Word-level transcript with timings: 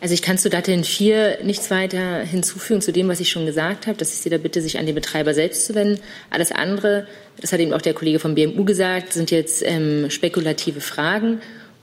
Also 0.00 0.14
ich 0.14 0.22
kann 0.22 0.38
zu 0.38 0.48
Datin 0.48 0.82
4 0.82 1.40
nichts 1.42 1.70
weiter 1.70 2.20
hinzufügen 2.20 2.80
zu 2.80 2.90
dem, 2.90 3.08
was 3.08 3.20
ich 3.20 3.28
schon 3.28 3.44
gesagt 3.44 3.86
habe, 3.86 3.98
dass 3.98 4.14
ich 4.14 4.20
Sie 4.20 4.30
da 4.30 4.38
bitte, 4.38 4.62
sich 4.62 4.78
an 4.78 4.86
den 4.86 4.94
Betreiber 4.94 5.34
selbst 5.34 5.66
zu 5.66 5.74
wenden. 5.74 6.00
Alles 6.30 6.52
andere, 6.52 7.06
das 7.38 7.52
hat 7.52 7.60
eben 7.60 7.74
auch 7.74 7.82
der 7.82 7.92
Kollege 7.92 8.18
vom 8.18 8.34
BMU 8.34 8.64
gesagt, 8.64 9.12
sind 9.12 9.30
jetzt 9.30 9.62
ähm, 9.64 10.08
spekulative 10.08 10.80
Fragen 10.80 11.40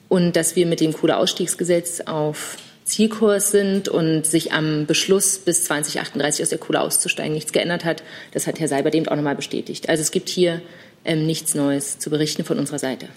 und 0.09 0.35
dass 0.35 0.55
wir 0.55 0.65
mit 0.65 0.79
dem 0.79 0.93
Kohleausstiegsgesetz 0.93 2.01
auf 2.01 2.57
Zielkurs 2.85 3.51
sind 3.51 3.87
und 3.87 4.25
sich 4.25 4.51
am 4.51 4.87
Beschluss 4.87 5.37
bis 5.37 5.65
2038 5.65 6.41
aus 6.41 6.49
der 6.49 6.57
Kohle 6.57 6.81
auszusteigen 6.81 7.33
nichts 7.33 7.51
geändert 7.51 7.85
hat. 7.85 8.01
Das 8.31 8.47
hat 8.47 8.59
Herr 8.59 8.67
Seibert 8.67 8.95
eben 8.95 9.07
auch 9.09 9.15
nochmal 9.15 9.35
bestätigt. 9.35 9.89
Also 9.89 10.01
es 10.01 10.09
gibt 10.09 10.29
hier 10.29 10.61
ähm, 11.05 11.27
nichts 11.27 11.53
Neues 11.53 11.99
zu 11.99 12.09
berichten 12.09 12.45
von 12.45 12.57
unserer 12.57 12.79
Seite. 12.79 13.09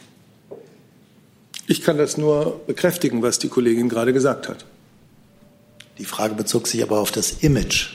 Ich 1.69 1.83
kann 1.83 1.97
das 1.97 2.19
nur 2.19 2.61
bekräftigen, 2.67 3.23
was 3.23 3.39
die 3.39 3.49
Kollegin 3.49 3.89
gerade 3.89 4.13
gesagt 4.13 4.49
hat. 4.49 4.67
Die 6.01 6.07
Frage 6.07 6.35
bezog 6.35 6.67
sich 6.67 6.83
aber 6.83 6.99
auf 6.99 7.13
das 7.13 7.43
Image, 7.43 7.91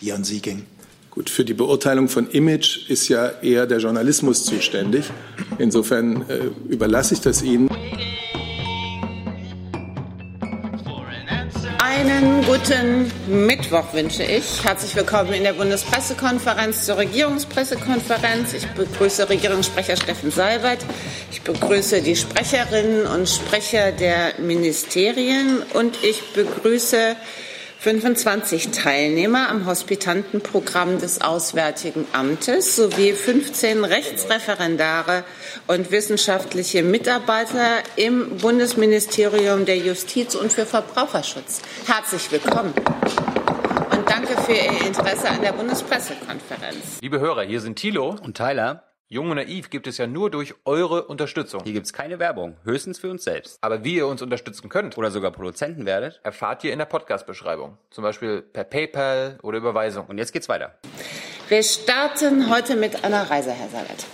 die 0.00 0.12
an 0.12 0.24
Sie 0.24 0.40
ging. 0.40 0.66
Gut, 1.12 1.30
für 1.30 1.44
die 1.44 1.54
Beurteilung 1.54 2.08
von 2.08 2.28
Image 2.28 2.90
ist 2.90 3.08
ja 3.08 3.28
eher 3.40 3.66
der 3.68 3.78
Journalismus 3.78 4.44
zuständig. 4.44 5.04
Insofern 5.58 6.28
äh, 6.28 6.50
überlasse 6.68 7.14
ich 7.14 7.20
das 7.20 7.42
Ihnen. 7.42 7.68
Einen 12.18 12.44
guten 12.44 13.46
Mittwoch 13.46 13.94
wünsche 13.94 14.24
ich. 14.24 14.64
Herzlich 14.64 14.96
willkommen 14.96 15.32
in 15.34 15.44
der 15.44 15.52
Bundespressekonferenz 15.52 16.84
zur 16.84 16.96
Regierungspressekonferenz. 16.96 18.54
Ich 18.54 18.66
begrüße 18.66 19.28
Regierungssprecher 19.28 19.96
Steffen 19.96 20.32
Seibert. 20.32 20.80
Ich 21.30 21.42
begrüße 21.42 22.02
die 22.02 22.16
Sprecherinnen 22.16 23.06
und 23.06 23.28
Sprecher 23.28 23.92
der 23.92 24.32
Ministerien 24.40 25.62
und 25.74 26.02
ich 26.02 26.32
begrüße 26.32 27.14
25 27.78 28.70
Teilnehmer 28.70 29.48
am 29.48 29.66
Hospitantenprogramm 29.66 30.98
des 30.98 31.20
Auswärtigen 31.20 32.04
Amtes 32.12 32.74
sowie 32.74 33.12
15 33.12 33.84
Rechtsreferendare 33.84 35.22
und 35.68 35.90
wissenschaftliche 35.90 36.82
Mitarbeiter 36.82 37.82
im 37.96 38.38
Bundesministerium 38.38 39.66
der 39.66 39.76
Justiz 39.76 40.34
und 40.34 40.50
für 40.50 40.66
Verbraucherschutz. 40.66 41.62
Herzlich 41.86 42.32
willkommen 42.32 42.72
und 43.92 44.10
danke 44.10 44.40
für 44.42 44.52
Ihr 44.52 44.86
Interesse 44.86 45.28
an 45.28 45.42
der 45.42 45.52
Bundespressekonferenz. 45.52 47.00
Liebe 47.02 47.20
Hörer, 47.20 47.42
hier 47.42 47.60
sind 47.60 47.76
Thilo 47.76 48.16
und 48.22 48.36
Tyler. 48.36 48.84
Jung 49.10 49.30
und 49.30 49.36
Naiv 49.36 49.70
gibt 49.70 49.86
es 49.86 49.96
ja 49.96 50.06
nur 50.06 50.30
durch 50.30 50.54
eure 50.66 51.04
Unterstützung. 51.04 51.62
Hier 51.64 51.72
gibt 51.72 51.86
es 51.86 51.94
keine 51.94 52.18
Werbung, 52.18 52.56
höchstens 52.64 52.98
für 52.98 53.10
uns 53.10 53.24
selbst. 53.24 53.58
Aber 53.62 53.82
wie 53.82 53.96
ihr 53.96 54.06
uns 54.06 54.20
unterstützen 54.20 54.68
könnt 54.68 54.98
oder 54.98 55.10
sogar 55.10 55.30
Produzenten 55.30 55.86
werdet, 55.86 56.20
erfahrt 56.24 56.62
ihr 56.64 56.74
in 56.74 56.78
der 56.78 56.84
Podcast-Beschreibung. 56.86 57.78
Zum 57.90 58.04
Beispiel 58.04 58.42
per 58.42 58.64
PayPal 58.64 59.38
oder 59.42 59.56
Überweisung. 59.58 60.06
Und 60.06 60.18
jetzt 60.18 60.32
geht's 60.32 60.50
weiter. 60.50 60.74
Wir 61.48 61.62
starten 61.62 62.50
heute 62.50 62.76
mit 62.76 63.02
einer 63.02 63.30
Reise, 63.30 63.52
Herr 63.52 63.68
Salat. 63.70 64.04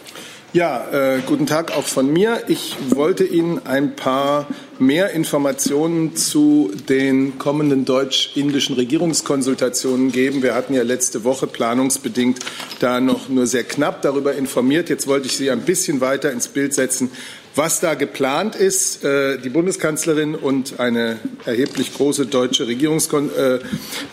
Ja, 0.54 0.86
äh, 0.92 1.20
guten 1.26 1.46
Tag 1.46 1.76
auch 1.76 1.82
von 1.82 2.12
mir. 2.12 2.44
Ich 2.46 2.76
wollte 2.90 3.24
Ihnen 3.24 3.66
ein 3.66 3.96
paar 3.96 4.46
mehr 4.78 5.10
Informationen 5.10 6.14
zu 6.14 6.70
den 6.88 7.40
kommenden 7.40 7.84
deutsch-indischen 7.84 8.76
Regierungskonsultationen 8.76 10.12
geben. 10.12 10.44
Wir 10.44 10.54
hatten 10.54 10.72
ja 10.72 10.84
letzte 10.84 11.24
Woche 11.24 11.48
planungsbedingt 11.48 12.38
da 12.78 13.00
noch 13.00 13.28
nur 13.28 13.48
sehr 13.48 13.64
knapp 13.64 14.02
darüber 14.02 14.36
informiert. 14.36 14.88
Jetzt 14.88 15.08
wollte 15.08 15.26
ich 15.26 15.36
Sie 15.36 15.50
ein 15.50 15.62
bisschen 15.62 16.00
weiter 16.00 16.30
ins 16.30 16.46
Bild 16.46 16.72
setzen, 16.72 17.10
was 17.56 17.80
da 17.80 17.94
geplant 17.94 18.54
ist. 18.54 19.02
Äh, 19.02 19.38
die 19.38 19.50
Bundeskanzlerin 19.50 20.36
und 20.36 20.78
eine 20.78 21.18
erheblich 21.46 21.94
große 21.94 22.26
deutsche 22.26 22.68
Regierungskon 22.68 23.28
äh, 23.34 23.58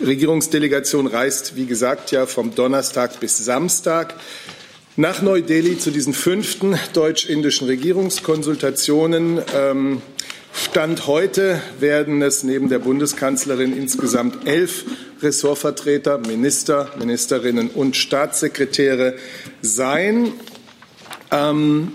Regierungsdelegation 0.03 1.05
reist, 1.05 1.55
wie 1.55 1.67
gesagt, 1.67 2.09
ja 2.09 2.25
vom 2.25 2.55
Donnerstag 2.55 3.19
bis 3.19 3.37
Samstag. 3.37 4.15
Nach 4.97 5.21
Neu-Delhi 5.21 5.77
zu 5.77 5.89
diesen 5.89 6.13
fünften 6.13 6.77
deutsch-indischen 6.91 7.65
Regierungskonsultationen 7.67 9.39
ähm, 9.55 10.01
Stand 10.53 11.07
heute 11.07 11.61
werden 11.79 12.21
es 12.21 12.43
neben 12.43 12.67
der 12.67 12.79
Bundeskanzlerin 12.79 13.75
insgesamt 13.75 14.45
elf 14.45 14.83
Ressortvertreter, 15.21 16.17
Minister, 16.17 16.89
Ministerinnen 16.99 17.69
und 17.69 17.95
Staatssekretäre 17.95 19.15
sein. 19.61 20.33
Ähm, 21.31 21.93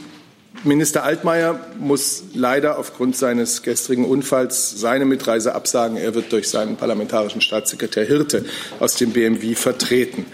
Minister 0.65 1.05
Altmaier 1.05 1.61
muss 1.79 2.25
leider 2.33 2.79
aufgrund 2.79 3.15
seines 3.15 3.63
gestrigen 3.63 4.07
Unfalls 4.07 4.81
seine 4.81 5.05
Mitreise 5.05 5.55
absagen. 5.55 5.99
Er 5.99 6.15
wird 6.15 6.33
durch 6.33 6.49
seinen 6.49 6.77
parlamentarischen 6.77 7.43
Staatssekretär 7.43 8.07
Hirte 8.07 8.47
aus 8.81 8.95
dem 8.95 9.11
BMW 9.11 9.55
vertreten. 9.55 10.25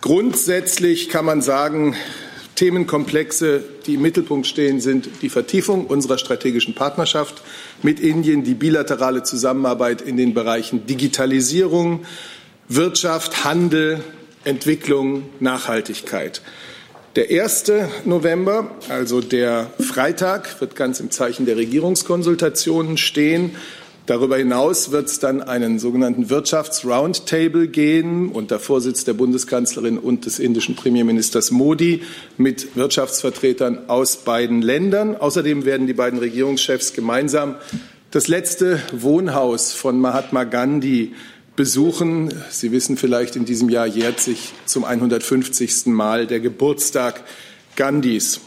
Grundsätzlich 0.00 1.10
kann 1.10 1.26
man 1.26 1.42
sagen, 1.42 1.94
Themenkomplexe, 2.54 3.62
die 3.86 3.94
im 3.94 4.02
Mittelpunkt 4.02 4.46
stehen, 4.46 4.80
sind 4.80 5.08
die 5.20 5.28
Vertiefung 5.28 5.86
unserer 5.86 6.16
strategischen 6.16 6.74
Partnerschaft 6.74 7.42
mit 7.82 8.00
Indien, 8.00 8.42
die 8.42 8.54
bilaterale 8.54 9.22
Zusammenarbeit 9.22 10.00
in 10.00 10.16
den 10.16 10.32
Bereichen 10.32 10.86
Digitalisierung, 10.86 12.04
Wirtschaft, 12.68 13.44
Handel, 13.44 14.02
Entwicklung, 14.44 15.28
Nachhaltigkeit. 15.38 16.40
Der 17.16 17.28
1. 17.42 17.72
November, 18.04 18.70
also 18.88 19.20
der 19.20 19.70
Freitag, 19.80 20.60
wird 20.60 20.76
ganz 20.76 21.00
im 21.00 21.10
Zeichen 21.10 21.44
der 21.44 21.56
Regierungskonsultationen 21.56 22.96
stehen. 22.96 23.56
Darüber 24.10 24.38
hinaus 24.38 24.90
wird 24.90 25.06
es 25.06 25.20
dann 25.20 25.40
einen 25.40 25.78
sogenannten 25.78 26.30
Wirtschafts-Roundtable 26.30 27.68
gehen 27.68 28.30
unter 28.30 28.58
Vorsitz 28.58 29.04
der 29.04 29.12
Bundeskanzlerin 29.12 29.98
und 29.98 30.26
des 30.26 30.40
indischen 30.40 30.74
Premierministers 30.74 31.52
Modi 31.52 32.02
mit 32.36 32.74
Wirtschaftsvertretern 32.74 33.88
aus 33.88 34.16
beiden 34.16 34.62
Ländern. 34.62 35.14
Außerdem 35.14 35.64
werden 35.64 35.86
die 35.86 35.92
beiden 35.92 36.18
Regierungschefs 36.18 36.92
gemeinsam 36.92 37.54
das 38.10 38.26
letzte 38.26 38.82
Wohnhaus 38.90 39.72
von 39.72 40.00
Mahatma 40.00 40.42
Gandhi 40.42 41.12
besuchen. 41.54 42.34
Sie 42.50 42.72
wissen 42.72 42.96
vielleicht, 42.96 43.36
in 43.36 43.44
diesem 43.44 43.68
Jahr 43.68 43.86
jährt 43.86 44.18
sich 44.18 44.54
zum 44.64 44.82
150. 44.82 45.86
Mal 45.86 46.26
der 46.26 46.40
Geburtstag 46.40 47.22
Gandhis. 47.76 48.40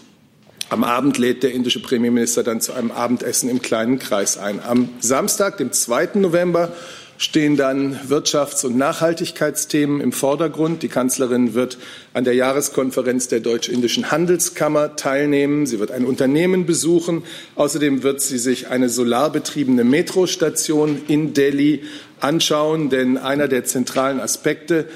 Am 0.74 0.84
Abend 0.84 1.20
lädt 1.20 1.44
der 1.44 1.52
indische 1.52 1.80
Premierminister 1.80 2.42
dann 2.42 2.60
zu 2.60 2.74
einem 2.74 2.90
Abendessen 2.90 3.48
im 3.48 3.62
kleinen 3.62 4.00
Kreis 4.00 4.40
ein. 4.40 4.60
Am 4.60 4.90
Samstag, 5.02 5.58
dem 5.58 5.72
2. 5.72 6.16
November, 6.16 6.72
stehen 7.20 7.58
dann 7.58 8.00
Wirtschafts- 8.10 8.66
und 8.66 8.76
Nachhaltigkeitsthemen 8.76 10.02
im 10.02 10.12
Vordergrund. 10.12 10.82
Die 10.82 10.88
Kanzlerin 10.88 11.54
wird 11.54 11.78
an 12.16 12.24
der 12.24 12.34
Jahreskonferenz 12.34 13.28
der 13.28 13.42
Deutsch-Indischen 13.42 14.10
Handelskammer 14.10 14.96
teilnehmen. 14.96 15.68
Sie 15.68 15.80
wird 15.80 15.92
ein 15.92 16.06
Unternehmen 16.06 16.66
besuchen. 16.66 17.22
Außerdem 17.54 18.02
wird 18.02 18.22
sie 18.22 18.40
sich 18.40 18.70
eine 18.70 18.90
solarbetriebene 18.90 19.84
Metrostation 19.84 21.04
in 21.08 21.36
Delhi 21.36 21.84
anschauen, 22.20 22.90
denn 22.90 23.20
einer 23.20 23.48
der 23.48 23.64
zentralen 23.64 24.20
Aspekte 24.20 24.88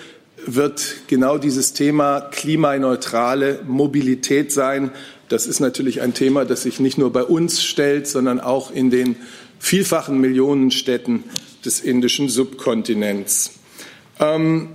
wird 0.47 0.95
genau 1.07 1.37
dieses 1.37 1.73
Thema 1.73 2.21
klimaneutrale 2.21 3.59
Mobilität 3.67 4.51
sein. 4.51 4.91
Das 5.29 5.45
ist 5.45 5.59
natürlich 5.59 6.01
ein 6.01 6.13
Thema, 6.13 6.45
das 6.45 6.63
sich 6.63 6.79
nicht 6.79 6.97
nur 6.97 7.11
bei 7.11 7.23
uns 7.23 7.63
stellt, 7.63 8.07
sondern 8.07 8.39
auch 8.39 8.71
in 8.71 8.89
den 8.89 9.17
vielfachen 9.59 10.19
Millionenstädten 10.19 11.23
des 11.65 11.81
indischen 11.81 12.29
Subkontinents. 12.29 13.51
Ähm, 14.19 14.69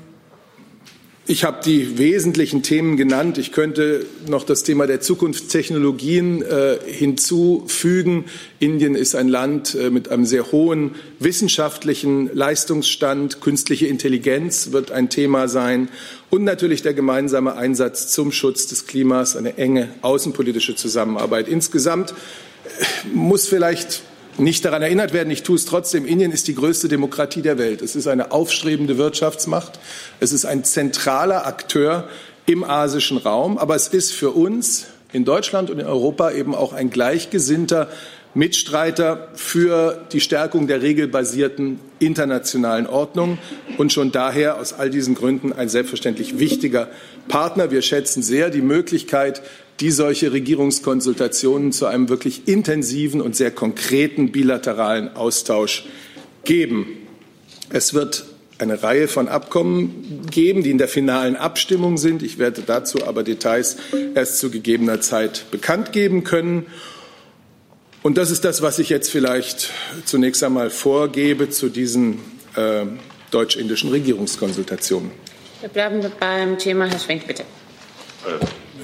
ich 1.25 1.44
habe 1.44 1.62
die 1.65 1.99
wesentlichen 1.99 2.65
Themen 2.65 2.97
genannt. 2.97 3.38
Ich 3.38 3.53
könnte 3.53 4.06
noch 4.27 4.43
das 4.43 4.65
Thema 4.65 4.88
der 4.88 5.00
Zukunftstechnologien 5.00 6.43
äh, 6.43 6.78
hinzufügen. 6.84 8.25
Indien 8.59 8.97
ist 8.97 9.15
ein 9.15 9.28
Land 9.28 9.77
äh, 9.77 9.91
mit 9.91 10.09
einem 10.09 10.27
sehr 10.27 10.50
hohen 10.50 10.97
wissenschaftlichen 11.21 12.28
Leistungsstand. 12.34 13.41
Künstliche 13.41 13.86
Intelligenz 13.86 14.72
wird 14.72 14.91
ein 14.91 15.10
Thema 15.10 15.47
sein. 15.47 15.89
Und 16.28 16.42
natürlich 16.42 16.83
der 16.83 16.95
gemeinsame 16.95 17.54
Einsatz 17.54 18.09
zum 18.09 18.33
Schutz 18.33 18.66
des 18.66 18.89
Klimas, 18.89 19.36
eine 19.36 19.57
enge 19.59 19.91
außenpolitische 20.03 20.74
Zusammenarbeit. 20.74 21.47
Insgesamt 21.47 22.10
äh, 22.10 22.15
muss 23.15 23.47
vielleicht 23.47 24.03
nicht 24.39 24.65
daran 24.65 24.83
erinnert 24.83 25.13
werden. 25.13 25.31
Ich 25.31 25.43
tue 25.43 25.57
es 25.57 25.65
trotzdem. 25.65 26.07
Indien 26.07 26.33
ist 26.33 26.49
die 26.49 26.55
größte 26.55 26.89
Demokratie 26.89 27.43
der 27.43 27.59
Welt. 27.59 27.83
Es 27.83 27.97
ist 27.97 28.07
eine 28.07 28.33
aufstrebende 28.33 28.99
Wirtschaftsmacht. 28.99 29.79
Es 30.21 30.33
ist 30.33 30.45
ein 30.45 30.65
zentraler 30.65 31.47
Akteur 31.47 32.09
im 32.47 32.65
asischen 32.65 33.19
Raum. 33.19 33.59
Aber 33.59 33.77
es 33.77 33.89
ist 33.89 34.13
für 34.13 34.31
uns 34.31 34.87
in 35.13 35.25
Deutschland 35.25 35.71
und 35.71 35.79
in 35.79 35.87
Europa 35.87 36.31
eben 36.31 36.55
auch 36.55 36.73
ein 36.73 36.91
gleichgesinnter 36.91 37.89
Mitstreiter 38.34 39.29
für 39.34 40.07
die 40.13 40.21
Stärkung 40.21 40.67
der 40.67 40.81
regelbasierten 40.81 41.79
internationalen 41.99 42.87
Ordnung 42.87 43.37
und 43.77 43.93
schon 43.93 44.11
daher 44.11 44.59
aus 44.59 44.73
all 44.73 44.89
diesen 44.89 45.15
Gründen 45.15 45.53
ein 45.53 45.69
selbstverständlich 45.69 46.39
wichtiger 46.39 46.89
Partner. 47.29 47.71
Wir 47.71 47.83
schätzen 47.83 48.23
sehr 48.23 48.49
die 48.49 48.63
Möglichkeit, 48.63 49.43
die 49.80 49.91
solche 49.91 50.33
Regierungskonsultationen 50.33 51.72
zu 51.72 51.86
einem 51.86 52.09
wirklich 52.09 52.47
intensiven 52.47 53.21
und 53.21 53.36
sehr 53.36 53.51
konkreten 53.51 54.33
bilateralen 54.33 55.16
Austausch 55.16 55.84
geben. 56.45 56.86
Es 57.71 57.95
wird 57.95 58.24
eine 58.59 58.83
Reihe 58.83 59.09
von 59.09 59.28
Abkommen 59.28 60.27
geben, 60.30 60.63
die 60.63 60.71
in 60.71 60.78
der 60.78 60.89
finalen 60.89 61.36
Abstimmung 61.36 61.98
sind. 61.98 62.22
Ich 62.22 62.39
werde 62.39 62.63
dazu 62.65 63.04
aber 63.07 63.24
Details 63.24 63.77
erst 64.15 64.39
zu 64.39 64.51
gegebener 64.51 65.01
Zeit 65.01 65.47
bekannt 65.51 65.92
geben 65.92 66.22
können. 66.22 66.66
Und 68.03 68.19
das 68.19 68.30
ist 68.30 68.45
das, 68.45 68.63
was 68.63 68.78
ich 68.78 68.89
jetzt 68.89 69.10
vielleicht 69.10 69.71
zunächst 70.04 70.42
einmal 70.42 70.71
vorgebe 70.71 71.51
zu 71.51 71.69
diesen 71.69 72.19
äh, 72.57 72.84
deutsch-indischen 73.30 73.91
Regierungskonsultationen. 73.91 75.10
Wir 75.60 75.69
bleiben 75.69 76.01
beim 76.19 76.59
Thema. 76.59 76.86
Herr 76.86 76.98
Schwenk, 76.98 77.27
bitte. 77.27 77.45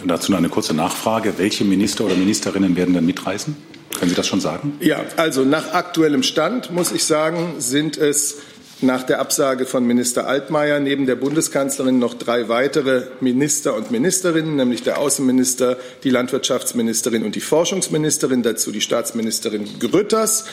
Dazu 0.06 0.34
eine 0.34 0.48
kurze 0.48 0.74
Nachfrage. 0.74 1.34
Welche 1.38 1.64
Minister 1.64 2.04
oder 2.04 2.14
Ministerinnen 2.14 2.76
werden 2.76 2.94
dann 2.94 3.06
mitreisen? 3.06 3.56
Können 3.98 4.10
Sie 4.10 4.16
das 4.16 4.26
schon 4.26 4.40
sagen? 4.40 4.76
Ja, 4.80 5.04
also 5.16 5.44
nach 5.44 5.72
aktuellem 5.72 6.22
Stand 6.22 6.70
muss 6.70 6.92
ich 6.92 7.04
sagen, 7.04 7.54
sind 7.58 7.96
es 7.96 8.36
nach 8.80 9.02
der 9.02 9.18
Absage 9.18 9.66
von 9.66 9.84
Minister 9.84 10.28
Altmaier 10.28 10.78
neben 10.78 11.06
der 11.06 11.16
Bundeskanzlerin 11.16 11.98
noch 11.98 12.14
drei 12.14 12.48
weitere 12.48 13.06
Minister 13.20 13.74
und 13.74 13.90
Ministerinnen, 13.90 14.56
nämlich 14.56 14.84
der 14.84 14.98
Außenminister, 14.98 15.76
die 16.04 16.10
Landwirtschaftsministerin 16.10 17.24
und 17.24 17.34
die 17.34 17.40
Forschungsministerin, 17.40 18.42
dazu 18.42 18.70
die 18.70 18.80
Staatsministerin 18.80 19.80
Grütters 19.80 20.44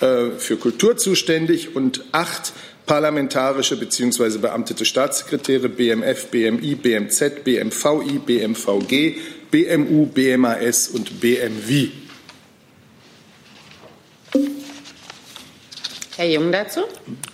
äh, 0.00 0.30
für 0.38 0.56
Kultur 0.56 0.96
zuständig 0.96 1.76
und 1.76 2.04
acht 2.12 2.54
parlamentarische 2.86 3.76
bzw. 3.76 4.38
beamtete 4.38 4.84
Staatssekretäre 4.84 5.68
BMF, 5.68 6.26
BMI, 6.26 6.74
BMZ, 6.74 7.44
BMVI, 7.44 8.18
BMVG, 8.24 9.16
BMU, 9.50 10.06
BMAS 10.06 10.88
und 10.88 11.20
BMW. 11.20 11.88
Herr 16.16 16.28
Jung 16.28 16.52
dazu? 16.52 16.80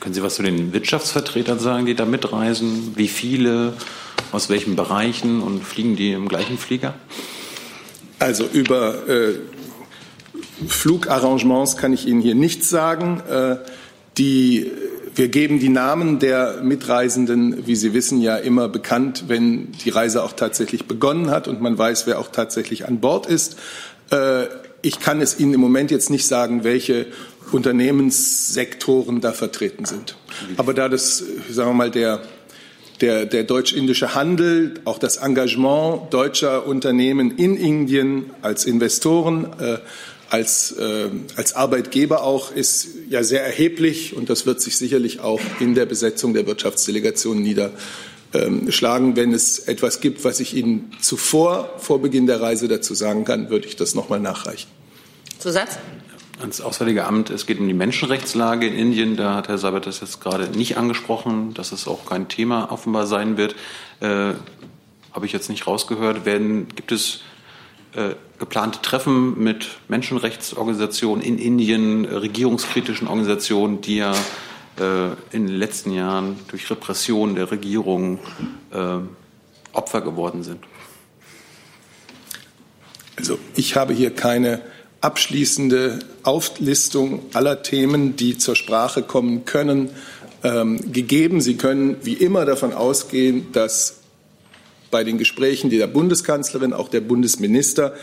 Können 0.00 0.14
Sie 0.14 0.22
was 0.22 0.36
zu 0.36 0.42
den 0.42 0.72
Wirtschaftsvertretern 0.72 1.58
sagen, 1.58 1.84
die 1.84 1.94
da 1.94 2.06
mitreisen? 2.06 2.92
Wie 2.96 3.08
viele? 3.08 3.74
Aus 4.32 4.48
welchen 4.48 4.76
Bereichen? 4.76 5.42
Und 5.42 5.64
fliegen 5.64 5.96
die 5.96 6.12
im 6.12 6.28
gleichen 6.28 6.56
Flieger? 6.56 6.94
Also 8.18 8.44
über 8.44 9.08
äh, 9.08 9.34
Flugarrangements 10.66 11.76
kann 11.76 11.92
ich 11.92 12.06
Ihnen 12.06 12.20
hier 12.20 12.34
nichts 12.34 12.70
sagen. 12.70 13.20
Äh, 13.28 13.56
die, 14.16 14.70
wir 15.14 15.28
geben 15.28 15.58
die 15.58 15.68
Namen 15.68 16.18
der 16.18 16.60
Mitreisenden, 16.62 17.66
wie 17.66 17.76
Sie 17.76 17.94
wissen, 17.94 18.20
ja 18.20 18.36
immer 18.36 18.68
bekannt, 18.68 19.24
wenn 19.28 19.72
die 19.72 19.90
Reise 19.90 20.22
auch 20.22 20.32
tatsächlich 20.32 20.86
begonnen 20.86 21.30
hat 21.30 21.48
und 21.48 21.60
man 21.60 21.76
weiß, 21.76 22.06
wer 22.06 22.18
auch 22.18 22.28
tatsächlich 22.28 22.86
an 22.86 23.00
Bord 23.00 23.26
ist. 23.26 23.56
Äh, 24.10 24.46
ich 24.82 25.00
kann 25.00 25.20
es 25.20 25.38
Ihnen 25.38 25.54
im 25.54 25.60
Moment 25.60 25.90
jetzt 25.90 26.10
nicht 26.10 26.26
sagen, 26.26 26.64
welche 26.64 27.06
Unternehmenssektoren 27.52 29.20
da 29.20 29.32
vertreten 29.32 29.84
sind. 29.84 30.16
Aber 30.56 30.74
da 30.74 30.88
das, 30.88 31.22
sagen 31.50 31.70
wir 31.70 31.74
mal, 31.74 31.90
der, 31.90 32.20
der, 33.00 33.26
der 33.26 33.44
deutsch-indische 33.44 34.14
Handel, 34.14 34.74
auch 34.84 34.98
das 34.98 35.16
Engagement 35.16 36.12
deutscher 36.12 36.66
Unternehmen 36.66 37.36
in 37.36 37.56
Indien 37.56 38.30
als 38.42 38.64
Investoren, 38.64 39.48
äh, 39.58 39.78
als, 40.30 40.72
äh, 40.72 41.10
als 41.36 41.54
Arbeitgeber 41.54 42.22
auch, 42.22 42.52
ist 42.52 42.88
ja 43.08 43.22
sehr 43.22 43.44
erheblich 43.44 44.16
und 44.16 44.30
das 44.30 44.46
wird 44.46 44.60
sich 44.60 44.76
sicherlich 44.76 45.20
auch 45.20 45.40
in 45.58 45.74
der 45.74 45.86
Besetzung 45.86 46.34
der 46.34 46.46
Wirtschaftsdelegation 46.46 47.42
niederschlagen. 47.42 49.16
Wenn 49.16 49.34
es 49.34 49.58
etwas 49.58 50.00
gibt, 50.00 50.24
was 50.24 50.40
ich 50.40 50.54
Ihnen 50.54 50.92
zuvor, 51.00 51.74
vor 51.78 52.00
Beginn 52.00 52.26
der 52.26 52.40
Reise 52.40 52.68
dazu 52.68 52.94
sagen 52.94 53.24
kann, 53.24 53.50
würde 53.50 53.66
ich 53.66 53.76
das 53.76 53.94
nochmal 53.94 54.20
nachreichen. 54.20 54.68
Zusatz? 55.38 55.78
ans 56.40 56.60
Auswärtige 56.60 57.04
Amt. 57.04 57.28
Es 57.30 57.44
geht 57.44 57.58
um 57.60 57.68
die 57.68 57.74
Menschenrechtslage 57.74 58.66
in 58.66 58.74
Indien. 58.74 59.16
Da 59.16 59.34
hat 59.34 59.48
Herr 59.48 59.58
Seibert 59.58 59.86
das 59.86 60.00
jetzt 60.00 60.20
gerade 60.20 60.46
nicht 60.56 60.78
angesprochen, 60.78 61.54
dass 61.54 61.72
es 61.72 61.86
auch 61.86 62.06
kein 62.06 62.28
Thema 62.28 62.72
offenbar 62.72 63.06
sein 63.06 63.36
wird. 63.36 63.54
Äh, 64.00 64.34
Habe 65.12 65.26
ich 65.26 65.32
jetzt 65.32 65.50
nicht 65.50 65.66
rausgehört. 65.66 66.24
Werden, 66.24 66.68
gibt 66.74 66.92
es 66.92 67.20
äh, 67.94 68.14
geplante 68.38 68.80
Treffen 68.82 69.42
mit 69.42 69.68
Menschenrechtsorganisationen 69.88 71.24
in 71.24 71.38
Indien, 71.38 72.04
regierungskritischen 72.04 73.08
Organisationen, 73.08 73.80
die 73.80 73.96
ja 73.96 74.12
äh, 74.78 75.08
in 75.32 75.46
den 75.46 75.56
letzten 75.56 75.92
Jahren 75.92 76.38
durch 76.48 76.70
Repression 76.70 77.34
der 77.34 77.50
Regierung 77.50 78.18
äh, 78.72 78.98
Opfer 79.72 80.00
geworden 80.00 80.42
sind? 80.42 80.64
Also 83.16 83.38
ich 83.54 83.76
habe 83.76 83.92
hier 83.92 84.14
keine 84.14 84.62
abschließende 85.00 85.98
Auflistung 86.22 87.22
aller 87.32 87.62
Themen, 87.62 88.16
die 88.16 88.38
zur 88.38 88.56
Sprache 88.56 89.02
kommen 89.02 89.44
können, 89.44 89.90
ähm, 90.42 90.92
gegeben. 90.92 91.40
Sie 91.40 91.56
können 91.56 91.96
wie 92.02 92.14
immer 92.14 92.44
davon 92.44 92.72
ausgehen, 92.72 93.52
dass 93.52 93.99
bei 94.90 95.04
den 95.04 95.18
Gesprächen 95.18 95.70
der 95.70 95.86
Bundeskanzlerin, 95.86 96.72
auch 96.72 96.88
der 96.88 97.00
Bundesminister, 97.00 97.94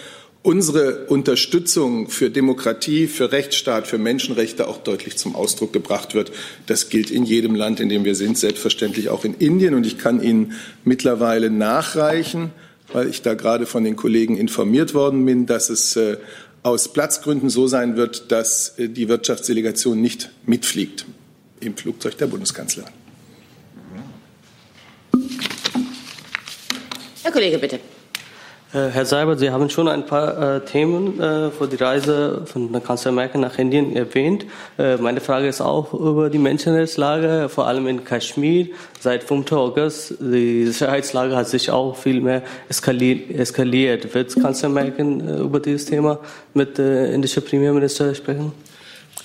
unsere 0.44 1.08
Unterstützung 1.08 2.10
für 2.10 2.30
Demokratie, 2.30 3.08
für 3.08 3.32
Rechtsstaat, 3.32 3.86
für 3.86 3.98
Menschenrechte 3.98 4.68
auch 4.68 4.78
deutlich 4.78 5.18
zum 5.18 5.36
Ausdruck 5.36 5.74
gebracht 5.74 6.14
wird. 6.14 6.32
Das 6.68 6.90
gilt 6.90 7.12
in 7.12 7.26
jedem 7.26 7.56
Land, 7.56 7.80
in 7.80 7.90
dem 7.90 8.06
wir 8.06 8.16
sind, 8.16 8.38
selbstverständlich 8.38 9.10
auch 9.10 9.26
in 9.26 9.34
Indien. 9.34 9.74
Und 9.74 9.86
ich 9.86 9.98
kann 9.98 10.22
Ihnen 10.22 10.54
mittlerweile 10.86 11.50
nachreichen, 11.50 12.52
weil 12.94 13.10
ich 13.10 13.22
da 13.22 13.34
gerade 13.34 13.66
von 13.66 13.84
den 13.84 13.98
Kollegen 13.98 14.38
informiert 14.38 14.94
worden 14.94 15.26
bin, 15.26 15.48
dass 15.48 15.70
es 15.70 15.98
äh, 15.98 16.18
aus 16.64 16.94
Platzgründen 16.94 17.50
so 17.50 17.68
sein 17.68 17.98
wird, 17.98 18.32
dass 18.32 18.78
äh, 18.78 18.88
die 18.88 19.10
Wirtschaftsdelegation 19.10 20.00
nicht 20.00 20.30
mitfliegt 20.46 21.06
im 21.60 21.76
Flugzeug 21.76 22.18
der 22.18 22.28
Bundeskanzlerin. 22.28 22.92
Herr 27.28 27.34
Kollege, 27.34 27.58
bitte. 27.58 27.76
Äh, 28.72 28.88
Herr 28.88 29.06
Seibert, 29.06 29.40
Sie 29.40 29.50
haben 29.50 29.70
schon 29.70 29.90
ein 29.90 30.06
paar 30.06 30.56
äh, 30.56 30.60
Themen 30.64 31.20
äh, 31.20 31.52
für 31.52 31.68
die 31.68 31.76
Reise 31.76 32.44
von 32.46 32.72
Kanzler 32.82 33.12
Merkel 33.12 33.42
nach 33.42 33.60
Indien 33.60 33.94
erwähnt. 33.98 34.46
Äh, 34.80 34.96
meine 34.96 35.20
Frage 35.20 35.50
ist 35.50 35.60
auch 35.60 35.94
über 35.94 36.30
die 36.30 36.38
Menschenrechtslage, 36.38 37.50
vor 37.50 37.68
allem 37.68 37.86
in 37.88 38.06
Kaschmir. 38.06 38.68
Seit 39.02 39.26
5. 39.26 39.52
August, 39.52 40.14
die 40.22 40.68
Sicherheitslage 40.68 41.36
hat 41.36 41.50
sich 41.50 41.70
auch 41.70 41.98
viel 41.98 42.22
mehr 42.22 42.44
eskaliert. 42.70 43.30
eskaliert. 43.38 44.14
Wird 44.16 44.34
Kanzler 44.42 44.70
Merkel 44.70 45.20
äh, 45.20 45.42
über 45.42 45.60
dieses 45.60 45.84
Thema 45.84 46.20
mit 46.54 46.80
äh, 46.80 47.14
indischer 47.14 47.42
Premierminister 47.42 48.16
sprechen? 48.16 48.54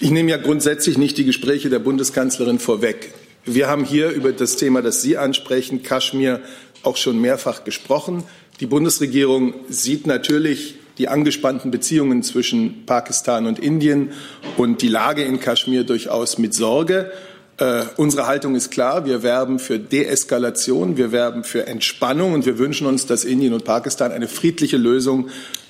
Ich 0.00 0.10
nehme 0.10 0.28
ja 0.28 0.38
grundsätzlich 0.38 0.98
nicht 0.98 1.18
die 1.18 1.24
Gespräche 1.24 1.70
der 1.70 1.78
Bundeskanzlerin 1.78 2.58
vorweg. 2.58 3.14
Wir 3.44 3.66
haben 3.66 3.84
hier 3.84 4.10
über 4.10 4.30
das 4.30 4.54
Thema, 4.54 4.82
das 4.82 5.02
Sie 5.02 5.18
ansprechen, 5.18 5.82
Kaschmir, 5.82 6.40
auch 6.82 6.96
schon 6.96 7.20
mehrfach 7.20 7.64
gesprochen. 7.64 8.24
Die 8.60 8.66
Bundesregierung 8.66 9.54
sieht 9.68 10.06
natürlich 10.06 10.76
die 10.98 11.08
angespannten 11.08 11.70
Beziehungen 11.70 12.22
zwischen 12.22 12.84
Pakistan 12.86 13.46
und 13.46 13.58
Indien 13.58 14.12
und 14.56 14.82
die 14.82 14.88
Lage 14.88 15.22
in 15.22 15.40
Kaschmir 15.40 15.84
durchaus 15.84 16.38
mit 16.38 16.54
Sorge. 16.54 17.10
Äh, 17.56 17.84
unsere 17.96 18.26
Haltung 18.26 18.54
ist 18.54 18.70
klar. 18.70 19.06
Wir 19.06 19.22
werben 19.22 19.58
für 19.58 19.78
Deeskalation, 19.78 20.96
wir 20.96 21.12
werben 21.12 21.44
für 21.44 21.66
Entspannung 21.66 22.34
und 22.34 22.46
wir 22.46 22.58
wünschen 22.58 22.86
uns, 22.86 23.06
dass 23.06 23.24
Indien 23.24 23.54
und 23.54 23.64
Pakistan 23.64 24.12
eine 24.12 24.28
friedliche 24.28 24.76
Lösung 24.76 25.28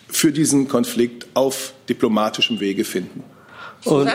für 0.08 0.32
diesen 0.32 0.68
Konflikt 0.68 1.26
auf 1.34 1.72
diplomatischem 1.88 2.60
Wege 2.60 2.84
finden. 2.84 3.22
Und, 3.84 4.08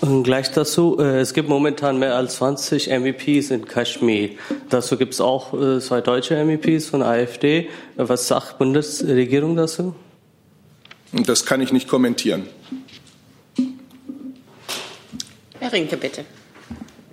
und, 0.00 0.22
gleich 0.22 0.50
dazu, 0.50 0.98
äh, 0.98 1.20
es 1.20 1.34
gibt 1.34 1.48
momentan 1.48 1.98
mehr 1.98 2.14
als 2.16 2.36
20 2.36 2.88
MEPs 2.88 3.50
in 3.50 3.66
Kaschmir. 3.66 4.30
Dazu 4.70 4.96
gibt 4.96 5.12
es 5.12 5.20
auch 5.20 5.52
äh, 5.52 5.78
zwei 5.80 6.00
deutsche 6.00 6.42
MEPs 6.42 6.86
von 6.86 7.02
AfD. 7.02 7.68
Was 7.96 8.28
sagt 8.28 8.58
Bundesregierung 8.58 9.56
dazu? 9.56 9.94
Das 11.12 11.44
kann 11.44 11.60
ich 11.60 11.72
nicht 11.72 11.88
kommentieren. 11.88 12.46
Herr 15.58 15.72
Rinke, 15.72 15.96
bitte. 15.98 16.24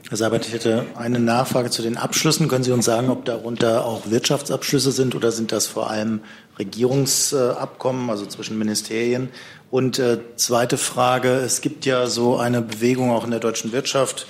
Herr 0.10 0.16
Seibert, 0.16 0.48
ich 0.48 0.54
hätte 0.54 0.86
eine 0.96 1.20
Nachfrage 1.20 1.70
zu 1.70 1.82
den 1.82 1.98
Abschlüssen. 1.98 2.48
Können 2.48 2.64
Sie 2.64 2.72
uns 2.72 2.86
sagen, 2.86 3.10
ob 3.10 3.26
darunter 3.26 3.84
auch 3.84 4.10
Wirtschaftsabschlüsse 4.10 4.94
sind 4.94 5.16
oder 5.16 5.34
sind 5.34 5.52
das 5.52 5.68
vor 5.68 5.90
allem 5.90 6.22
Regierungsabkommen, 6.58 8.10
also 8.10 8.26
zwischen 8.26 8.58
Ministerien? 8.58 9.28
Und 9.70 10.00
äh, 10.00 10.20
zweite 10.38 10.78
Frage, 10.78 11.32
es 11.32 11.60
gibt 11.60 11.86
ja 11.86 12.08
so 12.08 12.38
eine 12.38 12.62
Bewegung 12.62 13.12
auch 13.12 13.26
in 13.26 13.32
der 13.32 13.42
deutschen 13.42 13.74
Wirtschaft, 13.74 14.28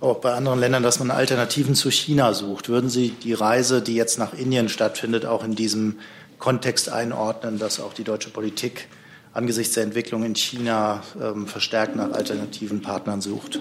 auch 0.00 0.18
bei 0.18 0.32
anderen 0.32 0.60
Ländern, 0.60 0.84
dass 0.84 1.00
man 1.00 1.10
Alternativen 1.10 1.74
zu 1.74 1.90
China 1.90 2.32
sucht. 2.32 2.68
Würden 2.68 2.88
Sie 2.88 3.08
die 3.10 3.32
Reise, 3.32 3.82
die 3.82 3.96
jetzt 3.96 4.20
nach 4.20 4.32
Indien 4.32 4.68
stattfindet, 4.68 5.26
auch 5.26 5.42
in 5.42 5.56
diesem 5.56 5.98
Kontext 6.38 6.88
einordnen, 6.88 7.58
dass 7.58 7.80
auch 7.80 7.94
die 7.94 8.04
deutsche 8.04 8.30
Politik 8.30 8.86
angesichts 9.32 9.74
der 9.74 9.82
Entwicklung 9.82 10.22
in 10.22 10.36
China 10.36 11.02
ähm, 11.20 11.48
verstärkt 11.48 11.96
nach 11.96 12.12
alternativen 12.12 12.80
Partnern 12.80 13.20
sucht? 13.20 13.58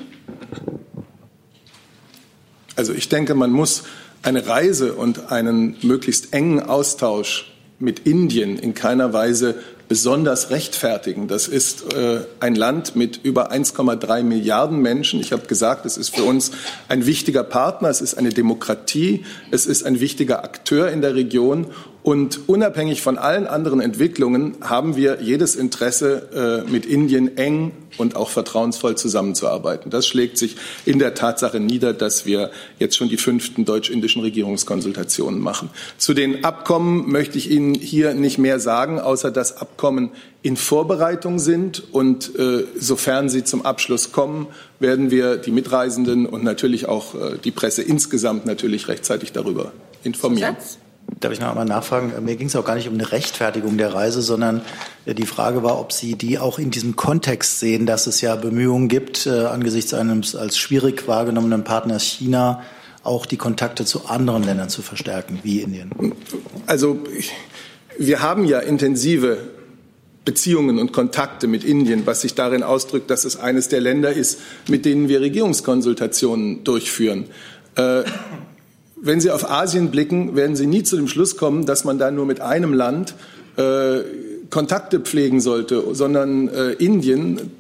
Also 2.76 2.94
ich 2.94 3.10
denke, 3.10 3.36
man 3.36 3.52
muss 3.52 3.84
eine 4.22 4.48
Reise 4.48 4.94
und 4.94 5.32
einen 5.32 5.78
möglichst 5.82 6.34
engen 6.34 6.62
Austausch 6.62 7.52
mit 7.80 8.00
Indien 8.00 8.58
in 8.58 8.74
keiner 8.74 9.14
Weise 9.14 9.56
besonders 9.88 10.50
rechtfertigen. 10.50 11.28
Das 11.28 11.48
ist 11.48 11.94
äh, 11.94 12.22
ein 12.40 12.56
Land 12.56 12.96
mit 12.96 13.20
über 13.24 13.52
1,3 13.52 14.24
Milliarden 14.24 14.80
Menschen. 14.80 15.20
Ich 15.20 15.32
habe 15.32 15.46
gesagt, 15.46 15.86
es 15.86 15.98
ist 15.98 16.16
für 16.16 16.24
uns 16.24 16.52
ein 16.88 17.06
wichtiger 17.06 17.44
Partner, 17.44 17.90
es 17.90 18.02
ist 18.02 18.16
eine 18.16 18.30
Demokratie, 18.30 19.26
es 19.52 19.66
ist 19.68 19.86
ein 19.86 20.00
wichtiger 20.00 20.44
Akteur 20.44 20.90
in 20.90 21.02
der 21.02 21.16
Region. 21.16 21.68
Und 22.06 22.48
unabhängig 22.48 23.02
von 23.02 23.18
allen 23.18 23.48
anderen 23.48 23.82
Entwicklungen 23.82 24.58
haben 24.62 24.96
wir 24.96 25.24
jedes 25.24 25.56
Interesse, 25.56 26.64
äh, 26.68 26.72
mit 26.72 26.86
Indien 26.86 27.36
eng 27.36 27.72
und 27.98 28.16
auch 28.16 28.30
vertrauensvoll 28.30 28.96
zusammenzuarbeiten. 28.96 29.90
Das 29.90 30.06
schlägt 30.06 30.38
sich 30.38 30.56
in 30.86 31.00
der 31.00 31.16
Tatsache 31.16 31.60
nieder, 31.60 31.94
dass 31.94 32.28
wir 32.28 32.52
jetzt 32.78 32.96
schon 32.96 33.10
die 33.10 33.18
fünften 33.18 33.66
deutsch-indischen 33.66 34.22
Regierungskonsultationen 34.22 35.40
machen. 35.40 35.72
Zu 35.98 36.14
den 36.14 36.46
Abkommen 36.46 37.12
möchte 37.12 37.40
ich 37.40 37.50
Ihnen 37.50 37.74
hier 37.74 38.14
nicht 38.14 38.38
mehr 38.38 38.60
sagen, 38.60 39.00
außer 39.00 39.32
dass 39.32 39.58
Abkommen 39.58 40.12
in 40.44 40.58
Vorbereitung 40.58 41.40
sind. 41.40 41.92
Und 41.92 42.38
äh, 42.38 42.66
sofern 42.78 43.30
sie 43.30 43.44
zum 43.44 43.66
Abschluss 43.66 44.12
kommen, 44.12 44.46
werden 44.80 45.10
wir 45.10 45.38
die 45.38 45.50
Mitreisenden 45.50 46.28
und 46.28 46.44
natürlich 46.44 46.88
auch 46.88 47.16
äh, 47.16 47.40
die 47.44 47.50
Presse 47.50 47.82
insgesamt 47.82 48.46
natürlich 48.46 48.90
rechtzeitig 48.90 49.32
darüber 49.32 49.72
informieren. 50.04 50.56
Zusatz? 50.60 50.85
Darf 51.20 51.32
ich 51.32 51.40
noch 51.40 51.50
einmal 51.50 51.66
nachfragen? 51.66 52.14
Mir 52.24 52.36
ging 52.36 52.48
es 52.48 52.56
auch 52.56 52.66
gar 52.66 52.76
nicht 52.76 52.88
um 52.88 52.96
eine 52.96 53.12
Rechtfertigung 53.12 53.78
der 53.78 53.94
Reise, 53.94 54.22
sondern 54.22 54.62
äh, 55.06 55.14
die 55.14 55.26
Frage 55.26 55.64
war, 55.64 55.80
ob 55.80 55.92
Sie 55.92 56.16
die 56.16 56.40
auch 56.40 56.60
in 56.60 56.72
diesem 56.72 56.96
Kontext 56.96 57.60
sehen, 57.60 57.86
dass 57.86 58.08
es 58.08 58.22
ja 58.22 58.36
Bemühungen 58.36 58.90
gibt, 58.90 59.26
äh, 59.26 59.46
angesichts 59.46 59.94
eines 59.94 60.36
als 60.36 60.58
schwierig 60.58 61.08
wahrgenommenen 61.08 61.64
Partners 61.64 62.04
China 62.04 62.62
auch 63.04 63.26
die 63.26 63.38
Kontakte 63.38 63.86
zu 63.86 64.08
anderen 64.08 64.44
Ländern 64.44 64.70
zu 64.70 64.82
verstärken, 64.82 65.40
wie 65.44 65.62
Indien. 65.62 65.92
Also 66.66 67.00
wir 67.98 68.22
haben 68.22 68.46
ja 68.46 68.60
intensive 68.60 69.38
Beziehungen 70.26 70.80
und 70.80 70.92
Kontakte 70.92 71.48
mit 71.48 71.64
Indien, 71.64 72.06
was 72.06 72.22
sich 72.22 72.34
darin 72.34 72.64
ausdrückt, 72.64 73.12
dass 73.12 73.26
es 73.26 73.38
eines 73.38 73.70
der 73.70 73.80
Länder 73.80 74.12
ist, 74.12 74.40
mit 74.68 74.86
denen 74.86 75.08
wir 75.08 75.22
Regierungskonsultationen 75.22 76.64
durchführen. 76.64 77.26
Äh, 77.76 78.04
wenn 78.96 79.20
Sie 79.20 79.32
auf 79.32 79.50
Asien 79.50 79.92
blicken, 79.92 80.36
werden 80.36 80.56
Sie 80.56 80.68
nie 80.68 80.84
zu 80.84 80.96
dem 80.96 81.08
Schluss 81.08 81.38
kommen, 81.38 81.66
dass 81.66 81.84
man 81.84 81.98
da 81.98 82.12
nur 82.12 82.26
mit 82.26 82.42
einem 82.42 82.74
Land 82.74 83.16
äh, 83.58 84.00
Kontakte 84.50 85.00
pflegen 85.00 85.42
sollte, 85.42 85.84
sondern 85.94 86.48
äh, 86.48 86.72
Indien, 86.74 87.52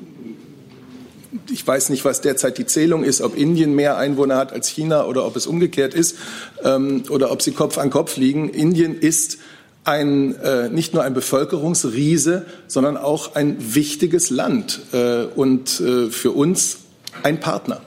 ich 1.52 1.66
weiß 1.66 1.90
nicht, 1.90 2.06
was 2.06 2.22
derzeit 2.22 2.58
die 2.58 2.66
Zählung 2.66 3.04
ist, 3.04 3.22
ob 3.22 3.38
Indien 3.38 3.76
mehr 3.76 3.98
Einwohner 3.98 4.38
hat 4.38 4.54
als 4.54 4.68
China 4.68 5.06
oder 5.06 5.26
ob 5.26 5.36
es 5.36 5.48
umgekehrt 5.48 5.94
ist 5.94 6.16
ähm, 6.64 7.04
oder 7.10 7.32
ob 7.32 7.42
sie 7.42 7.52
Kopf 7.52 7.78
an 7.78 7.90
Kopf 7.90 8.18
liegen. 8.18 8.50
Indien 8.50 8.98
ist 8.98 9.40
ein, 9.84 10.36
äh, 10.42 10.70
nicht 10.70 10.94
nur 10.94 11.04
ein 11.04 11.14
Bevölkerungsriese, 11.14 12.46
sondern 12.68 12.98
auch 12.98 13.36
ein 13.36 13.58
wichtiges 13.76 14.30
Land 14.30 14.82
äh, 14.94 15.24
und 15.24 15.80
äh, 15.80 16.10
für 16.10 16.32
uns 16.32 16.78
ein 17.24 17.40
Partner. 17.40 17.82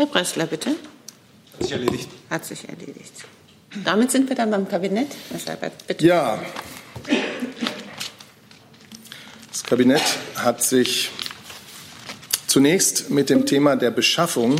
Herr 0.00 0.06
Bressler, 0.06 0.46
bitte. 0.46 0.70
Hat 0.70 1.62
sich 1.62 1.72
erledigt. 1.72 2.08
Hat 2.30 2.46
sich 2.46 2.66
erledigt. 2.66 3.12
Damit 3.84 4.10
sind 4.10 4.30
wir 4.30 4.34
dann 4.34 4.50
beim 4.50 4.66
Kabinett. 4.66 5.08
Herr 5.28 5.38
Seibert, 5.38 5.86
bitte. 5.86 6.06
Ja. 6.06 6.42
Das 9.50 9.62
Kabinett 9.62 10.02
hat 10.36 10.62
sich 10.62 11.10
zunächst 12.46 13.10
mit 13.10 13.28
dem 13.28 13.44
Thema 13.44 13.76
der 13.76 13.90
Beschaffung 13.90 14.56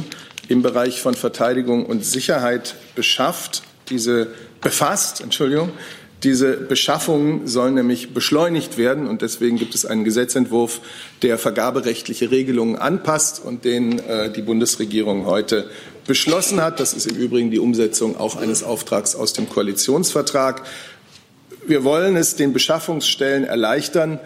im 0.48 0.60
Bereich 0.60 1.00
von 1.00 1.14
Verteidigung 1.14 1.86
und 1.86 2.04
Sicherheit 2.04 2.74
beschafft, 2.94 3.62
diese 3.88 4.34
befasst, 4.60 5.22
Entschuldigung. 5.22 5.72
Diese 6.22 6.52
Beschaffungen 6.52 7.46
sollen 7.46 7.74
nämlich 7.74 8.12
beschleunigt 8.12 8.76
werden 8.76 9.06
und 9.06 9.22
deswegen 9.22 9.56
gibt 9.56 9.74
es 9.74 9.86
einen 9.86 10.04
Gesetzentwurf, 10.04 10.80
der 11.22 11.38
vergaberechtliche 11.38 12.30
Regelungen 12.30 12.76
anpasst 12.76 13.42
und 13.42 13.64
den 13.64 14.00
äh, 14.00 14.30
die 14.30 14.42
Bundesregierung 14.42 15.24
heute 15.24 15.70
beschlossen 16.06 16.60
hat. 16.60 16.78
Das 16.78 16.92
ist 16.92 17.10
im 17.10 17.16
Übrigen 17.16 17.50
die 17.50 17.58
Umsetzung 17.58 18.18
auch 18.18 18.36
eines 18.36 18.62
Auftrags 18.62 19.14
aus 19.14 19.32
dem 19.32 19.48
Koalitionsvertrag. 19.48 20.62
Wir 21.66 21.84
wollen 21.84 22.16
es 22.16 22.36
den 22.36 22.52
Beschaffungsstellen 22.52 23.44
erleichtern, 23.44 24.20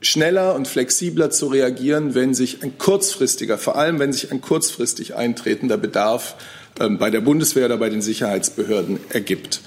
schneller 0.00 0.54
und 0.54 0.68
flexibler 0.68 1.30
zu 1.30 1.48
reagieren, 1.48 2.14
wenn 2.14 2.32
sich 2.32 2.62
ein 2.62 2.78
kurzfristiger, 2.78 3.58
vor 3.58 3.76
allem 3.76 3.98
wenn 3.98 4.12
sich 4.12 4.32
ein 4.32 4.40
kurzfristig 4.40 5.16
eintretender 5.16 5.76
Bedarf 5.76 6.36
ähm, 6.80 6.96
bei 6.96 7.10
der 7.10 7.20
Bundeswehr 7.20 7.66
oder 7.66 7.76
bei 7.76 7.90
den 7.90 8.00
Sicherheitsbehörden 8.00 9.00
ergibt. 9.10 9.60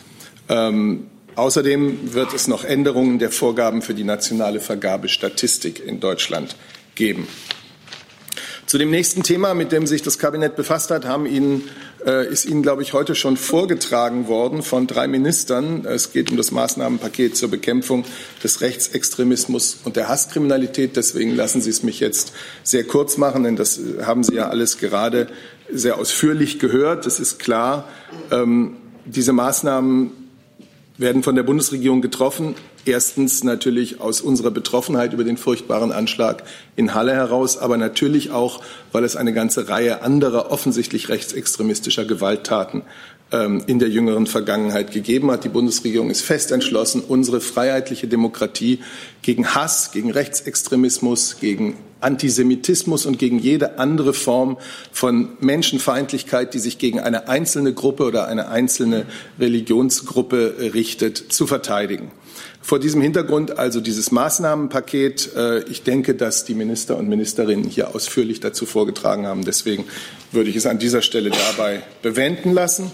Ähm, 0.48 1.08
Außerdem 1.36 2.14
wird 2.14 2.34
es 2.34 2.48
noch 2.48 2.64
Änderungen 2.64 3.20
der 3.20 3.32
Vorgaben 3.32 3.82
für 3.82 3.94
die 3.94 4.04
nationale 4.04 4.60
Vergabestatistik 4.60 5.86
in 5.86 6.00
Deutschland 6.00 6.56
geben. 6.96 7.28
Zu 8.70 8.78
dem 8.78 8.92
nächsten 8.92 9.24
Thema, 9.24 9.56
mit 9.56 9.72
dem 9.72 9.88
sich 9.88 10.04
das 10.04 10.20
Kabinett 10.20 10.56
befasst 10.56 10.92
hat, 10.92 11.04
haben 11.04 11.26
Ihnen, 11.26 11.64
äh, 12.06 12.32
ist 12.32 12.46
Ihnen, 12.46 12.62
glaube 12.62 12.84
ich, 12.84 12.94
heute 12.94 13.16
schon 13.16 13.36
vorgetragen 13.36 14.28
worden 14.28 14.62
von 14.62 14.86
drei 14.86 15.08
Ministern. 15.08 15.86
Es 15.88 16.14
geht 16.14 16.30
um 16.30 16.38
das 16.38 16.52
Maßnahmenpaket 16.52 17.36
zur 17.36 17.50
Bekämpfung 17.50 18.06
des 18.44 18.62
Rechtsextremismus 18.62 19.80
und 19.86 19.96
der 19.96 20.08
Hasskriminalität. 20.08 20.98
Deswegen 20.98 21.36
lassen 21.36 21.62
Sie 21.64 21.72
es 21.72 21.82
mich 21.82 22.00
jetzt 22.00 22.32
sehr 22.62 22.84
kurz 22.84 23.18
machen, 23.18 23.42
denn 23.42 23.56
das 23.56 23.80
haben 24.04 24.24
Sie 24.24 24.36
ja 24.36 24.50
alles 24.50 24.78
gerade 24.78 25.30
sehr 25.72 25.98
ausführlich 25.98 26.60
gehört. 26.60 27.08
Es 27.08 27.20
ist 27.20 27.40
klar, 27.40 27.88
ähm, 28.30 28.78
diese 29.06 29.34
Maßnahmen 29.34 30.12
werden 31.00 31.24
von 31.24 31.36
der 31.36 31.44
Bundesregierung 31.44 32.02
getroffen. 32.02 32.56
Erstens 32.86 33.44
natürlich 33.44 34.02
aus 34.02 34.20
unserer 34.20 34.52
Betroffenheit 34.52 35.14
über 35.14 35.24
den 35.24 35.38
furchtbaren 35.38 35.94
Anschlag 35.94 36.44
in 36.76 36.94
Halle 36.94 37.14
heraus, 37.14 37.58
aber 37.58 37.78
natürlich 37.78 38.32
auch, 38.32 38.62
weil 38.92 39.06
es 39.06 39.16
eine 39.16 39.34
ganze 39.34 39.70
Reihe 39.70 40.02
anderer 40.02 40.52
offensichtlich 40.52 41.08
rechtsextremistischer 41.08 42.04
Gewalttaten 42.04 42.84
in 43.32 43.78
der 43.78 43.90
jüngeren 43.90 44.26
Vergangenheit 44.26 44.92
gegeben 44.92 45.30
hat. 45.30 45.44
Die 45.44 45.50
Bundesregierung 45.50 46.10
ist 46.10 46.22
fest 46.22 46.52
entschlossen, 46.52 47.04
unsere 47.08 47.42
freiheitliche 47.42 48.08
Demokratie 48.08 48.80
gegen 49.22 49.54
Hass, 49.54 49.92
gegen 49.92 50.10
Rechtsextremismus, 50.10 51.38
gegen 51.40 51.76
Antisemitismus 52.02 53.06
und 53.06 53.20
gegen 53.20 53.40
jede 53.40 53.78
andere 53.78 54.14
Form 54.14 54.58
von 54.92 55.30
Menschenfeindlichkeit, 55.42 56.54
die 56.54 56.60
sich 56.60 56.78
gegen 56.78 57.00
eine 57.00 57.28
einzelne 57.28 57.74
Gruppe 57.74 58.06
oder 58.06 58.28
eine 58.28 58.48
einzelne 58.48 59.06
Religionsgruppe 59.40 60.72
richtet, 60.74 61.18
zu 61.32 61.46
verteidigen. 61.46 62.12
Vor 62.62 62.80
diesem 62.80 63.02
Hintergrund 63.02 63.58
also 63.58 63.82
dieses 63.82 64.12
Maßnahmenpaket. 64.12 65.36
Äh, 65.36 65.64
ich 65.64 65.84
denke, 65.84 66.14
dass 66.14 66.46
die 66.46 66.54
Minister 66.54 66.98
und 66.98 67.10
Ministerinnen 67.10 67.66
hier 67.66 67.96
ausführlich 67.96 68.40
dazu 68.40 68.66
vorgetragen 68.66 69.26
haben. 69.28 69.44
Deswegen 69.44 69.86
würde 70.32 70.50
ich 70.50 70.56
es 70.56 70.66
an 70.66 70.78
dieser 70.78 71.02
Stelle 71.02 71.32
dabei 71.32 71.82
bewenden 72.02 72.54
lassen 72.54 72.92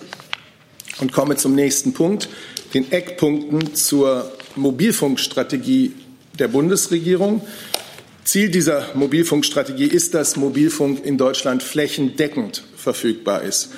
und 1.00 1.12
komme 1.12 1.36
zum 1.36 1.56
nächsten 1.56 1.94
Punkt, 1.94 2.30
den 2.74 2.92
Eckpunkten 2.92 3.75
zur 3.75 4.32
Mobilfunkstrategie 4.56 5.94
der 6.40 6.48
Bundesregierung. 6.48 7.42
Ziel 8.24 8.50
dieser 8.50 8.88
Mobilfunkstrategie 8.96 9.86
ist, 9.86 10.14
dass 10.14 10.36
Mobilfunk 10.36 11.06
in 11.06 11.18
Deutschland 11.18 11.62
flächendeckend 11.62 12.64
verfügbar 12.75 13.44
ist. 13.44 13.70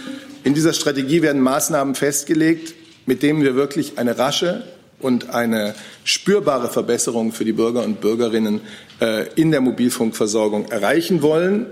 In 0.44 0.54
dieser 0.54 0.74
Strategie 0.74 1.22
werden 1.22 1.42
Maßnahmen 1.42 1.96
festgelegt, 1.96 2.74
mit 3.06 3.24
denen 3.24 3.42
wir 3.42 3.56
wirklich 3.56 3.98
eine 3.98 4.18
rasche 4.18 4.64
und 5.00 5.30
eine 5.32 5.76
spürbare 6.04 6.70
Verbesserung 6.70 7.32
für 7.32 7.46
die 7.46 7.54
Bürger 7.54 7.84
und 7.84 8.02
Bürgerinnen 8.02 8.62
äh, 9.02 9.28
in 9.36 9.52
der 9.52 9.62
Mobilfunkversorgung 9.62 10.70
erreichen 10.72 11.22
wollen. 11.22 11.68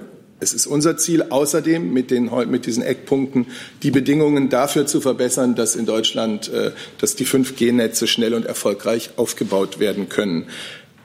Es 0.46 0.54
ist 0.54 0.68
unser 0.68 0.96
Ziel, 0.96 1.24
außerdem 1.32 1.92
mit, 1.92 2.12
den, 2.12 2.30
mit 2.52 2.68
diesen 2.68 2.84
Eckpunkten 2.84 3.48
die 3.82 3.90
Bedingungen 3.90 4.50
dafür 4.50 4.86
zu 4.86 5.02
verbessern, 5.02 5.56
dass 5.56 5.76
in 5.76 5.88
Deutschland 5.88 6.50
äh, 6.50 6.70
dass 7.00 7.16
die 7.16 7.26
5G-Netze 7.26 8.06
schnell 8.06 8.36
und 8.36 8.46
erfolgreich 8.46 9.10
aufgebaut 9.16 9.80
werden 9.80 10.08
können. 10.08 10.46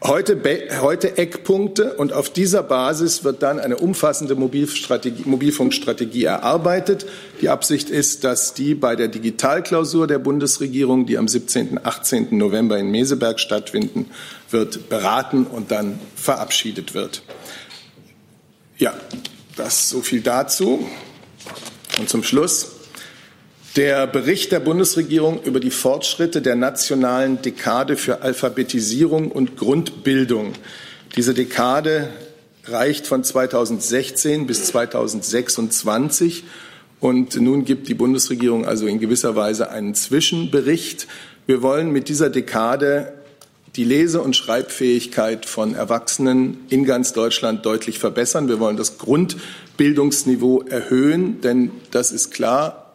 Heute, 0.02 0.38
heute, 0.82 1.16
Eckpunkte 1.16 1.94
und 1.94 2.12
auf 2.12 2.28
dieser 2.28 2.62
Basis 2.62 3.24
wird 3.24 3.42
dann 3.42 3.58
eine 3.58 3.78
umfassende 3.78 4.34
Mobilfunkstrategie 4.34 6.24
erarbeitet. 6.24 7.06
Die 7.40 7.48
Absicht 7.48 7.88
ist, 7.88 8.24
dass 8.24 8.52
die 8.52 8.74
bei 8.74 8.94
der 8.94 9.08
Digitalklausur 9.08 10.06
der 10.06 10.18
Bundesregierung, 10.18 11.06
die 11.06 11.16
am 11.16 11.28
17. 11.28 11.70
und 11.70 11.86
18. 11.86 12.28
November 12.36 12.78
in 12.78 12.90
Meseberg 12.90 13.40
stattfinden 13.40 14.10
wird, 14.50 14.90
beraten 14.90 15.46
und 15.46 15.70
dann 15.70 15.98
verabschiedet 16.14 16.92
wird. 16.92 17.22
Ja, 18.80 18.94
das 19.56 19.90
so 19.90 20.00
viel 20.00 20.22
dazu. 20.22 20.88
Und 21.98 22.08
zum 22.08 22.22
Schluss 22.22 22.70
der 23.76 24.06
Bericht 24.06 24.52
der 24.52 24.60
Bundesregierung 24.60 25.42
über 25.42 25.60
die 25.60 25.70
Fortschritte 25.70 26.40
der 26.40 26.56
nationalen 26.56 27.42
Dekade 27.42 27.98
für 27.98 28.22
Alphabetisierung 28.22 29.30
und 29.32 29.58
Grundbildung. 29.58 30.54
Diese 31.14 31.34
Dekade 31.34 32.08
reicht 32.64 33.06
von 33.06 33.22
2016 33.22 34.46
bis 34.46 34.64
2026. 34.64 36.44
Und 37.00 37.38
nun 37.38 37.66
gibt 37.66 37.86
die 37.86 37.94
Bundesregierung 37.94 38.64
also 38.64 38.86
in 38.86 38.98
gewisser 38.98 39.36
Weise 39.36 39.68
einen 39.68 39.94
Zwischenbericht 39.94 41.06
Wir 41.46 41.60
wollen 41.60 41.90
mit 41.90 42.08
dieser 42.08 42.30
Dekade 42.30 43.12
die 43.80 43.86
Lese- 43.86 44.20
und 44.20 44.36
Schreibfähigkeit 44.36 45.46
von 45.46 45.74
Erwachsenen 45.74 46.58
in 46.68 46.84
ganz 46.84 47.14
Deutschland 47.14 47.64
deutlich 47.64 47.98
verbessern. 47.98 48.46
Wir 48.46 48.60
wollen 48.60 48.76
das 48.76 48.98
Grundbildungsniveau 48.98 50.64
erhöhen, 50.68 51.40
denn 51.40 51.70
das 51.90 52.12
ist 52.12 52.30
klar, 52.30 52.92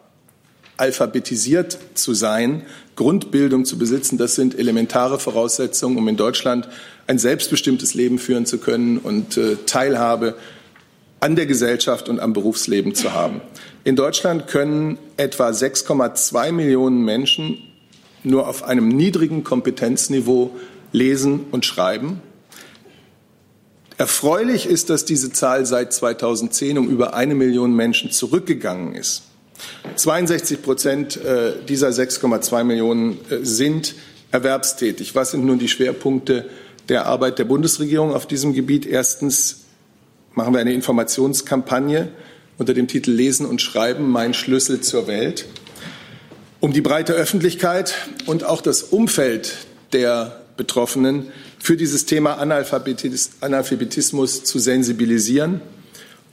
alphabetisiert 0.76 1.76
zu 1.94 2.14
sein, 2.14 2.62
Grundbildung 2.94 3.64
zu 3.64 3.78
besitzen, 3.78 4.16
das 4.16 4.36
sind 4.36 4.56
elementare 4.56 5.18
Voraussetzungen, 5.18 5.98
um 5.98 6.06
in 6.06 6.16
Deutschland 6.16 6.68
ein 7.08 7.18
selbstbestimmtes 7.18 7.94
Leben 7.94 8.20
führen 8.20 8.46
zu 8.46 8.58
können 8.58 8.98
und 8.98 9.36
äh, 9.36 9.56
Teilhabe 9.66 10.36
an 11.18 11.34
der 11.34 11.46
Gesellschaft 11.46 12.08
und 12.08 12.20
am 12.20 12.32
Berufsleben 12.32 12.94
zu 12.94 13.12
haben. 13.12 13.40
In 13.82 13.96
Deutschland 13.96 14.46
können 14.46 14.98
etwa 15.16 15.48
6,2 15.48 16.52
Millionen 16.52 17.04
Menschen 17.04 17.58
nur 18.22 18.48
auf 18.48 18.62
einem 18.62 18.86
niedrigen 18.86 19.42
Kompetenzniveau 19.42 20.52
lesen 20.96 21.44
und 21.50 21.66
schreiben. 21.66 22.22
Erfreulich 23.98 24.66
ist, 24.66 24.90
dass 24.90 25.04
diese 25.04 25.30
Zahl 25.30 25.66
seit 25.66 25.92
2010 25.92 26.78
um 26.78 26.88
über 26.88 27.14
eine 27.14 27.34
Million 27.34 27.74
Menschen 27.74 28.10
zurückgegangen 28.10 28.94
ist. 28.94 29.22
62 29.94 30.62
Prozent 30.62 31.16
äh, 31.16 31.52
dieser 31.68 31.88
6,2 31.88 32.64
Millionen 32.64 33.18
äh, 33.30 33.38
sind 33.42 33.94
erwerbstätig. 34.32 35.14
Was 35.14 35.30
sind 35.30 35.44
nun 35.44 35.58
die 35.58 35.68
Schwerpunkte 35.68 36.46
der 36.88 37.06
Arbeit 37.06 37.38
der 37.38 37.44
Bundesregierung 37.44 38.14
auf 38.14 38.26
diesem 38.26 38.52
Gebiet? 38.52 38.86
Erstens 38.86 39.64
machen 40.34 40.52
wir 40.52 40.60
eine 40.60 40.74
Informationskampagne 40.74 42.08
unter 42.58 42.74
dem 42.74 42.88
Titel 42.88 43.10
Lesen 43.10 43.46
und 43.46 43.60
Schreiben, 43.62 44.10
mein 44.10 44.34
Schlüssel 44.34 44.80
zur 44.80 45.06
Welt 45.06 45.46
um 46.60 46.72
die 46.72 46.80
breite 46.80 47.12
Öffentlichkeit 47.12 47.94
und 48.24 48.44
auch 48.44 48.60
das 48.60 48.82
Umfeld 48.82 49.58
der 49.92 50.45
Betroffenen 50.56 51.26
für 51.58 51.76
dieses 51.76 52.06
Thema 52.06 52.38
Analphabetismus 52.38 54.44
zu 54.44 54.58
sensibilisieren, 54.58 55.60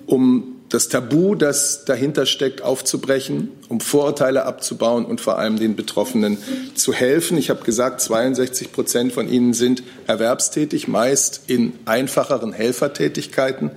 um 0.06 0.54
das 0.74 0.90
Tabu, 0.90 1.36
das 1.36 1.86
dahinter 1.86 2.26
steckt, 2.26 2.64
aufzubrechen, 2.64 3.50
um 3.70 3.80
Vorurteile 3.80 4.46
abzubauen 4.46 5.06
und 5.06 5.22
vor 5.22 5.38
allem 5.38 5.60
den 5.60 5.76
Betroffenen 5.76 6.40
zu 6.74 6.94
helfen. 6.94 7.38
Ich 7.38 7.52
habe 7.52 7.64
gesagt, 7.64 8.02
62 8.02 8.72
Prozent 8.72 9.14
von 9.14 9.32
ihnen 9.32 9.54
sind 9.54 9.84
erwerbstätig, 10.08 10.88
meist 10.88 11.44
in 11.46 11.74
einfacheren 11.86 12.54
Helfertätigkeiten. 12.54 13.70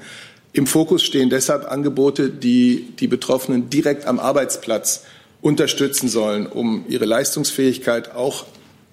Im 0.54 0.66
Fokus 0.66 1.02
stehen 1.02 1.28
deshalb 1.28 1.70
Angebote, 1.70 2.30
die 2.30 2.94
die 2.98 3.08
Betroffenen 3.08 3.68
direkt 3.68 4.06
am 4.06 4.18
Arbeitsplatz 4.18 5.04
unterstützen 5.42 6.08
sollen, 6.08 6.46
um 6.46 6.86
ihre 6.88 7.04
Leistungsfähigkeit 7.04 8.14
auch 8.14 8.46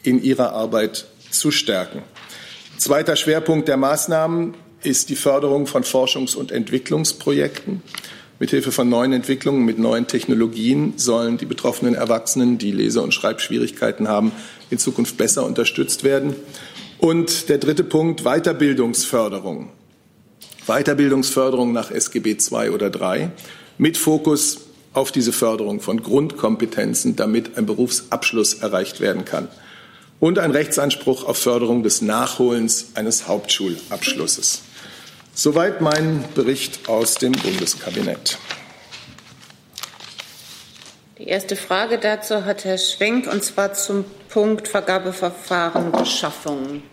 in 0.03 0.21
ihrer 0.21 0.51
Arbeit 0.51 1.05
zu 1.33 1.51
stärken. 1.51 2.01
Zweiter 2.77 3.15
Schwerpunkt 3.15 3.67
der 3.67 3.77
Maßnahmen 3.77 4.55
ist 4.81 5.09
die 5.09 5.15
Förderung 5.15 5.67
von 5.67 5.83
Forschungs- 5.83 6.35
und 6.35 6.51
Entwicklungsprojekten. 6.51 7.81
Mithilfe 8.39 8.71
von 8.71 8.89
neuen 8.89 9.13
Entwicklungen 9.13 9.63
mit 9.63 9.79
neuen 9.79 10.07
Technologien 10.07 10.93
sollen 10.97 11.37
die 11.37 11.45
betroffenen 11.45 11.95
Erwachsenen, 11.95 12.57
die 12.57 12.71
Lese- 12.71 13.01
und 13.01 13.13
Schreibschwierigkeiten 13.13 14.07
haben, 14.07 14.31
in 14.69 14.79
Zukunft 14.79 15.17
besser 15.17 15.45
unterstützt 15.45 16.03
werden. 16.03 16.35
Und 16.97 17.49
der 17.49 17.57
dritte 17.57 17.83
Punkt, 17.83 18.23
Weiterbildungsförderung. 18.23 19.69
Weiterbildungsförderung 20.67 21.73
nach 21.73 21.91
SGB 21.91 22.37
II 22.51 22.69
oder 22.69 22.91
III 22.93 23.29
mit 23.77 23.97
Fokus 23.97 24.61
auf 24.93 25.11
diese 25.11 25.33
Förderung 25.33 25.79
von 25.79 26.01
Grundkompetenzen, 26.01 27.15
damit 27.15 27.57
ein 27.57 27.65
Berufsabschluss 27.65 28.55
erreicht 28.55 28.99
werden 28.99 29.25
kann. 29.25 29.47
Und 30.19 30.39
ein 30.39 30.51
Rechtsanspruch 30.51 31.25
auf 31.25 31.37
Förderung 31.37 31.83
des 31.83 32.01
Nachholens 32.01 32.91
eines 32.95 33.27
Hauptschulabschlusses. 33.27 34.61
Soweit 35.33 35.81
mein 35.81 36.23
Bericht 36.35 36.87
aus 36.87 37.15
dem 37.15 37.31
Bundeskabinett. 37.31 38.37
Die 41.17 41.25
erste 41.25 41.55
Frage 41.55 41.99
dazu 41.99 42.45
hat 42.45 42.65
Herr 42.65 42.77
Schwenk, 42.77 43.31
und 43.31 43.43
zwar 43.43 43.73
zum 43.73 44.05
Punkt 44.29 44.67
Vergabeverfahren 44.67 45.91
Beschaffung. 45.91 46.83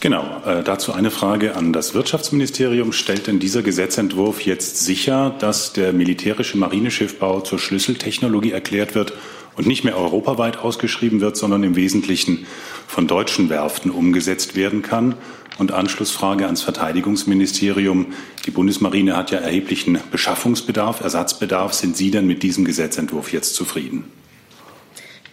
Genau, 0.00 0.42
äh, 0.46 0.62
dazu 0.62 0.92
eine 0.92 1.10
Frage 1.10 1.56
an 1.56 1.72
das 1.72 1.92
Wirtschaftsministerium. 1.92 2.92
Stellt 2.92 3.26
denn 3.26 3.38
dieser 3.38 3.62
Gesetzentwurf 3.62 4.40
jetzt 4.46 4.78
sicher, 4.84 5.34
dass 5.38 5.72
der 5.74 5.92
militärische 5.92 6.56
Marineschiffbau 6.56 7.40
zur 7.40 7.58
Schlüsseltechnologie 7.58 8.52
erklärt 8.52 8.94
wird 8.94 9.12
und 9.60 9.66
nicht 9.66 9.84
mehr 9.84 9.98
europaweit 9.98 10.56
ausgeschrieben 10.56 11.20
wird, 11.20 11.36
sondern 11.36 11.62
im 11.64 11.76
Wesentlichen 11.76 12.46
von 12.86 13.06
deutschen 13.06 13.50
Werften 13.50 13.90
umgesetzt 13.90 14.56
werden 14.56 14.80
kann? 14.80 15.16
Und 15.58 15.72
Anschlussfrage 15.72 16.46
ans 16.46 16.62
Verteidigungsministerium. 16.62 18.06
Die 18.46 18.50
Bundesmarine 18.50 19.14
hat 19.14 19.30
ja 19.30 19.38
erheblichen 19.38 19.98
Beschaffungsbedarf, 20.10 21.02
Ersatzbedarf. 21.02 21.74
Sind 21.74 21.98
Sie 21.98 22.10
denn 22.10 22.26
mit 22.26 22.42
diesem 22.42 22.64
Gesetzentwurf 22.64 23.34
jetzt 23.34 23.54
zufrieden? 23.54 24.04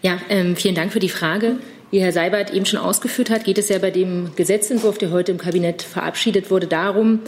Ja, 0.02 0.20
ähm, 0.28 0.58
vielen 0.58 0.76
Dank 0.76 0.92
für 0.92 1.00
die 1.00 1.08
Frage. 1.08 1.56
Wie 1.90 2.02
Herr 2.02 2.12
Seibert 2.12 2.54
eben 2.54 2.66
schon 2.66 2.80
ausgeführt 2.80 3.30
hat, 3.30 3.46
geht 3.46 3.58
es 3.58 3.70
ja 3.70 3.80
bei 3.80 3.92
dem 3.92 4.32
Gesetzentwurf, 4.36 4.98
der 4.98 5.12
heute 5.12 5.32
im 5.32 5.38
Kabinett 5.38 5.82
verabschiedet 5.82 6.52
wurde, 6.52 6.68
darum, 6.68 7.20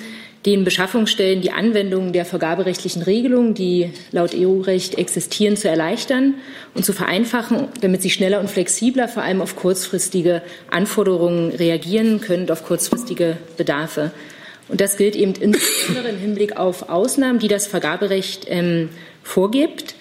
den 0.45 0.63
Beschaffungsstellen 0.63 1.41
die 1.41 1.51
Anwendung 1.51 2.13
der 2.13 2.23
vergaberechtlichen 2.23 3.01
Regelungen, 3.01 3.53
die 3.53 3.91
laut 4.11 4.33
EU-Recht 4.33 4.97
existieren, 4.97 5.57
zu 5.57 5.67
erleichtern 5.67 6.35
und 6.73 6.85
zu 6.85 6.93
vereinfachen, 6.93 7.67
damit 7.81 8.01
sie 8.01 8.09
schneller 8.09 8.39
und 8.39 8.49
flexibler 8.49 9.09
vor 9.09 9.23
allem 9.23 9.41
auf 9.41 9.57
kurzfristige 9.57 10.41
Anforderungen 10.71 11.51
reagieren 11.51 12.21
können 12.21 12.43
und 12.43 12.51
auf 12.51 12.63
kurzfristige 12.63 13.37
Bedarfe. 13.57 14.11
Und 14.69 14.79
das 14.79 14.97
gilt 14.97 15.15
eben 15.15 15.33
insbesondere 15.33 16.09
im 16.09 16.19
Hinblick 16.19 16.55
auf 16.55 16.89
Ausnahmen, 16.89 17.39
die 17.39 17.47
das 17.47 17.67
Vergaberecht 17.67 18.45
ähm, 18.47 18.89
vorgibt. 19.23 19.95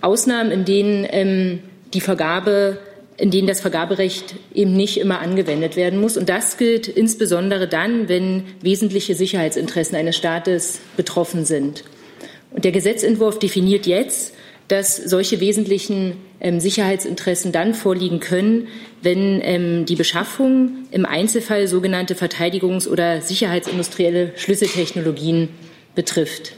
Ausnahmen, 0.00 0.50
in 0.50 0.64
denen 0.64 1.06
ähm, 1.10 1.58
die 1.92 2.00
Vergabe 2.00 2.78
in 3.18 3.30
denen 3.30 3.48
das 3.48 3.60
Vergaberecht 3.60 4.34
eben 4.54 4.76
nicht 4.76 4.98
immer 4.98 5.20
angewendet 5.20 5.76
werden 5.76 6.00
muss. 6.00 6.16
Und 6.16 6.28
das 6.28 6.58
gilt 6.58 6.88
insbesondere 6.88 7.66
dann, 7.66 8.08
wenn 8.08 8.44
wesentliche 8.60 9.14
Sicherheitsinteressen 9.14 9.96
eines 9.96 10.16
Staates 10.16 10.80
betroffen 10.96 11.44
sind. 11.44 11.84
Und 12.50 12.64
der 12.64 12.72
Gesetzentwurf 12.72 13.38
definiert 13.38 13.86
jetzt, 13.86 14.34
dass 14.68 14.96
solche 14.96 15.40
wesentlichen 15.40 16.16
ähm, 16.40 16.60
Sicherheitsinteressen 16.60 17.52
dann 17.52 17.74
vorliegen 17.74 18.20
können, 18.20 18.68
wenn 19.00 19.40
ähm, 19.42 19.86
die 19.86 19.94
Beschaffung 19.94 20.86
im 20.90 21.06
Einzelfall 21.06 21.68
sogenannte 21.68 22.14
Verteidigungs- 22.14 22.88
oder 22.88 23.20
sicherheitsindustrielle 23.20 24.32
Schlüsseltechnologien 24.36 25.48
betrifft. 25.94 26.54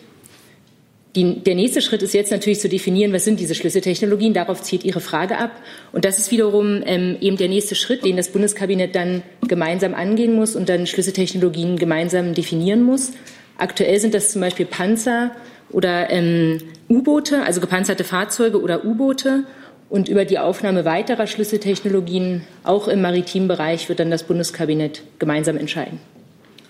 Die, 1.19 1.41
der 1.41 1.57
nächste 1.57 1.83
Schritt 1.83 2.01
ist 2.03 2.15
jetzt 2.15 2.31
natürlich 2.31 2.61
zu 2.61 2.69
definieren, 2.69 3.13
was 3.13 3.25
sind 3.25 3.41
diese 3.41 3.57
Schlüsseltechnologien. 3.57 4.35
Darauf 4.35 4.63
zielt 4.63 4.85
Ihre 4.85 5.01
Frage 5.01 5.37
ab. 5.37 5.51
Und 5.91 6.05
das 6.05 6.17
ist 6.17 6.31
wiederum 6.31 6.81
ähm, 6.87 7.17
eben 7.21 7.37
der 7.37 7.49
nächste 7.49 7.75
Schritt, 7.75 8.05
den 8.05 8.17
das 8.17 8.29
Bundeskabinett 8.29 8.95
dann 8.95 9.25
gemeinsam 9.49 9.95
angehen 9.95 10.37
muss 10.37 10.55
und 10.55 10.69
dann 10.69 10.87
Schlüsseltechnologien 10.87 11.77
gemeinsam 11.77 12.35
definieren 12.35 12.85
muss. 12.85 13.11
Aktuell 13.57 13.99
sind 13.99 14.15
das 14.15 14.31
zum 14.31 14.43
Beispiel 14.43 14.65
Panzer 14.65 15.33
oder 15.71 16.09
ähm, 16.11 16.59
U-Boote, 16.89 17.43
also 17.43 17.61
gepanzerte 17.61 18.05
Fahrzeuge 18.05 18.63
oder 18.63 18.85
U-Boote. 18.85 19.43
Und 19.91 20.09
über 20.09 20.25
die 20.25 20.39
Aufnahme 20.39 20.85
weiterer 20.85 21.27
Schlüsseltechnologien 21.27 22.43
auch 22.63 22.87
im 22.87 23.03
maritimen 23.03 23.49
Bereich 23.49 23.89
wird 23.89 23.99
dann 23.99 24.13
das 24.13 24.23
Bundeskabinett 24.23 25.03
gemeinsam 25.19 25.57
entscheiden. 25.57 25.99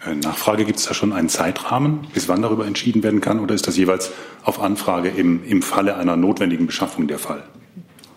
Äh, 0.09 0.14
Nachfrage, 0.14 0.64
gibt 0.64 0.79
es 0.79 0.87
da 0.87 0.94
schon 0.94 1.12
einen 1.12 1.29
Zeitrahmen, 1.29 2.07
bis 2.14 2.29
wann 2.29 2.42
darüber 2.42 2.66
entschieden 2.66 3.03
werden 3.03 3.21
kann, 3.21 3.40
oder 3.40 3.55
ist 3.55 3.66
das 3.66 3.77
jeweils 3.77 4.12
auf 4.42 4.61
Anfrage 4.61 5.09
im, 5.09 5.44
im 5.44 5.62
Falle 5.62 5.97
einer 5.97 6.16
notwendigen 6.16 6.66
Beschaffung 6.66 7.09
der 7.09 7.18
Fall? 7.18 7.42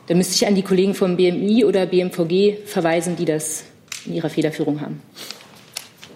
Da 0.08 0.16
müsste 0.16 0.36
ich 0.36 0.48
an 0.48 0.56
die 0.56 0.64
Kollegen 0.64 0.94
vom 0.94 1.18
BMI 1.18 1.66
oder 1.66 1.86
BMVG 1.86 2.66
verweisen, 2.66 3.16
die 3.16 3.26
das 3.26 3.64
in 4.06 4.14
ihrer 4.14 4.30
Federführung 4.30 4.82
haben. 4.82 5.02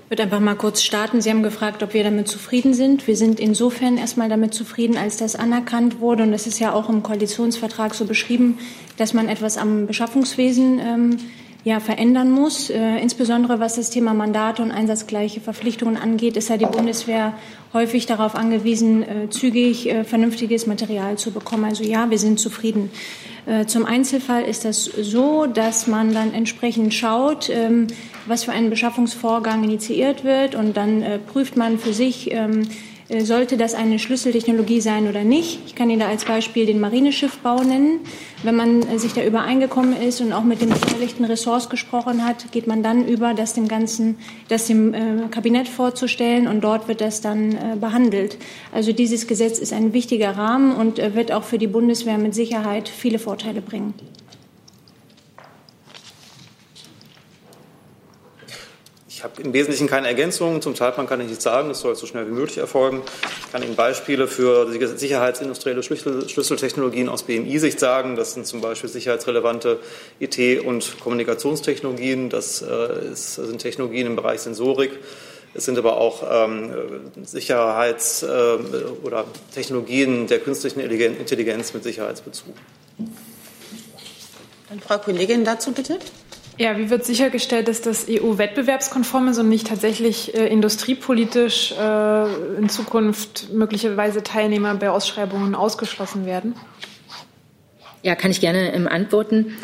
Ich 0.06 0.12
würde 0.12 0.24
einfach 0.24 0.40
mal 0.40 0.56
kurz 0.56 0.84
starten. 0.84 1.22
Sie 1.22 1.30
haben 1.30 1.42
gefragt, 1.42 1.82
ob 1.82 1.94
wir 1.94 2.04
damit 2.04 2.28
zufrieden 2.28 2.74
sind. 2.74 3.08
Wir 3.08 3.18
sind 3.18 3.40
insofern 3.40 3.98
erstmal 3.98 4.30
damit 4.30 4.54
zufrieden, 4.54 4.98
als 4.98 5.18
das 5.18 5.36
anerkannt 5.36 6.00
wurde. 6.00 6.24
Und 6.24 6.32
das 6.32 6.46
ist 6.46 6.60
ja 6.60 6.74
auch 6.74 6.90
im 6.90 7.02
Koalitionsvertrag 7.02 7.96
so 7.96 8.06
beschrieben, 8.06 8.60
dass 8.98 9.14
man 9.14 9.30
etwas 9.30 9.58
am 9.58 9.88
Beschaffungswesen 9.88 10.80
ähm, 10.80 11.18
ja, 11.66 11.80
verändern 11.80 12.32
muss. 12.32 12.70
Äh, 12.70 13.00
insbesondere 13.00 13.60
was 13.60 13.76
das 13.76 13.90
Thema 13.90 14.14
Mandate 14.14 14.62
und 14.62 14.72
einsatzgleiche 14.72 15.42
Verpflichtungen 15.42 15.98
angeht, 15.98 16.38
ist 16.38 16.48
ja 16.50 16.58
die 16.58 16.68
Bundeswehr 16.68 17.34
häufig 17.74 18.06
darauf 18.06 18.36
angewiesen, 18.36 19.02
äh, 19.02 19.30
zügig 19.32 19.90
äh, 19.90 20.04
vernünftiges 20.04 20.68
Material 20.68 21.18
zu 21.18 21.32
bekommen. 21.32 21.66
Also 21.66 21.84
ja, 21.84 22.10
wir 22.10 22.20
sind 22.20 22.40
zufrieden. 22.40 22.92
Äh, 23.48 23.66
zum 23.66 23.86
Einzelfall 23.86 24.44
ist 24.44 24.64
das 24.64 24.84
so, 24.86 25.48
dass 25.48 25.88
man 25.88 26.14
dann 26.14 26.36
entsprechend 26.36 26.94
schaut, 26.94 27.50
ähm, 27.50 27.88
was 28.28 28.44
für 28.44 28.52
ein 28.52 28.70
Beschaffungsvorgang 28.70 29.64
initiiert 29.64 30.24
wird 30.24 30.54
und 30.54 30.78
dann 30.78 31.02
äh, 31.02 31.18
prüft 31.18 31.58
man 31.58 31.80
für 31.80 31.94
sich, 31.94 32.32
ähm, 32.32 32.62
äh, 32.62 32.66
sollte 33.20 33.56
das 33.56 33.76
eine 33.76 34.00
Schlüsseltechnologie 34.00 34.82
sein 34.82 35.08
oder 35.08 35.24
nicht. 35.24 35.60
Ich 35.68 35.76
kann 35.76 35.90
Ihnen 35.90 36.00
da 36.00 36.08
als 36.08 36.26
Beispiel 36.26 36.66
den 36.66 36.80
Marineschiffbau 36.80 37.62
nennen. 37.62 38.00
Wenn 38.42 38.56
man 38.56 38.82
äh, 38.82 38.98
sich 38.98 39.14
da 39.14 39.24
übereingekommen 39.24 39.96
ist 40.02 40.22
und 40.22 40.34
auch 40.34 40.44
mit 40.44 40.62
dem 40.62 40.70
beteiligten 40.70 41.24
Ressorts 41.26 41.70
gesprochen 41.70 42.26
hat, 42.26 42.52
geht 42.52 42.66
man 42.66 42.82
dann 42.82 43.08
über, 43.08 43.34
das 43.36 43.54
dem 43.54 43.68
ganzen, 43.68 44.18
das 44.48 44.66
dem 44.66 44.94
äh, 44.94 45.28
Kabinett 45.30 45.68
vorzustellen 45.68 46.48
und 46.48 46.62
dort 46.62 46.88
wird 46.88 47.02
das 47.02 47.22
dann 47.22 47.52
äh, 47.52 47.76
behandelt. 47.80 48.38
Also 48.72 48.92
dieses 48.92 49.28
Gesetz 49.28 49.60
ist 49.60 49.74
ein 49.74 49.94
wichtiger 49.94 50.36
Rahmen 50.36 50.76
und 50.76 50.98
äh, 50.98 51.14
wird 51.14 51.32
auch 51.32 51.44
für 51.44 51.60
die 51.60 51.68
Bundeswehr 51.68 52.18
mit 52.18 52.34
Sicherheit 52.34 52.90
viele 52.90 53.20
Vorteile 53.20 53.62
bringen. 53.62 53.94
Habe 59.26 59.42
im 59.42 59.52
Wesentlichen 59.54 59.88
keine 59.88 60.08
Ergänzungen. 60.08 60.62
Zum 60.62 60.76
Zeitplan 60.76 61.08
kann 61.08 61.20
ich 61.20 61.28
nichts 61.28 61.44
sagen. 61.44 61.70
Es 61.72 61.82
soll 61.82 61.96
so 61.96 62.06
schnell 62.06 62.28
wie 62.28 62.32
möglich 62.32 62.58
erfolgen. 62.58 63.02
Ich 63.46 63.52
kann 63.52 63.64
Ihnen 63.64 63.76
Beispiele 63.76 64.28
für 64.28 64.72
sicherheitsindustrielle 64.72 65.84
Schlüssel 65.84 66.30
Schlüsseltechnologien 66.30 67.10
aus 67.10 67.24
BMI-Sicht 67.24 67.80
sagen. 67.80 68.16
Das 68.16 68.34
sind 68.34 68.48
zum 68.48 68.62
Beispiel 68.62 68.90
sicherheitsrelevante 68.90 69.80
IT- 70.20 70.64
und 70.64 71.00
Kommunikationstechnologien. 71.02 72.30
Das 72.30 72.62
äh, 72.62 73.14
sind 73.14 73.60
Technologien 73.60 74.08
im 74.08 74.16
Bereich 74.16 74.42
Sensorik. 74.42 74.92
Es 75.54 75.66
sind 75.66 75.78
aber 75.78 75.98
auch 75.98 76.24
ähm, 76.30 76.72
Sicherheits- 77.24 78.24
äh, 78.24 78.28
oder 79.04 79.26
Technologien 79.54 80.28
der 80.28 80.40
künstlichen 80.40 80.80
Intelligenz 80.82 81.74
mit 81.74 81.84
Sicherheitsbezug. 81.84 82.54
Dann 84.70 84.80
Frau 84.82 84.98
Kollegin 84.98 85.46
dazu 85.46 85.72
bitte. 85.72 86.00
Ja, 86.58 86.78
wie 86.78 86.90
wird 86.90 87.04
sichergestellt, 87.04 87.68
dass 87.68 87.82
das 87.82 88.08
EU-wettbewerbskonform 88.10 89.28
ist 89.28 89.40
und 89.40 89.50
nicht 89.50 89.68
tatsächlich 89.68 90.34
äh, 90.36 90.48
industriepolitisch 90.48 91.74
äh, 91.74 92.58
in 92.58 92.70
Zukunft 92.70 93.52
möglicherweise 93.52 94.24
Teilnehmer 94.24 94.74
bei 94.76 94.90
Ausschreibungen 94.90 95.54
ausgeschlossen 95.54 96.26
werden? 96.26 96.56
Ja, 98.04 98.16
kann 98.16 98.32
ich 98.32 98.40
gerne 98.40 98.74
ähm, 98.74 98.88
antworten. 98.88 99.58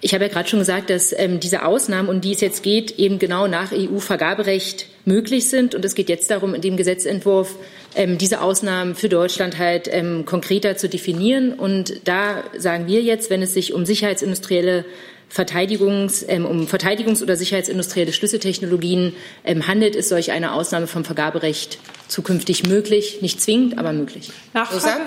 Ich 0.00 0.14
habe 0.14 0.24
ja 0.24 0.30
gerade 0.30 0.48
schon 0.48 0.58
gesagt, 0.58 0.90
dass 0.90 1.14
ähm, 1.16 1.38
diese 1.38 1.64
Ausnahmen, 1.64 2.08
um 2.08 2.20
die 2.20 2.32
es 2.32 2.40
jetzt 2.40 2.64
geht, 2.64 2.98
eben 2.98 3.20
genau 3.20 3.46
nach 3.46 3.70
EU-Vergaberecht 3.70 4.88
möglich 5.04 5.48
sind. 5.48 5.76
Und 5.76 5.84
es 5.84 5.94
geht 5.94 6.08
jetzt 6.08 6.28
darum, 6.28 6.54
in 6.54 6.60
dem 6.60 6.76
Gesetzentwurf 6.76 7.54
ähm, 7.94 8.18
diese 8.18 8.40
Ausnahmen 8.40 8.96
für 8.96 9.08
Deutschland 9.08 9.58
halt 9.58 9.88
ähm, 9.92 10.24
konkreter 10.24 10.76
zu 10.76 10.88
definieren. 10.88 11.52
Und 11.52 12.00
da 12.08 12.42
sagen 12.58 12.88
wir 12.88 13.00
jetzt, 13.00 13.30
wenn 13.30 13.42
es 13.42 13.54
sich 13.54 13.74
um 13.74 13.86
sicherheitsindustrielle 13.86 14.84
Verteidigungs, 15.32 16.22
ähm, 16.28 16.44
um 16.44 16.66
Verteidigungs- 16.66 17.22
oder 17.22 17.36
sicherheitsindustrielle 17.36 18.12
Schlüsseltechnologien 18.12 19.14
ähm, 19.46 19.66
handelt, 19.66 19.96
ist 19.96 20.10
solch 20.10 20.30
eine 20.30 20.52
Ausnahme 20.52 20.86
vom 20.86 21.06
Vergaberecht 21.06 21.78
zukünftig 22.06 22.64
möglich. 22.64 23.22
Nicht 23.22 23.40
zwingend, 23.40 23.78
aber 23.78 23.94
möglich. 23.94 24.30
Nachfrage? 24.52 25.06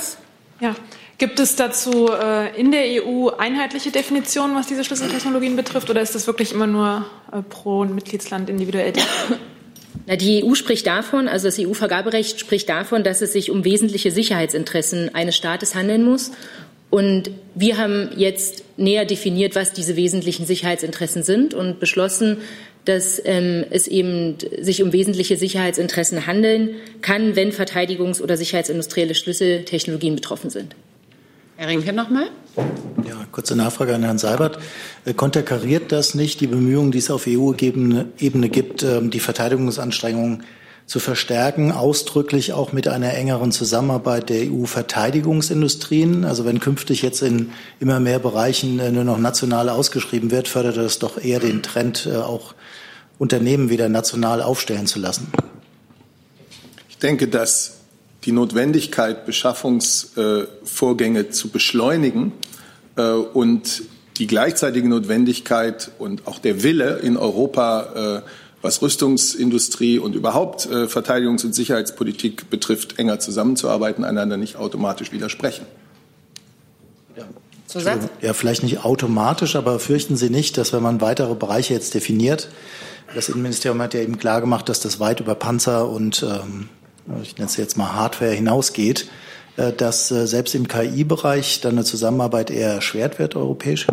Ja. 0.59 0.75
Gibt 1.19 1.39
es 1.39 1.55
dazu 1.55 2.09
äh, 2.09 2.59
in 2.59 2.71
der 2.71 3.03
EU 3.03 3.29
einheitliche 3.37 3.91
Definitionen, 3.91 4.55
was 4.55 4.65
diese 4.65 4.83
Schlüsseltechnologien 4.83 5.55
betrifft, 5.55 5.91
oder 5.91 6.01
ist 6.01 6.15
das 6.15 6.25
wirklich 6.25 6.53
immer 6.53 6.65
nur 6.65 7.05
äh, 7.31 7.43
pro 7.43 7.85
Mitgliedsland 7.85 8.49
individuell? 8.49 8.93
Na, 10.07 10.15
die 10.15 10.43
EU 10.43 10.55
spricht 10.55 10.87
davon, 10.87 11.27
also 11.27 11.47
das 11.47 11.59
EU-Vergaberecht 11.59 12.39
spricht 12.39 12.67
davon, 12.67 13.03
dass 13.03 13.21
es 13.21 13.33
sich 13.33 13.51
um 13.51 13.63
wesentliche 13.63 14.11
Sicherheitsinteressen 14.11 15.13
eines 15.13 15.35
Staates 15.35 15.75
handeln 15.75 16.03
muss. 16.03 16.31
Und 16.89 17.31
wir 17.55 17.77
haben 17.77 18.09
jetzt 18.15 18.63
näher 18.77 19.05
definiert, 19.05 19.55
was 19.55 19.73
diese 19.73 19.95
wesentlichen 19.95 20.45
Sicherheitsinteressen 20.45 21.23
sind 21.23 21.53
und 21.53 21.79
beschlossen, 21.79 22.37
dass 22.85 23.21
ähm, 23.25 23.65
es 23.71 23.87
eben 23.87 24.37
sich 24.61 24.81
um 24.83 24.93
wesentliche 24.93 25.37
Sicherheitsinteressen 25.37 26.27
handeln 26.27 26.75
kann, 27.01 27.35
wenn 27.35 27.51
Verteidigungs- 27.51 28.21
oder 28.21 28.37
sicherheitsindustrielle 28.37 29.15
Schlüsseltechnologien 29.15 30.15
betroffen 30.15 30.49
sind. 30.49 30.75
Herr 31.57 31.69
Rinke 31.69 31.93
nochmal. 31.93 32.27
Ja, 33.07 33.25
kurze 33.31 33.55
Nachfrage 33.55 33.95
an 33.95 34.03
Herrn 34.03 34.17
Seibert. 34.17 34.59
Äh, 35.05 35.13
konterkariert 35.13 35.91
das 35.91 36.13
nicht 36.13 36.41
die 36.41 36.47
Bemühungen, 36.47 36.91
die 36.91 36.99
es 36.99 37.09
auf 37.09 37.25
EU-Ebene 37.27 38.49
gibt, 38.49 38.83
ähm, 38.83 39.09
die 39.09 39.19
Verteidigungsanstrengungen 39.19 40.43
zu 40.85 40.99
verstärken, 40.99 41.71
ausdrücklich 41.71 42.53
auch 42.53 42.71
mit 42.71 42.87
einer 42.87 43.15
engeren 43.15 43.51
Zusammenarbeit 43.51 44.29
der 44.29 44.51
EU-Verteidigungsindustrien. 44.51 46.25
Also 46.25 46.45
wenn 46.45 46.59
künftig 46.59 47.01
jetzt 47.01 47.23
in 47.23 47.49
immer 47.79 47.99
mehr 47.99 48.19
Bereichen 48.19 48.77
äh, 48.79 48.91
nur 48.91 49.03
noch 49.03 49.17
national 49.17 49.69
ausgeschrieben 49.69 50.29
wird, 50.29 50.47
fördert 50.47 50.77
das 50.77 50.99
doch 50.99 51.23
eher 51.23 51.39
den 51.39 51.63
Trend, 51.63 52.05
äh, 52.05 52.17
auch 52.17 52.53
Unternehmen 53.17 53.71
wieder 53.71 53.89
national 53.89 54.43
aufstellen 54.43 54.85
zu 54.85 54.99
lassen. 54.99 55.31
Ich 56.89 56.99
denke, 56.99 57.29
dass 57.29 57.77
die 58.25 58.31
Notwendigkeit, 58.31 59.25
Beschaffungsvorgänge 59.25 61.29
zu 61.29 61.49
beschleunigen 61.49 62.31
äh, 62.95 63.09
und 63.11 63.81
die 64.17 64.27
gleichzeitige 64.27 64.87
Notwendigkeit 64.87 65.89
und 65.97 66.27
auch 66.27 66.37
der 66.39 66.63
Wille 66.63 66.99
in 66.99 67.17
Europa 67.17 68.21
was 68.65 68.81
Rüstungsindustrie 68.81 69.99
und 69.99 70.15
überhaupt 70.15 70.65
äh, 70.65 70.87
Verteidigungs- 70.87 71.45
und 71.45 71.53
Sicherheitspolitik 71.53 72.49
betrifft, 72.49 72.97
enger 72.97 73.19
zusammenzuarbeiten, 73.19 74.03
einander 74.03 74.37
nicht 74.37 74.57
automatisch 74.57 75.11
widersprechen. 75.11 75.65
Ja. 77.15 77.97
ja, 78.21 78.33
vielleicht 78.33 78.63
nicht 78.63 78.83
automatisch, 78.83 79.55
aber 79.55 79.79
fürchten 79.79 80.15
Sie 80.17 80.29
nicht, 80.29 80.57
dass 80.57 80.73
wenn 80.73 80.81
man 80.81 80.99
weitere 80.99 81.35
Bereiche 81.35 81.73
jetzt 81.73 81.93
definiert, 81.93 82.49
das 83.13 83.29
Innenministerium 83.29 83.81
hat 83.81 83.93
ja 83.93 83.99
eben 83.99 84.17
klar 84.17 84.41
gemacht, 84.41 84.67
dass 84.67 84.79
das 84.79 84.99
weit 84.99 85.19
über 85.19 85.35
Panzer 85.35 85.87
und 85.87 86.23
ähm, 86.23 86.69
ich 87.21 87.37
nenne 87.37 87.47
es 87.47 87.57
jetzt 87.57 87.77
mal 87.77 87.93
Hardware 87.93 88.31
hinausgeht, 88.31 89.07
äh, 89.57 89.73
dass 89.73 90.09
äh, 90.09 90.25
selbst 90.25 90.55
im 90.55 90.67
KI-Bereich 90.67 91.61
dann 91.61 91.73
eine 91.73 91.83
Zusammenarbeit 91.83 92.49
eher 92.49 92.73
erschwert 92.73 93.19
wird, 93.19 93.35
europäisch? 93.35 93.85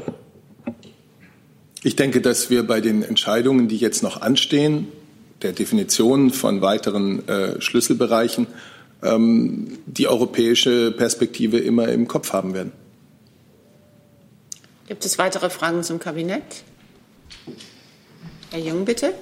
Ich 1.85 1.97
denke, 1.97 2.21
dass 2.21 2.49
wir 2.49 2.65
bei 2.65 2.81
den 2.81 3.03
Entscheidungen, 3.03 3.67
die 3.67 3.77
jetzt 3.77 4.03
noch 4.03 4.21
anstehen, 4.21 4.87
der 5.43 5.53
Definition 5.53 6.31
von 6.31 6.61
weiteren 6.63 7.27
äh, 7.29 7.61
Schlüsselbereichen, 7.61 8.47
ähm, 9.03 9.79
die 9.87 10.07
europäische 10.07 10.93
Perspektive 10.93 11.59
immer 11.59 11.89
im 11.89 12.07
Kopf 12.07 12.33
haben 12.33 12.55
werden. 12.55 12.73
Gibt 14.87 15.05
es 15.05 15.19
weitere 15.19 15.51
Fragen 15.51 15.83
zum 15.83 15.99
Kabinett? 15.99 16.63
Herr 18.51 18.61
Jung, 18.61 18.85
bitte. 18.85 19.15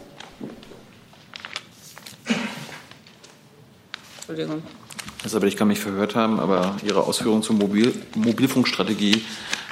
Entschuldigung. 4.18 4.62
Sabel, 5.24 5.48
ich 5.48 5.56
kann 5.56 5.68
mich 5.68 5.80
verhört 5.80 6.14
haben, 6.14 6.40
aber 6.40 6.76
Ihre 6.86 7.04
Ausführungen 7.04 7.42
zur 7.42 7.56
Mobil 7.56 7.94
Mobilfunkstrategie 8.16 9.22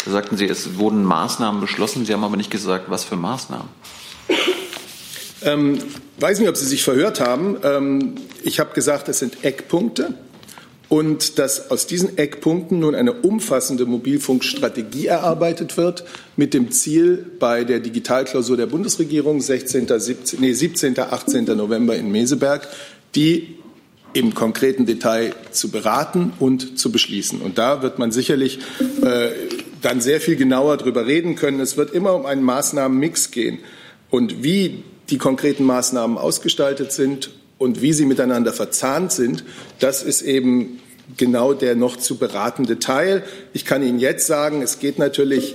da 0.08 0.14
sagten 0.14 0.38
Sie, 0.38 0.46
es 0.46 0.78
wurden 0.78 1.04
Maßnahmen 1.04 1.60
beschlossen. 1.60 2.06
Sie 2.06 2.14
haben 2.14 2.24
aber 2.24 2.38
nicht 2.38 2.50
gesagt, 2.50 2.86
was 2.88 3.04
für 3.04 3.16
Maßnahmen. 3.16 3.68
Ähm, 5.42 5.78
weiß 6.18 6.40
nicht, 6.40 6.48
ob 6.48 6.56
Sie 6.56 6.64
sich 6.64 6.82
verhört 6.82 7.20
haben. 7.20 7.58
Ähm, 7.62 8.14
ich 8.42 8.58
habe 8.58 8.72
gesagt, 8.72 9.10
es 9.10 9.18
sind 9.18 9.44
Eckpunkte 9.44 10.14
und 10.88 11.38
dass 11.38 11.70
aus 11.70 11.86
diesen 11.86 12.16
Eckpunkten 12.16 12.80
nun 12.80 12.94
eine 12.94 13.12
umfassende 13.12 13.84
Mobilfunkstrategie 13.84 15.06
erarbeitet 15.06 15.76
wird 15.76 16.04
mit 16.36 16.54
dem 16.54 16.70
Ziel, 16.70 17.26
bei 17.38 17.64
der 17.64 17.80
Digitalklausur 17.80 18.56
der 18.56 18.66
Bundesregierung 18.66 19.42
16., 19.42 19.88
17., 19.88 20.40
nee, 20.40 20.54
17. 20.54 20.98
18. 20.98 21.44
November 21.44 21.94
in 21.96 22.10
Meseberg, 22.10 22.66
die 23.14 23.58
im 24.14 24.34
konkreten 24.34 24.86
Detail 24.86 25.34
zu 25.50 25.70
beraten 25.70 26.32
und 26.38 26.78
zu 26.78 26.90
beschließen. 26.90 27.42
Und 27.42 27.58
da 27.58 27.82
wird 27.82 27.98
man 27.98 28.10
sicherlich 28.10 28.58
äh, 29.02 29.28
dann 29.82 30.00
sehr 30.00 30.20
viel 30.20 30.36
genauer 30.36 30.76
darüber 30.76 31.06
reden 31.06 31.34
können. 31.34 31.60
Es 31.60 31.76
wird 31.76 31.92
immer 31.92 32.14
um 32.14 32.26
einen 32.26 32.42
Maßnahmenmix 32.42 33.30
gehen. 33.30 33.58
Und 34.10 34.42
wie 34.42 34.84
die 35.10 35.18
konkreten 35.18 35.64
Maßnahmen 35.64 36.18
ausgestaltet 36.18 36.92
sind 36.92 37.30
und 37.58 37.82
wie 37.82 37.92
sie 37.92 38.04
miteinander 38.04 38.52
verzahnt 38.52 39.12
sind, 39.12 39.44
das 39.78 40.02
ist 40.02 40.22
eben 40.22 40.80
genau 41.16 41.54
der 41.54 41.74
noch 41.74 41.96
zu 41.96 42.16
beratende 42.16 42.78
Teil. 42.78 43.24
Ich 43.52 43.64
kann 43.64 43.82
Ihnen 43.82 43.98
jetzt 43.98 44.26
sagen, 44.26 44.62
es 44.62 44.78
geht 44.78 44.98
natürlich 44.98 45.54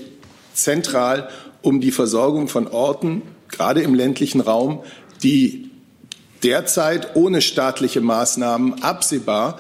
zentral 0.54 1.30
um 1.62 1.82
die 1.82 1.92
Versorgung 1.92 2.48
von 2.48 2.68
Orten, 2.68 3.22
gerade 3.50 3.82
im 3.82 3.94
ländlichen 3.94 4.42
Raum, 4.42 4.84
die 5.22 5.70
derzeit 6.44 7.16
ohne 7.16 7.42
staatliche 7.42 8.02
Maßnahmen 8.02 8.84
absehbar 8.84 9.60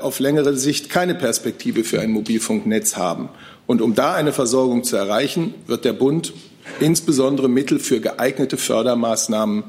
auf 0.00 0.20
längere 0.20 0.56
Sicht 0.56 0.90
keine 0.90 1.14
Perspektive 1.14 1.84
für 1.84 2.00
ein 2.00 2.10
Mobilfunknetz 2.10 2.96
haben. 2.96 3.28
Und 3.66 3.80
um 3.80 3.94
da 3.94 4.14
eine 4.14 4.32
Versorgung 4.32 4.84
zu 4.84 4.96
erreichen, 4.96 5.54
wird 5.66 5.84
der 5.84 5.92
Bund 5.92 6.32
insbesondere 6.80 7.48
Mittel 7.48 7.78
für 7.78 8.00
geeignete 8.00 8.56
Fördermaßnahmen 8.56 9.64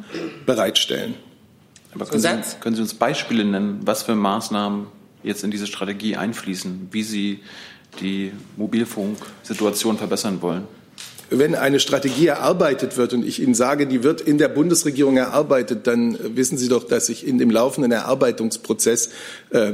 bereitstellen. 0.45 1.15
Aber 1.93 2.05
können 2.05 2.21
Sie, 2.21 2.55
können 2.59 2.75
Sie 2.75 2.81
uns 2.81 2.93
Beispiele 2.93 3.43
nennen, 3.45 3.79
was 3.83 4.03
für 4.03 4.15
Maßnahmen 4.15 4.87
jetzt 5.23 5.43
in 5.43 5.51
diese 5.51 5.67
Strategie 5.67 6.15
einfließen, 6.15 6.89
wie 6.91 7.03
Sie 7.03 7.39
die 7.99 8.31
Mobilfunksituation 8.57 9.97
verbessern 9.97 10.41
wollen? 10.41 10.67
wenn 11.33 11.55
eine 11.55 11.79
Strategie 11.79 12.27
erarbeitet 12.27 12.97
wird 12.97 13.13
und 13.13 13.25
ich 13.25 13.41
Ihnen 13.41 13.55
sage, 13.55 13.87
die 13.87 14.03
wird 14.03 14.19
in 14.19 14.37
der 14.37 14.49
Bundesregierung 14.49 15.15
erarbeitet, 15.15 15.87
dann 15.87 16.17
wissen 16.35 16.57
Sie 16.57 16.67
doch, 16.67 16.83
dass 16.83 17.07
ich 17.07 17.25
in 17.25 17.37
dem 17.37 17.49
laufenden 17.49 17.93
Erarbeitungsprozess 17.93 19.11
äh, 19.51 19.73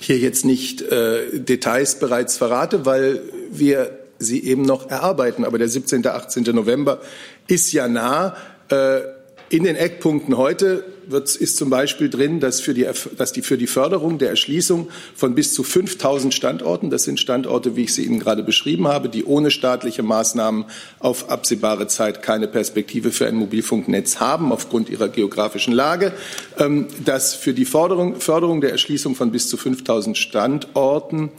hier 0.00 0.18
jetzt 0.18 0.44
nicht 0.44 0.82
äh, 0.82 1.38
Details 1.38 1.98
bereits 1.98 2.36
verrate, 2.36 2.84
weil 2.84 3.20
wir 3.50 3.98
sie 4.18 4.44
eben 4.44 4.62
noch 4.62 4.90
erarbeiten. 4.90 5.44
Aber 5.44 5.58
der 5.58 5.68
17. 5.68 6.06
18. 6.06 6.44
November 6.54 7.00
ist 7.48 7.72
ja 7.72 7.88
nah. 7.88 8.36
Äh, 8.68 9.00
in 9.48 9.64
den 9.64 9.76
Eckpunkten 9.76 10.36
heute 10.36 10.84
wird, 11.08 11.34
ist 11.36 11.56
zum 11.56 11.70
Beispiel 11.70 12.10
drin, 12.10 12.40
dass, 12.40 12.60
für 12.60 12.74
die, 12.74 12.86
dass 13.16 13.32
die 13.32 13.42
für 13.42 13.58
die 13.58 13.66
Förderung 13.66 14.18
der 14.18 14.30
Erschließung 14.30 14.88
von 15.14 15.34
bis 15.34 15.54
zu 15.54 15.62
5000 15.62 16.34
Standorten, 16.34 16.90
das 16.90 17.04
sind 17.04 17.20
Standorte, 17.20 17.76
wie 17.76 17.84
ich 17.84 17.94
sie 17.94 18.04
Ihnen 18.04 18.20
gerade 18.20 18.42
beschrieben 18.42 18.88
habe, 18.88 19.08
die 19.08 19.24
ohne 19.24 19.50
staatliche 19.50 20.02
Maßnahmen 20.02 20.64
auf 20.98 21.30
absehbare 21.30 21.86
Zeit 21.86 22.22
keine 22.22 22.48
Perspektive 22.48 23.12
für 23.12 23.26
ein 23.26 23.36
Mobilfunknetz 23.36 24.20
haben, 24.20 24.52
aufgrund 24.52 24.90
ihrer 24.90 25.08
geografischen 25.08 25.72
Lage, 25.72 26.12
ähm, 26.58 26.86
dass 27.04 27.34
für 27.34 27.54
die 27.54 27.64
Förderung, 27.64 28.20
Förderung 28.20 28.60
der 28.60 28.70
Erschließung 28.70 29.14
von 29.14 29.30
bis 29.30 29.48
zu 29.48 29.56
5000 29.56 30.16
Standorten 30.16 31.30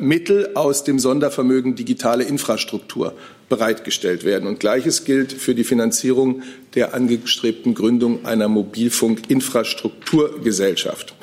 Mittel 0.00 0.50
aus 0.54 0.84
dem 0.84 1.00
Sondervermögen 1.00 1.74
digitale 1.74 2.22
Infrastruktur 2.24 3.14
bereitgestellt 3.48 4.24
werden. 4.24 4.48
Und 4.48 4.60
Gleiches 4.60 5.04
gilt 5.04 5.32
für 5.32 5.56
die 5.56 5.64
Finanzierung 5.64 6.42
der 6.74 6.94
angestrebten 6.94 7.74
Gründung 7.74 8.24
einer 8.24 8.48
Mobilfunkinfrastrukturgesellschaft. 8.48 11.14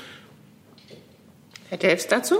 Herr 1.69 1.77
Delfs 1.77 2.07
dazu? 2.07 2.35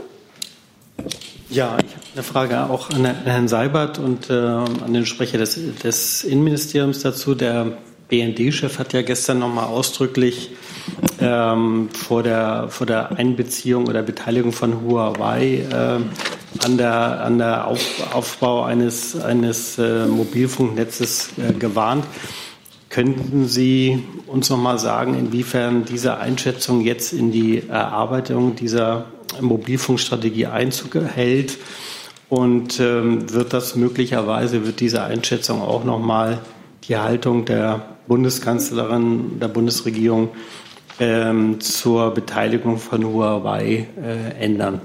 Ja, 1.50 1.78
ich 1.78 1.94
habe 1.94 2.04
eine 2.14 2.24
Frage 2.24 2.70
auch 2.70 2.90
an 2.90 3.06
Herrn 3.06 3.48
Seibert 3.48 4.00
und 4.00 4.30
äh, 4.30 4.34
an 4.34 4.94
den 4.94 5.06
Sprecher 5.06 5.38
des, 5.38 5.58
des 5.84 6.24
Innenministeriums 6.24 7.02
dazu. 7.02 7.36
Der 7.36 7.78
BND-Chef 8.10 8.80
hat 8.80 8.94
ja 8.94 9.02
gestern 9.02 9.40
nochmal 9.40 9.66
ausdrücklich 9.66 10.52
ähm, 11.20 11.90
vor, 11.92 12.24
der, 12.24 12.68
vor 12.70 12.86
der 12.86 13.18
Einbeziehung 13.18 13.88
oder 13.88 14.04
Beteiligung 14.04 14.52
von 14.52 14.82
Huawei 14.82 15.66
äh, 15.70 16.00
an 16.64 16.78
der, 16.78 17.24
an 17.24 17.38
der 17.38 17.68
Auf, 17.68 18.14
Aufbau 18.14 18.64
eines, 18.64 19.20
eines 19.20 19.78
äh, 19.78 20.06
Mobilfunknetzes 20.06 21.30
äh, 21.38 21.54
gewarnt. 21.54 22.06
Könnten 22.90 23.48
Sie 23.48 24.04
uns 24.28 24.50
noch 24.52 24.58
mal 24.58 24.78
sagen, 24.78 25.18
inwiefern 25.18 25.84
diese 25.86 26.18
Einschätzung 26.18 26.82
jetzt 26.82 27.12
in 27.12 27.32
die 27.32 27.68
Erarbeitung 27.68 28.56
dieser 28.56 29.06
Mobilfunkstrategie 29.42 30.46
Einzug 30.46 30.96
hält? 30.96 31.58
Und 32.30 32.80
ähm, 32.80 33.32
wird 33.32 33.54
das 33.54 33.76
möglicherweise, 33.76 34.66
wird 34.66 34.80
diese 34.80 35.04
Einschätzung 35.04 35.62
auch 35.62 35.84
noch 35.84 36.00
mal 36.00 36.40
die 36.88 36.98
Haltung 36.98 37.46
der 37.46 37.93
Bundeskanzlerin, 38.08 39.40
der 39.40 39.48
Bundesregierung 39.48 40.30
ähm, 41.00 41.60
zur 41.60 42.14
Beteiligung 42.14 42.78
von 42.78 43.06
Huawei 43.06 43.88
äh, 44.02 44.44
ändern? 44.44 44.82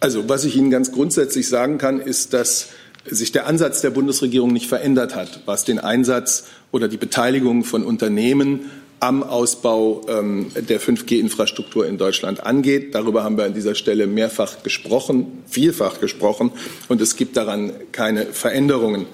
Also, 0.00 0.28
was 0.28 0.44
ich 0.44 0.56
Ihnen 0.56 0.70
ganz 0.70 0.92
grundsätzlich 0.92 1.48
sagen 1.48 1.78
kann, 1.78 2.00
ist, 2.00 2.34
dass 2.34 2.70
sich 3.06 3.32
der 3.32 3.46
Ansatz 3.46 3.80
der 3.80 3.90
Bundesregierung 3.90 4.52
nicht 4.52 4.66
verändert 4.66 5.14
hat, 5.14 5.40
was 5.46 5.64
den 5.64 5.78
Einsatz 5.78 6.46
oder 6.72 6.88
die 6.88 6.96
Beteiligung 6.96 7.64
von 7.64 7.84
Unternehmen 7.84 8.70
am 9.00 9.22
Ausbau 9.22 10.02
ähm, 10.08 10.50
der 10.56 10.80
5G-Infrastruktur 10.80 11.86
in 11.86 11.98
Deutschland 11.98 12.44
angeht. 12.44 12.94
Darüber 12.94 13.22
haben 13.22 13.36
wir 13.36 13.44
an 13.44 13.52
dieser 13.52 13.74
Stelle 13.74 14.06
mehrfach 14.06 14.62
gesprochen, 14.62 15.42
vielfach 15.46 16.00
gesprochen, 16.00 16.52
und 16.88 17.00
es 17.02 17.16
gibt 17.16 17.36
daran 17.36 17.72
keine 17.92 18.26
Veränderungen. 18.26 19.06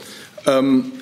Ähm, 0.46 0.92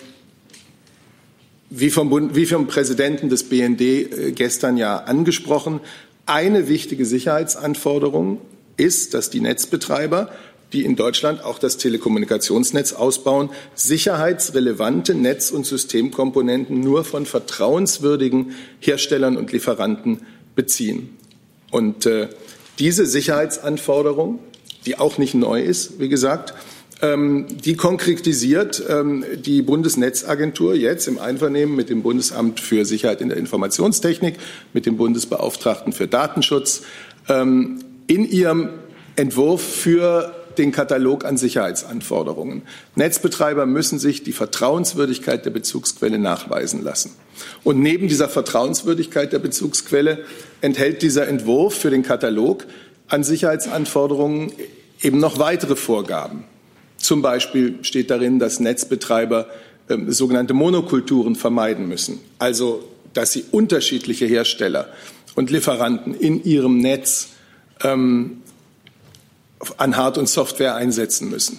wie 1.71 1.91
vom, 1.91 2.35
wie 2.35 2.47
vom 2.47 2.67
Präsidenten 2.67 3.29
des 3.29 3.45
BND 3.45 3.81
äh, 3.81 4.33
gestern 4.33 4.77
ja 4.77 4.99
angesprochen, 4.99 5.81
eine 6.27 6.69
wichtige 6.69 7.07
Sicherheitsanforderung 7.07 8.41
ist, 8.77 9.15
dass 9.15 9.31
die 9.31 9.41
Netzbetreiber, 9.41 10.31
die 10.73 10.85
in 10.85 10.97
Deutschland 10.97 11.43
auch 11.43 11.59
das 11.59 11.79
Telekommunikationsnetz 11.79 12.93
ausbauen, 12.93 13.51
sicherheitsrelevante 13.75 15.15
Netz- 15.15 15.51
und 15.51 15.65
Systemkomponenten 15.65 16.81
nur 16.81 17.05
von 17.05 17.25
vertrauenswürdigen 17.25 18.53
Herstellern 18.81 19.37
und 19.37 19.53
Lieferanten 19.53 20.21
beziehen. 20.55 21.17
Und 21.71 22.07
äh, 22.07 22.29
diese 22.79 23.07
Sicherheitsanforderung, 23.07 24.39
die 24.87 24.99
auch 24.99 25.19
nicht 25.19 25.35
neu 25.35 25.63
ist, 25.63 25.99
wie 25.99 26.09
gesagt, 26.09 26.55
die 27.01 27.77
konkretisiert 27.77 28.83
ähm, 28.89 29.25
die 29.37 29.63
Bundesnetzagentur 29.63 30.75
jetzt 30.75 31.07
im 31.07 31.19
Einvernehmen 31.19 31.77
mit 31.77 31.91
dem 31.91 32.03
Bundesamt 32.03 32.59
für 32.59 32.85
Sicherheit 32.85 33.21
in 33.21 33.29
der 33.29 33.39
Informationstechnik, 33.39 34.35
mit 34.73 34.85
dem 34.85 34.97
Bundesbeauftragten 34.97 35.93
für 35.93 36.09
Datenschutz 36.09 36.83
ähm, 37.29 37.79
in 38.09 38.29
ihrem 38.29 38.71
Entwurf 39.15 39.63
für 39.63 40.35
den 40.59 40.73
Katalog 40.73 41.25
an 41.25 41.37
Sicherheitsanforderungen. 41.37 42.63
Netzbetreiber 42.97 43.65
müssen 43.65 44.01
sich 44.01 44.25
die 44.25 44.33
Vertrauenswürdigkeit 44.33 45.45
der 45.45 45.51
Bezugsquelle 45.51 46.19
nachweisen 46.19 46.83
lassen. 46.83 47.13
Und 47.63 47.81
neben 47.81 48.09
dieser 48.09 48.29
Vertrauenswürdigkeit 48.29 49.33
der 49.33 49.39
Bezugsquelle 49.39 50.25
enthält 50.61 51.03
dieser 51.03 51.29
Entwurf 51.29 51.75
für 51.75 51.91
den 51.91 52.03
Katalog 52.03 52.67
an 53.07 53.23
Sicherheitsanforderungen 53.23 54.53
eben 55.01 55.21
noch 55.21 55.39
weitere 55.39 55.77
Vorgaben. 55.77 56.45
Zum 56.99 57.23
Beispiel 57.23 57.79
steht 57.83 58.11
darin, 58.11 58.39
dass 58.39 58.61
Netzbetreiber 58.61 59.49
äh, 59.89 59.97
sogenannte 60.09 60.53
Monokulturen 60.53 61.37
vermeiden 61.37 61.89
müssen. 61.89 62.21
Also, 62.39 62.85
dass 63.15 63.33
sie 63.33 63.45
unterschiedliche 63.51 64.27
Hersteller 64.27 64.89
und 65.35 65.51
Lieferanten 65.51 66.15
in 66.15 66.45
ihrem 66.45 66.79
Netz 66.79 67.29
ähm, 67.83 68.43
an 69.77 69.97
Hard- 69.97 70.19
und 70.19 70.29
Software 70.29 70.75
einsetzen 70.75 71.31
müssen. 71.31 71.59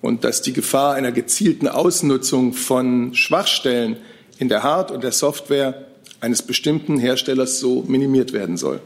Und 0.00 0.24
dass 0.24 0.42
die 0.42 0.52
Gefahr 0.52 0.94
einer 0.94 1.12
gezielten 1.12 1.66
Ausnutzung 1.68 2.52
von 2.52 3.14
Schwachstellen 3.14 3.96
in 4.38 4.48
der 4.48 4.62
Hard- 4.62 4.92
und 4.92 5.02
der 5.02 5.12
Software 5.12 5.86
eines 6.20 6.42
bestimmten 6.42 6.98
Herstellers 6.98 7.58
so 7.58 7.82
minimiert 7.82 8.32
werden 8.32 8.56
soll. 8.56 8.80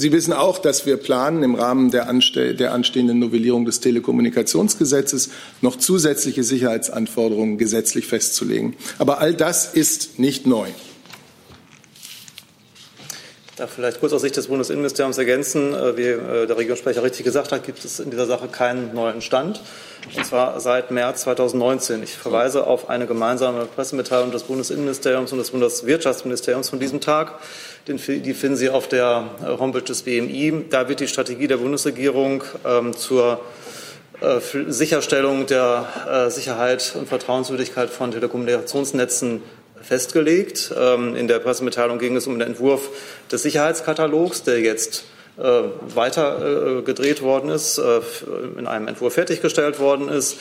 Sie 0.00 0.12
wissen 0.12 0.32
auch, 0.32 0.58
dass 0.58 0.86
wir 0.86 0.96
planen, 0.96 1.42
im 1.42 1.54
Rahmen 1.54 1.90
der, 1.90 2.08
anste 2.08 2.54
der 2.54 2.72
anstehenden 2.72 3.18
Novellierung 3.18 3.66
des 3.66 3.80
Telekommunikationsgesetzes 3.80 5.28
noch 5.60 5.76
zusätzliche 5.76 6.42
Sicherheitsanforderungen 6.42 7.58
gesetzlich 7.58 8.06
festzulegen. 8.06 8.76
Aber 8.98 9.20
all 9.20 9.34
das 9.34 9.74
ist 9.74 10.18
nicht 10.18 10.46
neu. 10.46 10.68
Vielleicht 13.66 14.00
kurz 14.00 14.12
aus 14.12 14.22
Sicht 14.22 14.36
des 14.36 14.46
Bundesinnenministeriums 14.46 15.18
ergänzen. 15.18 15.74
Äh, 15.74 15.96
wie 15.96 16.02
äh, 16.02 16.46
der 16.46 16.56
Regierungssprecher 16.56 17.02
richtig 17.02 17.24
gesagt 17.24 17.52
hat, 17.52 17.64
gibt 17.64 17.84
es 17.84 18.00
in 18.00 18.10
dieser 18.10 18.26
Sache 18.26 18.48
keinen 18.48 18.94
neuen 18.94 19.20
Stand. 19.20 19.60
Und 20.16 20.24
zwar 20.24 20.60
seit 20.60 20.90
März 20.90 21.22
2019. 21.22 22.02
Ich 22.02 22.16
verweise 22.16 22.66
auf 22.66 22.88
eine 22.88 23.06
gemeinsame 23.06 23.66
Pressemitteilung 23.66 24.30
des 24.30 24.44
Bundesinnenministeriums 24.44 25.32
und 25.32 25.38
des 25.38 25.50
Bundeswirtschaftsministeriums 25.50 26.70
von 26.70 26.80
diesem 26.80 27.00
Tag 27.00 27.38
die 27.88 28.34
finden 28.34 28.56
Sie 28.56 28.68
auf 28.68 28.88
der 28.88 29.24
Homepage 29.58 29.82
des 29.82 30.02
BMI. 30.02 30.66
Da 30.70 30.88
wird 30.88 31.00
die 31.00 31.08
Strategie 31.08 31.48
der 31.48 31.56
Bundesregierung 31.56 32.44
ähm, 32.64 32.94
zur 32.94 33.40
äh, 34.20 34.38
Sicherstellung 34.68 35.46
der 35.46 36.28
Sicherheit 36.28 36.94
und 36.94 37.08
Vertrauenswürdigkeit 37.08 37.90
von 37.90 38.12
Telekommunikationsnetzen 38.12 39.42
festgelegt. 39.82 40.72
Ähm, 40.76 41.16
in 41.16 41.28
der 41.28 41.38
Pressemitteilung 41.38 41.98
ging 41.98 42.16
es 42.16 42.26
um 42.26 42.38
den 42.38 42.48
Entwurf 42.48 42.88
des 43.30 43.42
Sicherheitskatalogs, 43.42 44.42
der 44.42 44.60
jetzt 44.60 45.04
äh, 45.40 45.62
weiter 45.94 46.80
äh, 46.80 46.82
gedreht 46.82 47.22
worden 47.22 47.48
ist, 47.48 47.78
äh, 47.78 48.00
in 48.58 48.66
einem 48.66 48.88
Entwurf 48.88 49.14
fertiggestellt 49.14 49.78
worden 49.78 50.10
ist. 50.10 50.36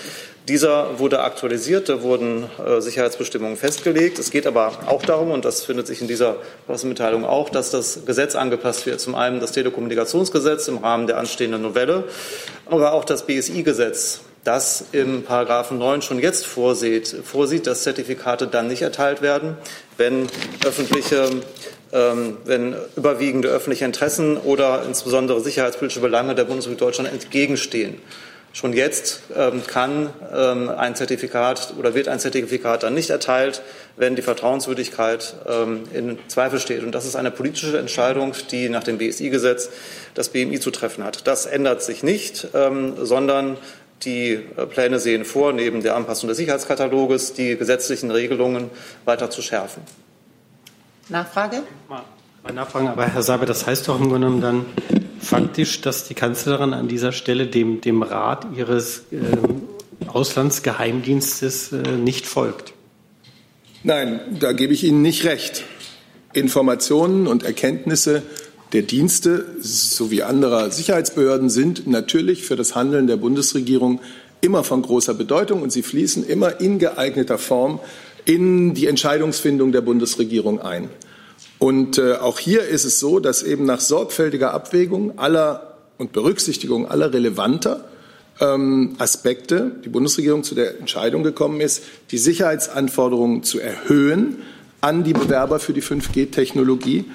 Dieser 0.49 0.99
wurde 0.99 1.21
aktualisiert, 1.21 1.87
da 1.89 2.01
wurden 2.01 2.45
Sicherheitsbestimmungen 2.79 3.55
festgelegt. 3.55 4.17
Es 4.17 4.31
geht 4.31 4.47
aber 4.47 4.71
auch 4.87 5.03
darum, 5.03 5.29
und 5.29 5.45
das 5.45 5.63
findet 5.63 5.85
sich 5.85 6.01
in 6.01 6.07
dieser 6.07 6.37
Pressemitteilung 6.65 7.23
auch, 7.23 7.49
dass 7.49 7.69
das 7.69 8.05
Gesetz 8.07 8.35
angepasst 8.35 8.87
wird. 8.87 8.99
Zum 8.99 9.13
einen 9.13 9.39
das 9.39 9.51
Telekommunikationsgesetz 9.51 10.67
im 10.67 10.79
Rahmen 10.79 11.05
der 11.05 11.17
anstehenden 11.17 11.61
Novelle, 11.61 12.05
aber 12.65 12.93
auch 12.93 13.05
das 13.05 13.27
BSI-Gesetz, 13.27 14.21
das 14.43 14.85
im 14.91 15.23
Paragraphen 15.23 15.77
9 15.77 16.01
schon 16.01 16.19
jetzt 16.19 16.45
vorsieht, 16.45 17.07
vorsieht, 17.23 17.67
dass 17.67 17.83
Zertifikate 17.83 18.47
dann 18.47 18.67
nicht 18.67 18.81
erteilt 18.81 19.21
werden, 19.21 19.57
wenn 19.97 20.27
öffentliche 20.65 21.29
ähm, 21.91 22.37
wenn 22.45 22.75
überwiegende 22.95 23.49
öffentliche 23.49 23.85
Interessen 23.85 24.37
oder 24.37 24.83
insbesondere 24.85 25.41
sicherheitspolitische 25.41 26.01
Belange 26.01 26.35
der 26.35 26.43
Bundesrepublik 26.43 26.79
Deutschland 26.79 27.11
entgegenstehen. 27.11 27.99
Schon 28.51 28.73
jetzt 28.73 29.21
ähm, 29.35 29.61
kann 29.67 30.11
ähm, 30.35 30.69
ein 30.69 30.95
Zertifikat 30.95 31.75
oder 31.77 31.93
wird 31.93 32.07
ein 32.07 32.19
Zertifikat 32.19 32.81
dann 32.81 32.95
nicht 32.95 33.11
erteilt, 33.11 33.61
wenn 33.95 34.15
die 34.15 34.23
Vertrauenswürdigkeit 34.23 35.35
ähm, 35.47 35.83
in 35.93 36.17
Zweifel 36.27 36.59
steht. 36.59 36.81
Und 36.83 36.93
das 36.93 37.05
ist 37.05 37.15
eine 37.15 37.29
politische 37.29 37.77
Entscheidung, 37.77 38.33
die 38.49 38.69
nach 38.69 38.83
dem 38.83 38.97
BSI-Gesetz 38.97 39.69
das 40.15 40.29
BMI 40.29 40.59
zu 40.59 40.71
treffen 40.71 41.03
hat. 41.03 41.27
Das 41.27 41.45
ändert 41.45 41.83
sich 41.83 42.01
nicht, 42.01 42.47
ähm, 42.55 42.93
sondern 42.97 43.57
Die 44.03 44.33
äh, 44.33 44.65
Pläne 44.65 44.99
sehen 44.99 45.25
vor, 45.25 45.53
neben 45.53 45.81
der 45.81 45.95
Anpassung 45.95 46.27
des 46.29 46.37
Sicherheitskataloges 46.37 47.33
die 47.33 47.57
gesetzlichen 47.57 48.11
Regelungen 48.11 48.69
weiter 49.05 49.29
zu 49.29 49.41
schärfen. 49.41 49.83
Nachfrage? 51.09 51.63
Mal 51.87 52.03
nachfragen, 52.53 52.87
aber 52.87 53.05
Herr 53.05 53.23
Sabe, 53.23 53.45
das 53.45 53.67
heißt 53.67 53.87
doch 53.87 53.99
im 53.99 54.09
Grunde 54.09 54.27
genommen 54.27 54.41
dann 54.41 54.65
faktisch, 55.19 55.81
dass 55.81 56.07
die 56.07 56.13
Kanzlerin 56.13 56.73
an 56.73 56.87
dieser 56.87 57.11
Stelle 57.11 57.47
dem, 57.47 57.81
dem 57.81 58.01
Rat 58.01 58.47
ihres 58.55 59.03
äh, 59.11 59.15
Auslandsgeheimdienstes 60.07 61.73
äh, 61.73 61.77
nicht 61.97 62.25
folgt. 62.25 62.73
Nein, 63.83 64.19
da 64.39 64.53
gebe 64.53 64.73
ich 64.73 64.83
Ihnen 64.83 65.01
nicht 65.01 65.25
recht. 65.25 65.63
Informationen 66.33 67.27
und 67.27 67.43
Erkenntnisse 67.43 68.23
der 68.73 68.83
Dienste 68.83 69.45
sowie 69.61 70.21
anderer 70.21 70.71
Sicherheitsbehörden 70.71 71.49
sind 71.49 71.87
natürlich 71.87 72.43
für 72.43 72.55
das 72.55 72.75
Handeln 72.75 73.07
der 73.07 73.17
Bundesregierung 73.17 73.99
immer 74.41 74.63
von 74.63 74.81
großer 74.81 75.13
Bedeutung 75.13 75.63
und 75.63 75.71
sie 75.71 75.81
fließen 75.81 76.25
immer 76.25 76.61
in 76.61 76.79
geeigneter 76.79 77.37
Form 77.37 77.79
in 78.25 78.73
die 78.73 78.87
Entscheidungsfindung 78.87 79.71
der 79.71 79.81
Bundesregierung 79.81 80.61
ein. 80.61 80.89
Und 81.57 81.97
äh, 81.97 82.13
auch 82.13 82.39
hier 82.39 82.63
ist 82.63 82.85
es 82.85 82.99
so, 82.99 83.19
dass 83.19 83.43
eben 83.43 83.65
nach 83.65 83.81
sorgfältiger 83.81 84.53
Abwägung 84.53 85.17
aller 85.17 85.77
und 85.97 86.13
Berücksichtigung 86.13 86.89
aller 86.89 87.11
relevanter 87.11 87.85
ähm, 88.39 88.95
Aspekte 88.99 89.71
die 89.83 89.89
Bundesregierung 89.89 90.43
zu 90.43 90.55
der 90.55 90.79
Entscheidung 90.79 91.23
gekommen 91.23 91.59
ist, 91.59 91.83
die 92.11 92.17
Sicherheitsanforderungen 92.17 93.43
zu 93.43 93.59
erhöhen 93.59 94.37
an 94.79 95.03
die 95.03 95.13
Bewerber 95.13 95.59
für 95.59 95.73
die 95.73 95.83
5G-Technologie, 95.83 97.05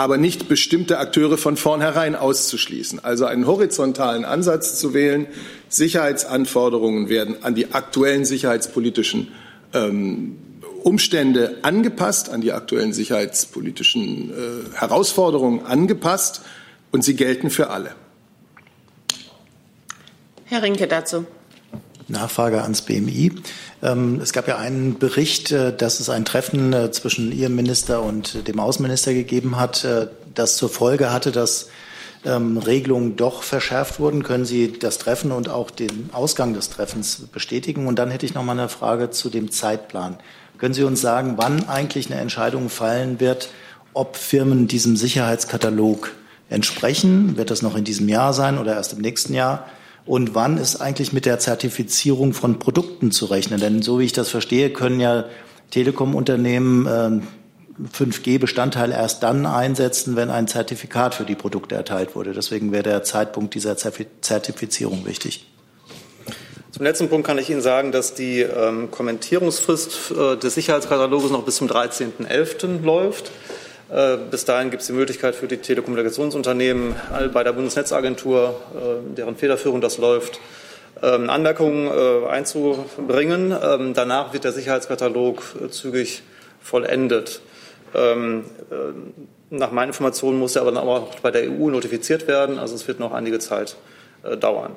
aber 0.00 0.16
nicht 0.16 0.48
bestimmte 0.48 0.96
Akteure 0.96 1.36
von 1.36 1.58
vornherein 1.58 2.16
auszuschließen. 2.16 3.04
Also 3.04 3.26
einen 3.26 3.46
horizontalen 3.46 4.24
Ansatz 4.24 4.78
zu 4.78 4.94
wählen. 4.94 5.26
Sicherheitsanforderungen 5.68 7.10
werden 7.10 7.44
an 7.44 7.54
die 7.54 7.74
aktuellen 7.74 8.24
sicherheitspolitischen 8.24 9.28
ähm, 9.74 10.38
Umstände 10.84 11.58
angepasst, 11.60 12.30
an 12.30 12.40
die 12.40 12.52
aktuellen 12.52 12.94
sicherheitspolitischen 12.94 14.30
äh, 14.30 14.34
Herausforderungen 14.78 15.66
angepasst 15.66 16.40
und 16.92 17.04
sie 17.04 17.14
gelten 17.14 17.50
für 17.50 17.68
alle. 17.68 17.90
Herr 20.46 20.62
Rinke 20.62 20.88
dazu. 20.88 21.26
Nachfrage 22.08 22.62
ans 22.62 22.80
BMI. 22.80 23.32
Ähm, 23.82 24.20
es 24.22 24.32
gab 24.32 24.46
ja 24.48 24.58
einen 24.58 24.98
Bericht, 24.98 25.52
äh, 25.52 25.74
dass 25.74 26.00
es 26.00 26.10
ein 26.10 26.24
Treffen 26.24 26.72
äh, 26.72 26.90
zwischen 26.90 27.32
Ihrem 27.32 27.56
Minister 27.56 28.02
und 28.02 28.46
dem 28.46 28.60
Außenminister 28.60 29.14
gegeben 29.14 29.58
hat, 29.58 29.84
äh, 29.84 30.08
das 30.34 30.56
zur 30.56 30.68
Folge 30.68 31.12
hatte, 31.12 31.32
dass 31.32 31.68
ähm, 32.24 32.58
Regelungen 32.58 33.16
doch 33.16 33.42
verschärft 33.42 33.98
wurden. 33.98 34.22
Können 34.22 34.44
Sie 34.44 34.78
das 34.78 34.98
Treffen 34.98 35.32
und 35.32 35.48
auch 35.48 35.70
den 35.70 36.10
Ausgang 36.12 36.54
des 36.54 36.68
Treffens 36.68 37.22
bestätigen? 37.32 37.86
Und 37.86 37.98
dann 37.98 38.10
hätte 38.10 38.26
ich 38.26 38.34
noch 38.34 38.42
mal 38.42 38.52
eine 38.52 38.68
Frage 38.68 39.10
zu 39.10 39.30
dem 39.30 39.50
Zeitplan. 39.50 40.18
Können 40.58 40.74
Sie 40.74 40.84
uns 40.84 41.00
sagen, 41.00 41.34
wann 41.36 41.68
eigentlich 41.68 42.10
eine 42.10 42.20
Entscheidung 42.20 42.68
fallen 42.68 43.18
wird, 43.18 43.48
ob 43.94 44.16
Firmen 44.16 44.68
diesem 44.68 44.96
Sicherheitskatalog 44.96 46.12
entsprechen? 46.50 47.38
Wird 47.38 47.50
das 47.50 47.62
noch 47.62 47.76
in 47.76 47.84
diesem 47.84 48.08
Jahr 48.08 48.34
sein 48.34 48.58
oder 48.58 48.74
erst 48.74 48.92
im 48.92 49.00
nächsten 49.00 49.32
Jahr? 49.32 49.66
Und 50.06 50.34
wann 50.34 50.58
ist 50.58 50.80
eigentlich 50.80 51.12
mit 51.12 51.26
der 51.26 51.38
Zertifizierung 51.38 52.32
von 52.32 52.58
Produkten 52.58 53.10
zu 53.10 53.26
rechnen? 53.26 53.60
Denn 53.60 53.82
so 53.82 53.98
wie 53.98 54.04
ich 54.04 54.12
das 54.12 54.28
verstehe, 54.28 54.70
können 54.70 55.00
ja 55.00 55.26
Telekom-Unternehmen 55.70 56.86
äh, 56.86 57.20
5G-Bestandteil 57.96 58.92
erst 58.92 59.22
dann 59.22 59.46
einsetzen, 59.46 60.16
wenn 60.16 60.30
ein 60.30 60.48
Zertifikat 60.48 61.14
für 61.14 61.24
die 61.24 61.34
Produkte 61.34 61.74
erteilt 61.74 62.14
wurde. 62.14 62.32
Deswegen 62.32 62.72
wäre 62.72 62.82
der 62.82 63.02
Zeitpunkt 63.02 63.54
dieser 63.54 63.76
Zertifizierung 63.76 65.06
wichtig. 65.06 65.46
Zum 66.72 66.84
letzten 66.84 67.08
Punkt 67.08 67.26
kann 67.26 67.38
ich 67.38 67.50
Ihnen 67.50 67.62
sagen, 67.62 67.90
dass 67.90 68.14
die 68.14 68.42
ähm, 68.42 68.90
Kommentierungsfrist 68.90 70.12
äh, 70.12 70.36
des 70.36 70.54
Sicherheitskataloges 70.54 71.30
noch 71.30 71.44
bis 71.44 71.56
zum 71.56 71.68
13.11. 71.68 72.82
läuft. 72.82 73.32
Äh, 73.90 74.18
bis 74.30 74.44
dahin 74.44 74.70
gibt 74.70 74.82
es 74.82 74.86
die 74.86 74.92
Möglichkeit 74.92 75.34
für 75.34 75.48
die 75.48 75.56
Telekommunikationsunternehmen 75.56 76.94
bei 77.32 77.42
der 77.42 77.52
Bundesnetzagentur, 77.52 78.60
äh, 78.74 79.16
deren 79.16 79.36
Federführung 79.36 79.80
das 79.80 79.98
läuft, 79.98 80.40
ähm, 81.02 81.28
Anmerkungen 81.28 81.88
äh, 81.88 82.28
einzubringen. 82.28 83.52
Ähm, 83.62 83.94
danach 83.94 84.32
wird 84.32 84.44
der 84.44 84.52
Sicherheitskatalog 84.52 85.42
zügig 85.70 86.22
vollendet. 86.62 87.40
Ähm, 87.94 88.44
nach 89.50 89.72
meinen 89.72 89.88
Informationen 89.88 90.38
muss 90.38 90.54
er 90.54 90.62
aber 90.62 90.80
auch 90.80 91.18
bei 91.20 91.32
der 91.32 91.50
EU 91.50 91.70
notifiziert 91.70 92.28
werden. 92.28 92.58
Also 92.58 92.76
es 92.76 92.86
wird 92.86 93.00
noch 93.00 93.12
einige 93.12 93.40
Zeit 93.40 93.76
dauern. 94.38 94.76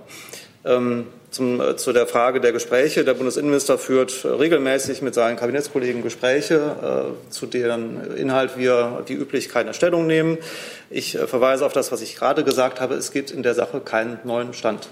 Zum, 0.63 1.59
äh, 1.59 1.75
zu 1.77 1.93
der 1.93 2.05
Frage 2.05 2.39
der 2.39 2.51
Gespräche. 2.51 3.03
Der 3.03 3.15
Bundesinnenminister 3.15 3.77
führt 3.77 4.23
regelmäßig 4.23 5.01
mit 5.01 5.15
seinen 5.15 5.35
Kabinettskollegen 5.35 6.03
Gespräche, 6.03 7.15
äh, 7.17 7.31
zu 7.31 7.47
deren 7.47 8.15
Inhalt 8.15 8.55
wir 8.55 9.03
wie 9.07 9.13
üblich 9.13 9.49
keine 9.49 9.73
Stellung 9.73 10.05
nehmen. 10.05 10.37
Ich 10.89 11.15
äh, 11.15 11.25
verweise 11.25 11.65
auf 11.65 11.73
das, 11.73 11.91
was 11.91 12.01
ich 12.01 12.15
gerade 12.15 12.43
gesagt 12.43 12.79
habe. 12.79 12.93
Es 12.93 13.11
gibt 13.11 13.31
in 13.31 13.41
der 13.41 13.55
Sache 13.55 13.79
keinen 13.79 14.19
neuen 14.23 14.53
Stand. 14.53 14.89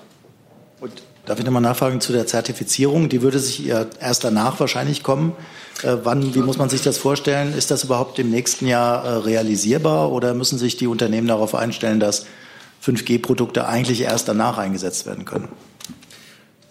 Und 0.80 0.92
darf 1.28 1.38
ich 1.38 1.46
nochmal 1.46 1.62
nachfragen 1.62 2.02
zu 2.02 2.12
der 2.12 2.26
Zertifizierung? 2.26 3.08
Die 3.08 3.22
würde 3.22 3.38
sich 3.38 3.68
erst 3.68 4.24
danach 4.24 4.60
wahrscheinlich 4.60 5.04
kommen. 5.04 5.36
Äh, 5.84 5.98
wann, 6.04 6.34
wie 6.34 6.40
muss 6.40 6.58
man 6.58 6.70
sich 6.70 6.82
das 6.82 6.98
vorstellen? 6.98 7.56
Ist 7.56 7.72
das 7.72 7.84
überhaupt 7.84 8.18
im 8.20 8.30
nächsten 8.30 8.66
Jahr 8.66 9.06
äh, 9.06 9.10
realisierbar 9.18 10.12
oder 10.12 10.34
müssen 10.34 10.58
sich 10.58 10.76
die 10.76 10.88
Unternehmen 10.88 11.28
darauf 11.28 11.56
einstellen, 11.56 12.00
dass 12.00 12.26
5G-Produkte 12.84 13.68
eigentlich 13.68 14.02
erst 14.02 14.28
danach 14.28 14.58
eingesetzt 14.58 15.06
werden 15.06 15.26
können? 15.26 15.50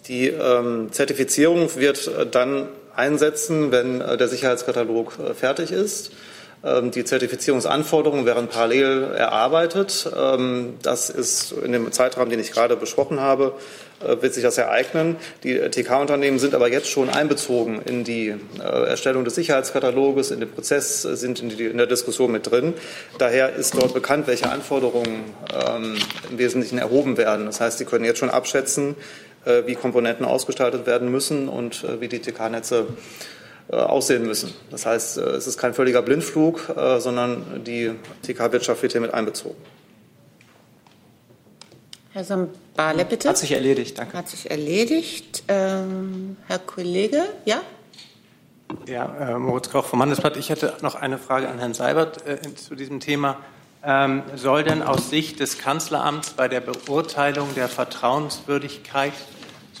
Die 0.07 0.27
ähm, 0.27 0.89
Zertifizierung 0.91 1.75
wird 1.75 2.07
äh, 2.07 2.25
dann 2.25 2.67
einsetzen, 2.95 3.71
wenn 3.71 4.01
äh, 4.01 4.17
der 4.17 4.27
Sicherheitskatalog 4.27 5.17
äh, 5.19 5.33
fertig 5.33 5.71
ist. 5.71 6.11
Ähm, 6.63 6.91
die 6.91 7.03
Zertifizierungsanforderungen 7.03 8.25
werden 8.25 8.47
parallel 8.47 9.13
erarbeitet. 9.15 10.09
Ähm, 10.15 10.75
das 10.81 11.09
ist 11.09 11.51
in 11.51 11.71
dem 11.71 11.91
Zeitraum, 11.91 12.29
den 12.29 12.39
ich 12.39 12.51
gerade 12.51 12.75
besprochen 12.75 13.19
habe, 13.19 13.53
wird 14.03 14.33
sich 14.33 14.41
das 14.41 14.57
ereignen. 14.57 15.15
Die 15.43 15.59
TK-Unternehmen 15.59 16.39
sind 16.39 16.55
aber 16.55 16.71
jetzt 16.71 16.89
schon 16.89 17.07
einbezogen 17.07 17.83
in 17.85 18.03
die 18.03 18.33
Erstellung 18.59 19.25
des 19.25 19.35
Sicherheitskataloges, 19.35 20.31
in 20.31 20.39
den 20.39 20.49
Prozess, 20.49 21.03
sind 21.03 21.39
in, 21.39 21.77
der 21.77 21.85
Diskussion 21.85 22.31
mit 22.31 22.49
drin. 22.49 22.73
Daher 23.19 23.53
ist 23.53 23.75
dort 23.75 23.93
bekannt, 23.93 24.25
welche 24.25 24.49
Anforderungen 24.49 25.35
ähm, 25.53 25.97
im 26.31 26.39
Wesentlichen 26.39 26.79
erhoben 26.79 27.15
werden. 27.17 27.45
Das 27.45 27.61
heißt, 27.61 27.77
Sie 27.77 27.85
können 27.85 28.03
jetzt 28.03 28.17
schon 28.17 28.31
abschätzen, 28.31 28.95
äh, 29.45 29.63
wie 29.65 29.75
Komponenten 29.75 30.25
ausgestaltet 30.25 30.85
werden 30.85 31.11
müssen 31.11 31.47
und 31.47 31.83
äh, 31.83 32.01
wie 32.01 32.07
die 32.07 32.19
TK-Netze 32.19 32.79
äh, 32.79 32.93
aussehen 33.71 34.25
müssen. 34.25 34.53
Das 34.69 34.85
heißt, 34.85 35.17
es 35.17 35.47
ist 35.47 35.57
kein 35.57 35.73
völliger 35.73 36.01
Blindflug, 36.01 36.73
sondern 36.99 37.63
die 37.65 37.91
TK-Wirtschaft 38.23 38.81
wird 38.81 38.91
hier 38.91 39.01
mit 39.01 39.13
einbezogen. 39.13 39.55
Herr 42.13 42.25
Sambale, 42.25 43.05
bitte. 43.05 43.29
Hat 43.29 43.37
sich 43.37 43.53
erledigt, 43.53 43.97
danke. 43.97 44.17
Hat 44.17 44.27
sich 44.27 44.51
erledigt. 44.51 45.43
Ähm, 45.47 46.35
Herr 46.47 46.59
Kollege, 46.59 47.23
ja? 47.45 47.61
Ja, 48.85 49.35
äh, 49.35 49.39
Moritz 49.39 49.69
Koch 49.69 49.85
vom 49.85 50.01
Handelsblatt. 50.01 50.35
Ich 50.35 50.49
hätte 50.49 50.75
noch 50.81 50.95
eine 50.95 51.17
Frage 51.17 51.47
an 51.47 51.59
Herrn 51.59 51.73
Seibert 51.73 52.27
äh, 52.27 52.39
zu 52.55 52.75
diesem 52.75 52.99
Thema. 52.99 53.37
Ähm, 53.83 54.23
soll 54.35 54.63
denn 54.63 54.83
aus 54.83 55.09
Sicht 55.09 55.39
des 55.39 55.57
Kanzleramts 55.57 56.31
bei 56.31 56.49
der 56.49 56.59
Beurteilung 56.59 57.55
der 57.55 57.69
Vertrauenswürdigkeit 57.69 59.13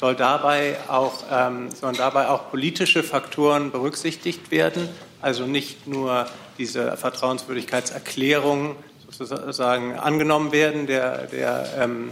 soll 0.01 0.15
dabei 0.15 0.77
auch, 0.87 1.13
ähm, 1.31 1.69
sollen 1.69 1.95
dabei 1.95 2.27
auch 2.27 2.49
politische 2.49 3.03
Faktoren 3.03 3.69
berücksichtigt 3.69 4.49
werden? 4.49 4.89
Also 5.21 5.45
nicht 5.45 5.85
nur 5.85 6.25
diese 6.57 6.97
Vertrauenswürdigkeitserklärung 6.97 8.75
sozusagen 9.11 9.99
angenommen 9.99 10.51
werden 10.51 10.87
der, 10.87 11.27
der, 11.27 11.65
ähm, 11.79 12.09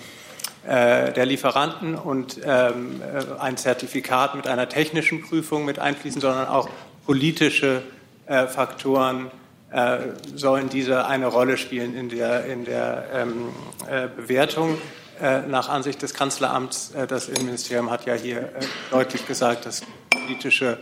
äh, 0.67 1.11
der 1.13 1.25
Lieferanten 1.25 1.95
und 1.95 2.39
ähm, 2.45 3.01
äh, 3.01 3.41
ein 3.41 3.57
Zertifikat 3.57 4.35
mit 4.35 4.45
einer 4.45 4.69
technischen 4.69 5.23
Prüfung 5.23 5.65
mit 5.65 5.79
einfließen, 5.79 6.21
sondern 6.21 6.47
auch 6.47 6.69
politische 7.07 7.81
äh, 8.27 8.45
Faktoren 8.45 9.31
äh, 9.71 9.97
sollen 10.35 10.69
diese 10.69 11.07
eine 11.07 11.25
Rolle 11.25 11.57
spielen 11.57 11.95
in 11.95 12.09
der, 12.09 12.45
in 12.45 12.65
der 12.65 13.05
ähm, 13.15 13.49
äh, 13.89 14.07
Bewertung. 14.15 14.77
Äh, 15.21 15.41
nach 15.47 15.67
Ansicht 15.67 16.01
des 16.01 16.13
Kanzleramts, 16.13 16.91
äh, 16.91 17.05
das 17.05 17.27
Innenministerium 17.27 17.91
hat 17.91 18.05
ja 18.05 18.13
hier 18.13 18.37
äh, 18.37 18.47
deutlich 18.89 19.27
gesagt, 19.27 19.65
dass 19.65 19.81
politische 20.09 20.77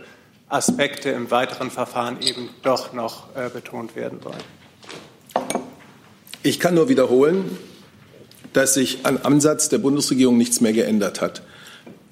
Aspekte 0.48 1.10
im 1.10 1.30
weiteren 1.32 1.72
Verfahren 1.72 2.22
eben 2.22 2.48
doch 2.62 2.94
noch 2.94 3.26
betont 3.52 3.96
werden 3.96 4.18
sollen. 4.22 5.58
Ich 6.42 6.58
kann 6.58 6.74
nur 6.74 6.88
wiederholen, 6.88 7.58
dass 8.54 8.72
sich 8.72 9.00
am 9.02 9.18
Ansatz 9.22 9.68
der 9.68 9.76
Bundesregierung 9.76 10.38
nichts 10.38 10.62
mehr 10.62 10.72
geändert 10.72 11.20
hat. 11.20 11.42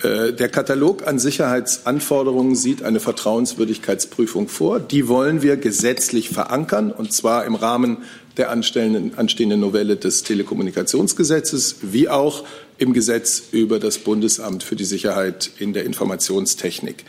Der 0.02 0.50
Katalog 0.50 1.06
an 1.06 1.18
Sicherheitsanforderungen 1.18 2.56
sieht 2.56 2.82
eine 2.82 3.00
Vertrauenswürdigkeitsprüfung 3.00 4.48
vor. 4.48 4.80
Die 4.80 5.08
wollen 5.08 5.40
wir 5.40 5.56
gesetzlich 5.56 6.28
verankern, 6.28 6.92
und 6.92 7.14
zwar 7.14 7.46
im 7.46 7.54
Rahmen 7.54 8.02
der 8.36 8.50
anstehenden 8.50 9.60
Novelle 9.60 9.96
des 9.96 10.22
Telekommunikationsgesetzes 10.22 11.76
wie 11.82 12.08
auch 12.08 12.44
im 12.78 12.92
Gesetz 12.92 13.44
über 13.52 13.78
das 13.78 13.98
Bundesamt 13.98 14.62
für 14.62 14.76
die 14.76 14.84
Sicherheit 14.84 15.50
in 15.58 15.72
der 15.72 15.84
Informationstechnik. 15.84 17.04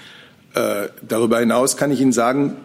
Äh, 0.53 0.87
darüber 1.07 1.39
hinaus 1.39 1.75
kann 1.75 1.91
ich 1.91 1.99
Ihnen 1.99 2.13
sagen, 2.13 2.55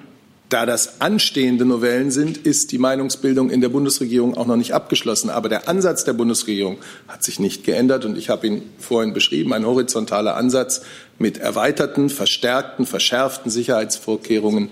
da 0.52 0.66
das 0.66 1.00
anstehende 1.00 1.64
Novellen 1.64 2.10
sind, 2.10 2.36
ist 2.36 2.72
die 2.72 2.78
Meinungsbildung 2.78 3.48
in 3.48 3.62
der 3.62 3.70
Bundesregierung 3.70 4.36
auch 4.36 4.46
noch 4.46 4.56
nicht 4.56 4.74
abgeschlossen. 4.74 5.30
Aber 5.30 5.48
der 5.48 5.66
Ansatz 5.66 6.04
der 6.04 6.12
Bundesregierung 6.12 6.76
hat 7.08 7.22
sich 7.22 7.40
nicht 7.40 7.64
geändert. 7.64 8.04
Und 8.04 8.18
ich 8.18 8.28
habe 8.28 8.46
ihn 8.46 8.62
vorhin 8.78 9.14
beschrieben, 9.14 9.54
ein 9.54 9.64
horizontaler 9.64 10.36
Ansatz 10.36 10.82
mit 11.18 11.38
erweiterten, 11.38 12.10
verstärkten, 12.10 12.84
verschärften 12.84 13.50
Sicherheitsvorkehrungen 13.50 14.68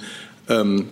ähm, 0.51 0.91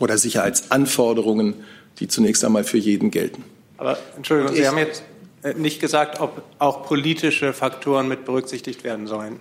oder 0.00 0.18
Sicherheitsanforderungen, 0.18 1.54
die 1.98 2.08
zunächst 2.08 2.44
einmal 2.44 2.64
für 2.64 2.78
jeden 2.78 3.10
gelten. 3.10 3.44
Aber 3.76 3.98
Entschuldigung, 4.16 4.54
Sie 4.54 4.66
haben 4.66 4.78
jetzt 4.78 5.02
äh, 5.42 5.54
nicht 5.54 5.80
gesagt, 5.80 6.20
ob 6.20 6.42
auch 6.58 6.86
politische 6.86 7.52
Faktoren 7.52 8.08
mit 8.08 8.24
berücksichtigt 8.24 8.84
werden 8.84 9.06
sollen. 9.06 9.40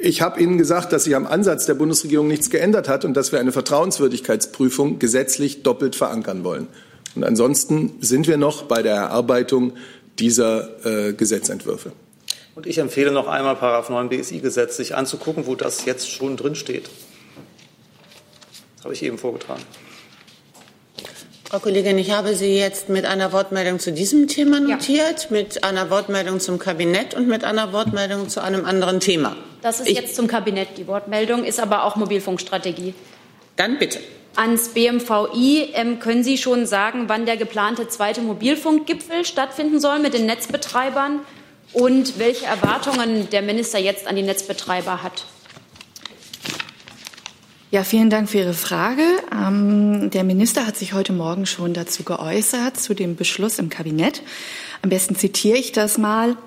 Ich 0.00 0.22
habe 0.22 0.40
Ihnen 0.40 0.58
gesagt, 0.58 0.92
dass 0.92 1.04
sich 1.04 1.16
am 1.16 1.26
Ansatz 1.26 1.66
der 1.66 1.74
Bundesregierung 1.74 2.28
nichts 2.28 2.50
geändert 2.50 2.88
hat 2.88 3.04
und 3.04 3.14
dass 3.14 3.32
wir 3.32 3.40
eine 3.40 3.52
Vertrauenswürdigkeitsprüfung 3.52 4.98
gesetzlich 4.98 5.62
doppelt 5.62 5.96
verankern 5.96 6.44
wollen. 6.44 6.68
Und 7.16 7.24
ansonsten 7.24 7.94
sind 8.00 8.28
wir 8.28 8.36
noch 8.36 8.64
bei 8.64 8.82
der 8.82 8.94
Erarbeitung 8.94 9.72
dieser 10.18 11.08
äh, 11.08 11.12
Gesetzentwürfe. 11.12 11.92
Und 12.54 12.66
ich 12.66 12.78
empfehle 12.78 13.12
noch 13.12 13.28
einmal 13.28 13.56
Paragraph 13.56 13.88
9 13.88 14.08
BSI-Gesetz 14.08 14.76
sich 14.76 14.94
anzugucken, 14.96 15.46
wo 15.46 15.54
das 15.54 15.84
jetzt 15.84 16.10
schon 16.10 16.36
drin 16.36 16.54
steht. 16.54 16.90
Das 18.76 18.84
habe 18.84 18.94
ich 18.94 19.02
eben 19.02 19.18
vorgetragen. 19.18 19.62
Frau 21.50 21.60
Kollegin, 21.60 21.96
ich 21.96 22.10
habe 22.10 22.34
Sie 22.34 22.58
jetzt 22.58 22.90
mit 22.90 23.06
einer 23.06 23.32
Wortmeldung 23.32 23.78
zu 23.78 23.90
diesem 23.90 24.28
Thema 24.28 24.60
notiert, 24.60 25.22
ja. 25.22 25.26
mit 25.30 25.64
einer 25.64 25.88
Wortmeldung 25.88 26.40
zum 26.40 26.58
Kabinett 26.58 27.14
und 27.14 27.26
mit 27.26 27.42
einer 27.42 27.72
Wortmeldung 27.72 28.28
zu 28.28 28.42
einem 28.42 28.66
anderen 28.66 29.00
Thema. 29.00 29.34
Das 29.62 29.80
ist 29.80 29.88
ich 29.88 29.96
jetzt 29.96 30.14
zum 30.14 30.26
Kabinett 30.26 30.76
die 30.76 30.86
Wortmeldung, 30.86 31.44
ist 31.44 31.58
aber 31.58 31.84
auch 31.84 31.96
Mobilfunkstrategie. 31.96 32.92
Dann 33.56 33.78
bitte. 33.78 33.98
Ans 34.36 34.68
BMVI 34.68 35.70
ähm, 35.72 36.00
können 36.00 36.22
Sie 36.22 36.36
schon 36.36 36.66
sagen, 36.66 37.04
wann 37.06 37.24
der 37.24 37.38
geplante 37.38 37.88
zweite 37.88 38.20
Mobilfunkgipfel 38.20 39.24
stattfinden 39.24 39.80
soll 39.80 40.00
mit 40.00 40.12
den 40.12 40.26
Netzbetreibern 40.26 41.20
und 41.72 42.18
welche 42.18 42.44
Erwartungen 42.44 43.30
der 43.30 43.40
Minister 43.40 43.78
jetzt 43.78 44.06
an 44.06 44.16
die 44.16 44.22
Netzbetreiber 44.22 45.02
hat? 45.02 45.24
Ja, 47.70 47.84
vielen 47.84 48.08
Dank 48.08 48.30
für 48.30 48.38
Ihre 48.38 48.54
Frage. 48.54 49.02
Ähm, 49.30 50.08
der 50.10 50.24
Minister 50.24 50.66
hat 50.66 50.78
sich 50.78 50.94
heute 50.94 51.12
Morgen 51.12 51.44
schon 51.44 51.74
dazu 51.74 52.02
geäußert, 52.02 52.80
zu 52.80 52.94
dem 52.94 53.14
Beschluss 53.14 53.58
im 53.58 53.68
Kabinett. 53.68 54.22
Am 54.80 54.88
besten 54.88 55.16
zitiere 55.16 55.58
ich 55.58 55.72
das 55.72 55.98
mal. 55.98 56.38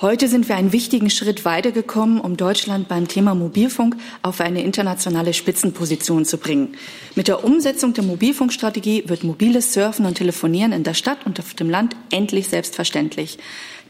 Heute 0.00 0.28
sind 0.28 0.48
wir 0.48 0.54
einen 0.54 0.72
wichtigen 0.72 1.10
Schritt 1.10 1.44
weitergekommen, 1.44 2.20
um 2.20 2.36
Deutschland 2.36 2.86
beim 2.86 3.08
Thema 3.08 3.34
Mobilfunk 3.34 3.96
auf 4.22 4.40
eine 4.40 4.62
internationale 4.62 5.34
Spitzenposition 5.34 6.24
zu 6.24 6.38
bringen. 6.38 6.76
Mit 7.16 7.26
der 7.26 7.42
Umsetzung 7.42 7.92
der 7.92 8.04
Mobilfunkstrategie 8.04 9.08
wird 9.08 9.24
mobiles 9.24 9.72
Surfen 9.72 10.06
und 10.06 10.14
Telefonieren 10.14 10.70
in 10.70 10.84
der 10.84 10.94
Stadt 10.94 11.18
und 11.24 11.40
auf 11.40 11.54
dem 11.54 11.70
Land 11.70 11.96
endlich 12.12 12.46
selbstverständlich. 12.46 13.38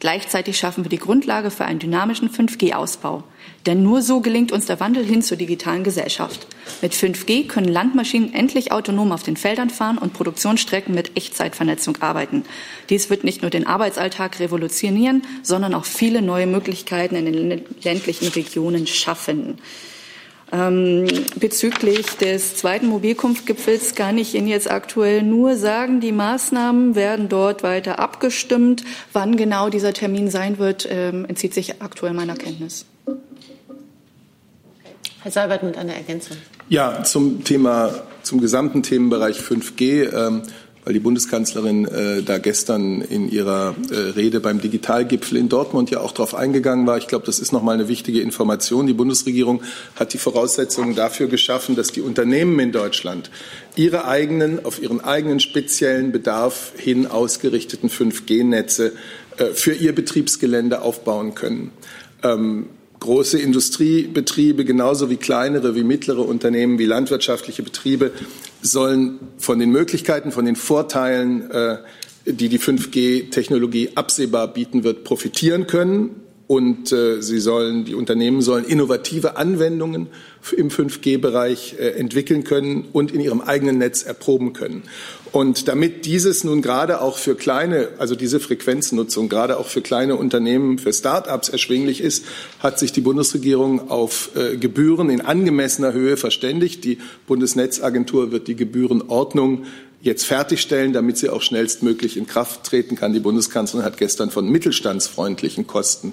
Gleichzeitig 0.03 0.59
schaffen 0.59 0.85
wir 0.85 0.89
die 0.89 0.99
Grundlage 0.99 1.53
für 1.53 1.65
einen 1.65 1.79
dynamischen 1.79 2.29
5G-Ausbau. 2.29 3.23
Denn 3.67 3.85
nur 3.85 4.03
so 4.03 4.19
gelingt 4.19 4.51
uns 4.51 4.67
der 4.67 4.81
Wandel 4.81 5.05
hin 5.05 5.23
zur 5.23 5.37
digitalen 5.37 5.85
Gesellschaft. 5.85 6.49
Mit 6.81 6.93
5G 6.93 7.47
können 7.47 7.69
Landmaschinen 7.69 8.35
endlich 8.35 8.73
autonom 8.73 9.13
auf 9.13 9.23
den 9.23 9.37
Feldern 9.37 9.71
fahren 9.71 9.99
und 9.99 10.13
Produktionsstrecken 10.13 10.93
mit 10.93 11.17
Echtzeitvernetzung 11.17 12.03
arbeiten. 12.03 12.43
Dies 12.91 13.11
wird 13.11 13.23
nicht 13.23 13.43
nur 13.43 13.53
den 13.53 13.69
Arbeitsalltag 13.69 14.41
revolutionieren, 14.41 15.23
sondern 15.45 15.73
auch 15.73 15.85
viele 15.85 16.21
neue 16.21 16.49
Möglichkeiten 16.49 17.15
in 17.15 17.27
den 17.27 17.65
ländlichen 17.85 18.27
Regionen 18.27 18.89
schaffen. 18.89 19.59
Ähm, 20.55 21.07
bezüglich 21.37 22.07
des 22.19 22.57
zweiten 22.57 22.87
Mobilfunkgipfels 22.89 23.95
kann 23.95 24.19
ich 24.19 24.35
Ihnen 24.35 24.49
jetzt 24.49 24.71
aktuell 24.71 25.23
nur 25.23 25.57
sagen, 25.57 26.01
die 26.01 26.13
Maßnahmen 26.13 26.95
werden 26.95 27.31
dort 27.31 27.63
weiter 27.63 27.99
abgestimmt. 27.99 28.85
Wann 29.15 29.37
genau 29.37 29.71
dieser 29.71 29.95
Termin 29.95 30.31
sein 30.31 30.59
wird, 30.59 30.87
ähm, 30.91 31.25
entzieht 31.25 31.55
sich 31.55 31.81
aktuell 31.81 32.13
meiner 32.13 32.35
Kenntnis. 32.35 32.85
Herr 35.23 35.31
Seibert 35.31 35.63
mit 35.63 35.79
einer 35.79 35.95
Ergänzung. 35.95 36.37
Ja, 36.69 37.03
zum 37.03 37.45
Thema, 37.45 38.03
zum 38.23 38.41
gesamten 38.41 38.83
Themenbereich 38.83 39.39
5G, 39.39 40.13
ähm, 40.13 40.43
weil 40.85 40.95
die 40.95 41.01
Bundeskanzlerin 41.01 41.87
äh, 41.87 42.23
da 42.23 42.39
gestern 42.39 43.03
in 43.03 43.31
ihrer 43.31 43.75
äh, 43.91 43.95
Rede 43.95 44.41
beim 44.41 44.61
Digitalgipfel 44.61 45.39
in 45.39 45.49
Dortmund 45.49 45.91
ja 45.91 46.01
auch 46.01 46.13
darauf 46.13 46.35
eingegangen 46.35 46.87
war. 46.87 46.99
Ich 46.99 47.07
glaube, 47.07 47.25
das 47.25 47.39
ist 47.39 47.53
noch 47.53 47.63
mal 47.63 47.73
eine 47.73 47.89
wichtige 47.89 48.21
Information. 48.21 48.87
Die 48.87 48.93
Bundesregierung 48.93 49.63
hat 49.95 50.13
die 50.13 50.19
Voraussetzungen 50.19 50.97
dafür 50.97 51.29
geschaffen, 51.29 51.77
dass 51.77 51.89
die 51.89 52.01
Unternehmen 52.01 52.59
in 52.59 52.73
Deutschland 52.73 53.31
ihre 53.77 54.07
eigenen, 54.07 54.65
auf 54.65 54.83
ihren 54.83 55.01
eigenen 55.01 55.39
speziellen 55.39 56.11
Bedarf 56.11 56.73
hin 56.77 57.07
ausgerichteten 57.07 57.89
5G-Netze 57.89 58.93
äh, 59.37 59.47
für 59.55 59.73
ihr 59.73 59.95
Betriebsgelände 59.95 60.83
aufbauen 60.83 61.35
können. 61.35 61.71
Ähm, 62.25 62.67
große 63.03 63.39
Industriebetriebe 63.39 64.65
genauso 64.65 65.11
wie 65.11 65.17
kleinere, 65.17 65.75
wie 65.75 65.85
mittlere 65.85 66.21
Unternehmen, 66.21 66.79
wie 66.79 66.87
landwirtschaftliche 66.87 67.63
Betriebe 67.63 68.13
sollen 68.63 69.19
von 69.39 69.59
den 69.59 69.71
Möglichkeiten, 69.71 70.33
von 70.33 70.45
den 70.45 70.57
Vorteilen, 70.57 71.51
äh, 71.51 71.79
die 72.25 72.49
die 72.49 72.61
5G-Technologie 72.61 73.91
absehbar 73.97 74.53
bieten 74.53 74.85
wird, 74.85 75.03
profitieren 75.05 75.67
können. 75.67 76.22
Und 76.53 76.93
äh, 76.93 77.23
sie 77.23 77.39
sollen, 77.41 77.87
die 77.87 77.95
Unternehmen 77.95 78.43
sollen 78.43 78.67
innovative 78.67 79.39
Anwendungen 79.39 80.09
im 80.55 80.69
5G-Bereich 80.69 81.77
äh, 81.79 81.93
entwickeln 81.93 82.45
können 82.45 82.89
und 82.93 83.11
in 83.11 83.23
ihrem 83.23 83.41
eigenen 83.41 83.79
Netz 83.79 84.03
erproben 84.03 84.53
können. 84.53 84.83
Und 85.33 85.67
damit 85.67 86.05
dieses 86.05 86.45
nun 86.45 86.61
gerade 86.61 87.01
auch 87.01 87.17
für 87.17 87.37
kleine, 87.37 87.89
also 87.97 88.15
diese 88.15 88.39
Frequenznutzung 88.39 89.31
gerade 89.31 89.57
auch 89.57 89.69
für 89.69 89.81
kleine 89.81 90.17
Unternehmen, 90.17 90.77
für 90.77 90.93
Start-ups 90.93 91.49
erschwinglich 91.49 92.03
ist, 92.03 92.27
hat 92.59 92.79
sich 92.79 92.93
die 92.93 93.01
Bundesregierung 93.01 93.89
auf 93.89 94.33
äh, 94.37 94.59
Gebühren 94.59 95.09
in 95.09 95.23
angemessener 95.23 95.95
Höhe 95.95 96.19
verständigt. 96.19 96.85
Die 96.85 96.99
Bundesnetzagentur 97.27 98.31
wird 98.31 98.47
die 98.47 98.57
Gebührenordnung 98.57 99.65
jetzt 100.03 100.25
fertigstellen, 100.27 100.93
damit 100.93 101.17
sie 101.17 101.31
auch 101.31 101.43
schnellstmöglich 101.43 102.17
in 102.17 102.27
Kraft 102.27 102.65
treten 102.65 102.97
kann. 102.97 103.13
Die 103.13 103.21
Bundeskanzlerin 103.21 103.87
hat 103.87 103.97
gestern 103.97 104.31
von 104.31 104.49
mittelstandsfreundlichen 104.49 105.67
Kosten 105.67 106.13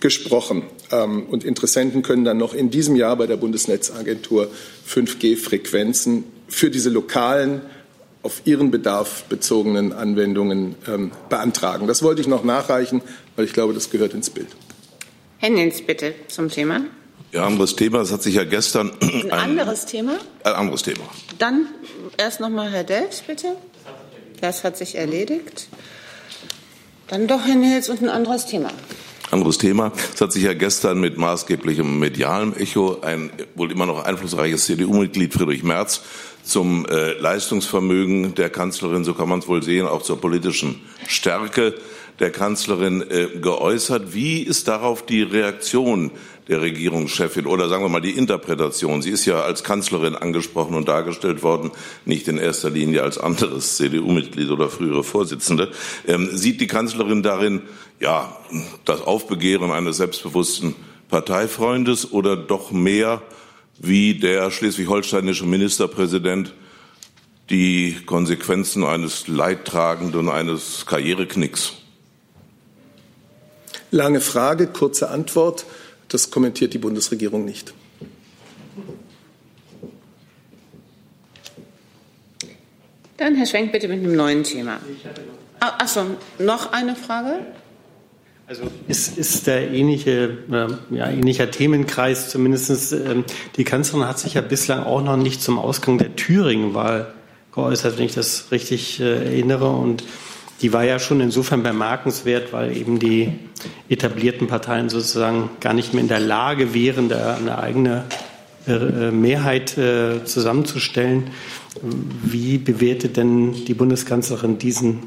gesprochen. 0.00 0.64
Ähm, 0.90 1.24
und 1.26 1.44
Interessenten 1.44 2.02
können 2.02 2.24
dann 2.24 2.36
noch 2.36 2.52
in 2.52 2.70
diesem 2.70 2.96
Jahr 2.96 3.16
bei 3.16 3.26
der 3.26 3.36
Bundesnetzagentur 3.36 4.50
5G-Frequenzen 4.88 6.24
für 6.48 6.70
diese 6.70 6.90
lokalen 6.90 7.62
auf 8.22 8.42
ihren 8.44 8.72
Bedarf 8.72 9.24
bezogenen 9.24 9.92
Anwendungen 9.92 10.74
ähm, 10.88 11.12
beantragen. 11.28 11.86
Das 11.86 12.02
wollte 12.02 12.20
ich 12.20 12.26
noch 12.26 12.42
nachreichen, 12.42 13.00
weil 13.36 13.44
ich 13.44 13.52
glaube, 13.52 13.72
das 13.72 13.90
gehört 13.90 14.14
ins 14.14 14.30
Bild. 14.30 14.48
Herr 15.38 15.50
Nins, 15.50 15.80
bitte 15.82 16.14
zum 16.26 16.48
Thema. 16.48 16.80
Ja, 17.32 17.46
anderes 17.46 17.76
Thema. 17.76 17.98
Das 17.98 18.12
hat 18.12 18.22
sich 18.22 18.34
ja 18.34 18.44
gestern. 18.44 18.92
Ein, 19.00 19.10
ein 19.30 19.32
anderes 19.32 19.86
Thema? 19.86 20.14
Ein 20.44 20.54
anderes 20.54 20.82
Thema. 20.82 21.04
Dann 21.38 21.66
erst 22.16 22.40
noch 22.40 22.48
mal 22.48 22.70
Herr 22.70 22.84
Delfs, 22.84 23.22
bitte. 23.22 23.56
Das 24.40 24.64
hat 24.64 24.76
sich 24.76 24.94
erledigt. 24.94 25.68
Dann 27.08 27.26
doch 27.26 27.46
Herr 27.46 27.56
Nils 27.56 27.88
und 27.88 28.02
ein 28.02 28.08
anderes 28.08 28.46
Thema. 28.46 28.70
Anderes 29.30 29.58
Thema. 29.58 29.92
Es 30.14 30.20
hat 30.22 30.32
sich 30.32 30.44
ja 30.44 30.54
gestern 30.54 31.00
mit 31.00 31.18
maßgeblichem 31.18 31.98
medialem 31.98 32.54
Echo 32.54 33.00
ein 33.02 33.30
wohl 33.54 33.70
immer 33.70 33.84
noch 33.84 34.04
einflussreiches 34.04 34.64
CDU-Mitglied 34.64 35.34
Friedrich 35.34 35.62
Merz 35.62 36.00
zum 36.42 36.86
äh, 36.86 37.12
Leistungsvermögen 37.12 38.34
der 38.34 38.48
Kanzlerin, 38.48 39.04
so 39.04 39.12
kann 39.12 39.28
man 39.28 39.40
es 39.40 39.48
wohl 39.48 39.62
sehen, 39.62 39.86
auch 39.86 40.00
zur 40.00 40.18
politischen 40.18 40.80
Stärke 41.06 41.74
der 42.20 42.30
Kanzlerin 42.30 43.02
äh, 43.02 43.26
geäußert. 43.38 44.14
Wie 44.14 44.40
ist 44.40 44.66
darauf 44.66 45.04
die 45.04 45.22
Reaktion 45.22 46.10
der 46.48 46.62
Regierungschefin 46.62 47.46
oder 47.46 47.68
sagen 47.68 47.84
wir 47.84 47.88
mal 47.88 48.00
die 48.00 48.16
Interpretation? 48.16 49.02
Sie 49.02 49.10
ist 49.10 49.26
ja 49.26 49.42
als 49.42 49.62
Kanzlerin 49.62 50.16
angesprochen 50.16 50.74
und 50.74 50.88
dargestellt 50.88 51.42
worden, 51.42 51.70
nicht 52.04 52.26
in 52.28 52.38
erster 52.38 52.70
Linie 52.70 53.02
als 53.02 53.18
anderes 53.18 53.76
CDU-Mitglied 53.76 54.50
oder 54.50 54.68
frühere 54.68 55.04
Vorsitzende. 55.04 55.70
Ähm, 56.06 56.30
sieht 56.32 56.60
die 56.60 56.66
Kanzlerin 56.66 57.22
darin 57.22 57.62
ja 58.00 58.36
das 58.84 59.02
Aufbegehren 59.02 59.70
eines 59.70 59.98
selbstbewussten 59.98 60.74
Parteifreundes 61.08 62.12
oder 62.12 62.36
doch 62.36 62.70
mehr 62.70 63.22
wie 63.78 64.14
der 64.14 64.50
schleswig-holsteinische 64.50 65.46
Ministerpräsident 65.46 66.52
die 67.50 67.96
Konsequenzen 68.04 68.84
eines 68.84 69.28
Leidtragenden, 69.28 70.28
eines 70.28 70.84
Karriereknicks? 70.86 71.74
Lange 73.90 74.20
Frage, 74.20 74.66
kurze 74.66 75.08
Antwort. 75.08 75.64
Das 76.08 76.30
kommentiert 76.30 76.72
die 76.74 76.78
Bundesregierung 76.78 77.44
nicht. 77.44 77.74
Dann 83.18 83.34
Herr 83.34 83.46
Schwenk 83.46 83.72
bitte 83.72 83.88
mit 83.88 83.98
einem 83.98 84.16
neuen 84.16 84.44
Thema. 84.44 84.78
Achso, 85.60 86.02
noch 86.38 86.72
eine 86.72 86.94
Frage? 86.94 87.40
Also 88.46 88.62
ist, 88.86 89.18
ist 89.18 89.46
der 89.46 89.70
ähnliche, 89.72 90.38
äh, 90.50 90.94
ja, 90.96 91.10
ähnlicher 91.10 91.50
Themenkreis 91.50 92.30
zumindest. 92.30 92.92
Ähm, 92.92 93.24
die 93.56 93.64
Kanzlerin 93.64 94.08
hat 94.08 94.18
sich 94.18 94.34
ja 94.34 94.40
bislang 94.40 94.84
auch 94.84 95.02
noch 95.02 95.18
nicht 95.18 95.42
zum 95.42 95.58
Ausgang 95.58 95.98
der 95.98 96.16
Thüringen-Wahl 96.16 97.12
geäußert, 97.52 97.98
wenn 97.98 98.06
ich 98.06 98.14
das 98.14 98.50
richtig 98.50 99.00
äh, 99.00 99.26
erinnere. 99.26 99.68
Und 99.68 100.04
die 100.60 100.72
war 100.72 100.84
ja 100.84 100.98
schon 100.98 101.20
insofern 101.20 101.62
bemerkenswert, 101.62 102.52
weil 102.52 102.76
eben 102.76 102.98
die 102.98 103.32
etablierten 103.88 104.48
Parteien 104.48 104.88
sozusagen 104.88 105.50
gar 105.60 105.72
nicht 105.72 105.94
mehr 105.94 106.02
in 106.02 106.08
der 106.08 106.20
Lage 106.20 106.74
wären, 106.74 107.08
da 107.08 107.36
eine 107.36 107.58
eigene 107.58 108.04
äh, 108.66 109.10
Mehrheit 109.10 109.78
äh, 109.78 110.24
zusammenzustellen. 110.24 111.30
Wie 112.22 112.58
bewertet 112.58 113.16
denn 113.16 113.64
die 113.66 113.74
Bundeskanzlerin 113.74 114.58
diesen 114.58 115.04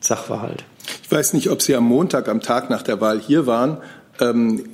Sachverhalt? 0.00 0.64
Ich 1.02 1.10
weiß 1.10 1.34
nicht, 1.34 1.50
ob 1.50 1.62
Sie 1.62 1.74
am 1.74 1.84
Montag, 1.84 2.28
am 2.28 2.40
Tag 2.40 2.70
nach 2.70 2.82
der 2.82 3.00
Wahl 3.00 3.20
hier 3.20 3.46
waren. 3.46 3.78
Ähm, 4.20 4.64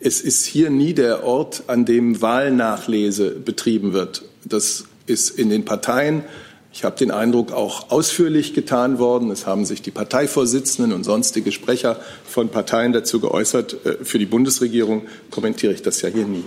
es 0.00 0.20
ist 0.20 0.44
hier 0.44 0.70
nie 0.70 0.92
der 0.92 1.24
Ort, 1.24 1.64
an 1.66 1.84
dem 1.84 2.20
Wahlnachlese 2.20 3.30
betrieben 3.30 3.92
wird. 3.92 4.22
Das 4.44 4.84
ist 5.06 5.30
in 5.30 5.50
den 5.50 5.64
Parteien, 5.64 6.24
ich 6.72 6.84
habe 6.84 6.96
den 6.96 7.10
Eindruck, 7.10 7.52
auch 7.52 7.90
ausführlich 7.90 8.54
getan 8.54 8.98
worden. 8.98 9.30
Es 9.30 9.46
haben 9.46 9.64
sich 9.64 9.82
die 9.82 9.90
Parteivorsitzenden 9.90 10.92
und 10.92 11.04
sonstige 11.04 11.50
Sprecher 11.50 11.98
von 12.26 12.50
Parteien 12.50 12.92
dazu 12.92 13.20
geäußert. 13.20 13.86
Äh, 13.86 14.04
für 14.04 14.18
die 14.18 14.26
Bundesregierung 14.26 15.06
kommentiere 15.30 15.72
ich 15.72 15.82
das 15.82 16.02
ja 16.02 16.08
hier 16.08 16.26
nie. 16.26 16.44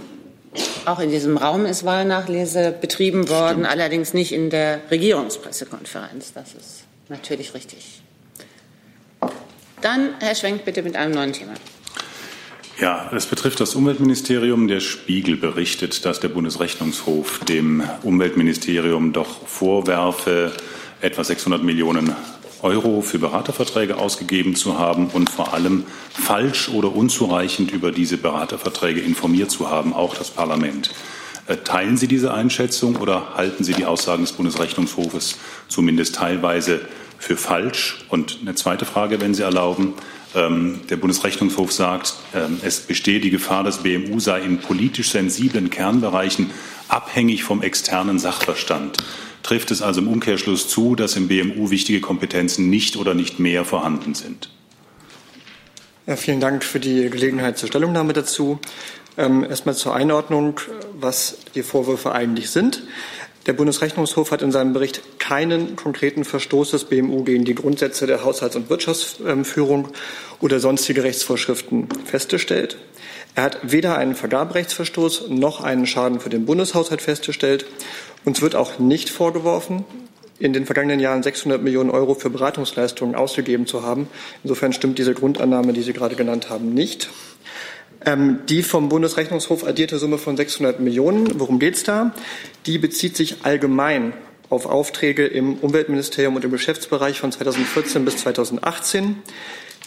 Auch 0.86 1.00
in 1.00 1.10
diesem 1.10 1.38
Raum 1.38 1.66
ist 1.66 1.86
Wahlnachlese 1.86 2.76
betrieben 2.80 3.30
worden, 3.30 3.60
Stimmt. 3.60 3.70
allerdings 3.70 4.14
nicht 4.14 4.32
in 4.32 4.50
der 4.50 4.82
Regierungspressekonferenz. 4.92 6.34
Das 6.34 6.50
ist 6.54 6.84
natürlich 7.08 7.54
richtig. 7.54 8.02
Dann 9.82 10.10
Herr 10.20 10.36
Schwenk 10.36 10.66
bitte 10.66 10.84
mit 10.84 10.96
einem 10.96 11.14
neuen 11.14 11.34
Thema. 11.34 11.54
Ja, 12.82 13.12
es 13.16 13.28
betrifft 13.28 13.60
das 13.60 13.76
Umweltministerium. 13.76 14.68
Der 14.68 14.80
Spiegel 14.80 15.38
berichtet, 15.38 16.04
dass 16.04 16.20
der 16.20 16.30
Bundesrechnungshof 16.30 17.38
dem 17.48 17.84
Umweltministerium 18.02 19.14
doch 19.14 19.48
vorwerfe, 19.48 20.52
etwa 21.00 21.24
600 21.24 21.62
Millionen 21.62 22.16
Euro 22.64 23.04
für 23.04 23.20
Beraterverträge 23.20 23.98
ausgegeben 23.98 24.56
zu 24.56 24.80
haben 24.80 25.12
und 25.14 25.30
vor 25.30 25.54
allem 25.54 25.84
falsch 26.10 26.70
oder 26.70 26.96
unzureichend 26.96 27.72
über 27.72 27.92
diese 27.92 28.18
Beraterverträge 28.18 29.02
informiert 29.02 29.52
zu 29.52 29.70
haben, 29.70 29.94
auch 29.94 30.16
das 30.16 30.32
Parlament. 30.32 30.90
Äh, 31.46 31.58
teilen 31.58 31.98
Sie 31.98 32.08
diese 32.08 32.34
Einschätzung 32.34 32.96
oder 32.96 33.36
halten 33.36 33.64
Sie 33.64 33.74
die 33.74 33.86
Aussagen 33.86 34.24
des 34.24 34.32
Bundesrechnungshofes 34.32 35.38
zumindest 35.68 36.16
teilweise 36.16 36.82
für 37.20 37.38
falsch? 37.38 38.06
Und 38.10 38.40
eine 38.42 38.56
zweite 38.56 38.86
Frage, 38.86 39.22
wenn 39.22 39.36
Sie 39.36 39.44
erlauben. 39.44 39.94
Ähm, 40.34 40.82
der 40.90 40.98
Bundesrechnungshof 40.98 41.72
sagt, 41.72 42.14
ähm, 42.34 42.60
es 42.64 42.80
bestehe 42.82 43.20
die 43.20 43.32
Gefahr, 43.32 43.64
das 43.64 43.84
BMU 43.84 44.20
sei 44.20 44.42
in 44.42 44.60
politisch 44.60 45.10
sensiblen 45.12 45.70
Kernbereichen 45.70 46.52
abhängig 46.88 47.44
vom 47.44 47.62
externen 47.62 48.20
Sachverstand. 48.20 48.98
Trifft 49.44 49.72
es 49.72 49.82
also 49.82 50.02
im 50.02 50.08
Umkehrschluss 50.08 50.70
zu, 50.70 50.96
dass 50.96 51.16
im 51.16 51.28
BMU 51.28 51.70
wichtige 51.70 52.00
Kompetenzen 52.00 52.70
nicht 52.70 52.96
oder 52.96 53.14
nicht 53.14 53.40
mehr 53.40 53.66
vorhanden 53.66 54.14
sind? 54.14 54.50
Ja, 56.08 56.16
vielen 56.16 56.40
Dank 56.40 56.64
für 56.64 56.80
die 56.80 57.10
Gelegenheit 57.10 57.58
zur 57.58 57.68
Stellungnahme 57.68 58.14
dazu. 58.14 58.60
Ähm, 59.18 59.44
erstmal 59.44 59.76
zur 59.76 59.94
Einordnung, 59.94 60.60
was 60.94 61.38
die 61.56 61.64
Vorwürfe 61.64 62.14
eigentlich 62.14 62.50
sind. 62.50 62.84
Der 63.48 63.54
Bundesrechnungshof 63.54 64.32
hat 64.32 64.44
in 64.44 64.52
seinem 64.52 64.74
Bericht 64.74 65.02
keinen 65.18 65.76
konkreten 65.76 66.26
Verstoß 66.26 66.72
des 66.72 66.84
BMU 66.86 67.24
gegen 67.24 67.44
die 67.44 67.56
Grundsätze 67.56 68.06
der 68.06 68.24
Haushalts- 68.24 68.56
und 68.56 68.70
Wirtschaftsführung 68.70 69.88
oder 70.42 70.60
sonstige 70.60 71.04
Rechtsvorschriften 71.04 71.88
festgestellt. 72.06 72.78
Er 73.34 73.44
hat 73.44 73.58
weder 73.64 73.98
einen 73.98 74.14
Vergaberechtsverstoß 74.14 75.30
noch 75.30 75.62
einen 75.64 75.88
Schaden 75.88 76.20
für 76.20 76.30
den 76.30 76.46
Bundeshaushalt 76.46 77.02
festgestellt. 77.02 77.66
Uns 78.26 78.42
wird 78.42 78.56
auch 78.56 78.78
nicht 78.78 79.10
vorgeworfen, 79.10 79.86
in 80.38 80.54
den 80.54 80.66
vergangenen 80.66 81.00
Jahren 81.00 81.24
600 81.24 81.64
Millionen 81.64 81.90
Euro 81.90 82.14
für 82.14 82.30
Beratungsleistungen 82.30 83.16
ausgegeben 83.16 83.66
zu 83.66 83.84
haben. 83.84 84.08
Insofern 84.44 84.74
stimmt 84.74 85.00
diese 85.00 85.14
Grundannahme, 85.14 85.74
die 85.74 85.82
Sie 85.82 85.94
gerade 85.94 86.16
genannt 86.16 86.50
haben, 86.50 86.74
nicht. 86.74 87.10
Ähm, 88.06 88.40
die 88.50 88.64
vom 88.64 88.90
Bundesrechnungshof 88.90 89.64
addierte 89.66 90.00
Summe 90.00 90.18
von 90.18 90.36
600 90.36 90.80
Millionen, 90.80 91.40
worum 91.40 91.60
geht 91.60 91.76
es 91.76 91.84
da? 91.84 92.14
Die 92.66 92.78
bezieht 92.78 93.16
sich 93.16 93.38
allgemein 93.44 94.14
auf 94.50 94.66
Aufträge 94.66 95.28
im 95.28 95.56
Umweltministerium 95.56 96.36
und 96.36 96.44
im 96.44 96.52
Geschäftsbereich 96.52 97.20
von 97.20 97.32
2014 97.32 98.04
bis 98.04 98.18
2018. 98.18 99.18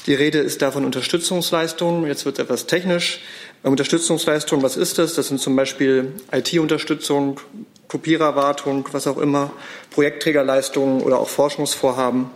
Die 0.07 0.15
Rede 0.15 0.39
ist 0.39 0.62
da 0.62 0.71
von 0.71 0.85
Unterstützungsleistungen. 0.85 2.07
Jetzt 2.07 2.25
wird 2.25 2.39
etwas 2.39 2.67
technisch. 2.67 3.21
Ähm, 3.65 3.73
Unterstützungsleistungen, 3.73 4.62
was 4.62 4.77
ist 4.77 4.99
das? 4.99 5.15
Das 5.15 5.29
sind 5.29 5.41
zum 5.41 5.57
Beispiel 5.57 6.12
IT-Unterstützung, 6.31 7.41
Kopiererwartung, 7.89 8.89
was 8.93 9.07
auch 9.07 9.19
immer, 9.19 9.53
Projektträgerleistungen 9.91 11.01
oder 11.03 11.19
auch 11.19 11.29
Forschungsvorhaben. 11.29 12.27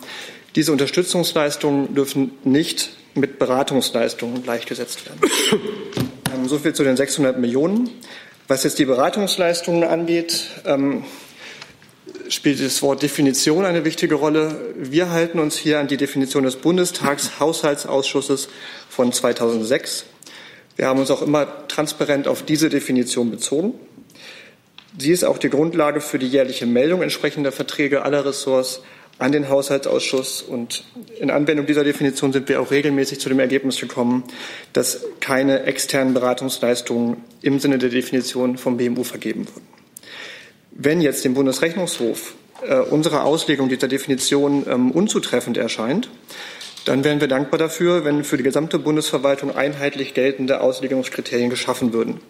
Diese 0.56 0.72
Unterstützungsleistungen 0.72 1.94
dürfen 1.94 2.32
nicht 2.42 2.90
mit 3.20 3.38
Beratungsleistungen 3.38 4.42
gleichgesetzt 4.42 5.06
werden. 5.06 5.20
Ähm, 6.34 6.48
so 6.48 6.58
viel 6.58 6.74
zu 6.74 6.84
den 6.84 6.96
600 6.96 7.38
Millionen. 7.38 7.90
Was 8.48 8.64
jetzt 8.64 8.78
die 8.78 8.84
Beratungsleistungen 8.84 9.84
angeht, 9.84 10.48
ähm, 10.64 11.04
spielt 12.28 12.64
das 12.64 12.82
Wort 12.82 13.02
Definition 13.02 13.64
eine 13.64 13.84
wichtige 13.84 14.14
Rolle. 14.14 14.74
Wir 14.76 15.10
halten 15.10 15.38
uns 15.38 15.56
hier 15.56 15.78
an 15.80 15.88
die 15.88 15.96
Definition 15.96 16.44
des 16.44 16.56
Bundestagshaushaltsausschusses 16.56 18.48
von 18.88 19.12
2006. 19.12 20.04
Wir 20.76 20.86
haben 20.86 21.00
uns 21.00 21.10
auch 21.10 21.22
immer 21.22 21.66
transparent 21.68 22.28
auf 22.28 22.42
diese 22.42 22.68
Definition 22.68 23.30
bezogen. 23.30 23.74
Sie 24.96 25.12
ist 25.12 25.24
auch 25.24 25.38
die 25.38 25.50
Grundlage 25.50 26.00
für 26.00 26.18
die 26.18 26.28
jährliche 26.28 26.66
Meldung 26.66 27.02
entsprechender 27.02 27.52
Verträge 27.52 28.02
aller 28.02 28.24
Ressorts 28.24 28.82
an 29.18 29.32
den 29.32 29.48
Haushaltsausschuss. 29.48 30.42
Und 30.42 30.84
in 31.18 31.30
Anwendung 31.30 31.66
dieser 31.66 31.84
Definition 31.84 32.32
sind 32.32 32.48
wir 32.48 32.60
auch 32.60 32.70
regelmäßig 32.70 33.20
zu 33.20 33.28
dem 33.28 33.40
Ergebnis 33.40 33.80
gekommen, 33.80 34.24
dass 34.72 35.04
keine 35.20 35.64
externen 35.64 36.14
Beratungsleistungen 36.14 37.18
im 37.42 37.58
Sinne 37.58 37.78
der 37.78 37.90
Definition 37.90 38.58
vom 38.58 38.76
BMU 38.76 39.04
vergeben 39.04 39.46
wurden. 39.46 39.66
Wenn 40.70 41.00
jetzt 41.00 41.24
dem 41.24 41.34
Bundesrechnungshof 41.34 42.34
äh, 42.66 42.78
unsere 42.78 43.22
Auslegung 43.22 43.68
dieser 43.68 43.88
Definition 43.88 44.64
ähm, 44.68 44.90
unzutreffend 44.92 45.56
erscheint, 45.56 46.08
dann 46.84 47.04
wären 47.04 47.20
wir 47.20 47.28
dankbar 47.28 47.58
dafür, 47.58 48.04
wenn 48.04 48.24
für 48.24 48.36
die 48.36 48.42
gesamte 48.42 48.78
Bundesverwaltung 48.78 49.54
einheitlich 49.54 50.14
geltende 50.14 50.60
Auslegungskriterien 50.60 51.50
geschaffen 51.50 51.92
würden. 51.92 52.20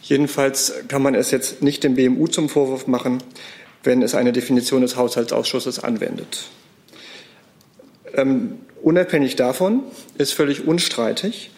Jedenfalls 0.00 0.72
kann 0.88 1.02
man 1.02 1.14
es 1.14 1.30
jetzt 1.30 1.62
nicht 1.62 1.84
dem 1.84 1.94
BMU 1.94 2.26
zum 2.26 2.48
Vorwurf 2.48 2.88
machen, 2.88 3.22
wenn 3.82 4.02
es 4.02 4.14
eine 4.14 4.32
Definition 4.32 4.82
des 4.82 4.96
Haushaltsausschusses 4.96 5.82
anwendet. 5.82 6.44
Ähm, 8.14 8.60
unabhängig 8.82 9.36
davon 9.36 9.82
ist 10.18 10.32
völlig 10.34 10.66
unstreitig, 10.66 11.50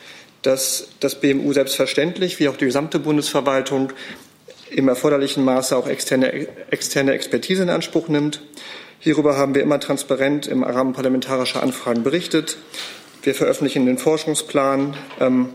dass 0.43 0.89
das 1.01 1.21
BMU 1.21 1.53
selbstverständlich, 1.53 2.39
wie 2.39 2.49
auch 2.49 2.57
die 2.57 2.67
gesamte 2.67 2.99
Bundesverwaltung, 2.99 3.93
im 4.71 4.89
erforderlichen 4.89 5.45
Maße 5.45 5.77
auch 5.77 5.87
externe, 5.87 6.49
externe 6.71 7.13
Expertise 7.13 7.63
in 7.63 7.71
Anspruch 7.71 8.09
nimmt. 8.09 8.43
Hierüber 8.99 9.37
haben 9.37 9.55
wir 9.55 9.63
immer 9.63 9.81
transparent 9.81 10.47
im 10.47 10.63
Rahmen 10.65 10.93
parlamentarischer 10.93 11.63
Anfragen 11.63 12.03
berichtet. 12.03 12.57
Wir 13.23 13.35
veröffentlichen 13.35 13.87
den 13.87 13.99
Forschungsplan. 13.99 14.97
Ähm, 15.21 15.51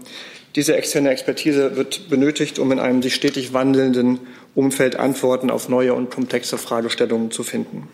diese 0.55 0.75
externe 0.75 1.11
Expertise 1.11 1.75
wird 1.75 2.09
benötigt, 2.09 2.59
um 2.59 2.71
in 2.71 2.79
einem 2.79 3.01
sich 3.01 3.13
stetig 3.13 3.53
wandelnden 3.53 4.19
Umfeld 4.55 4.97
Antworten 4.97 5.49
auf 5.49 5.69
neue 5.69 5.93
und 5.93 6.09
komplexe 6.09 6.57
Fragestellungen 6.57 7.31
zu 7.31 7.43
finden. 7.43 7.87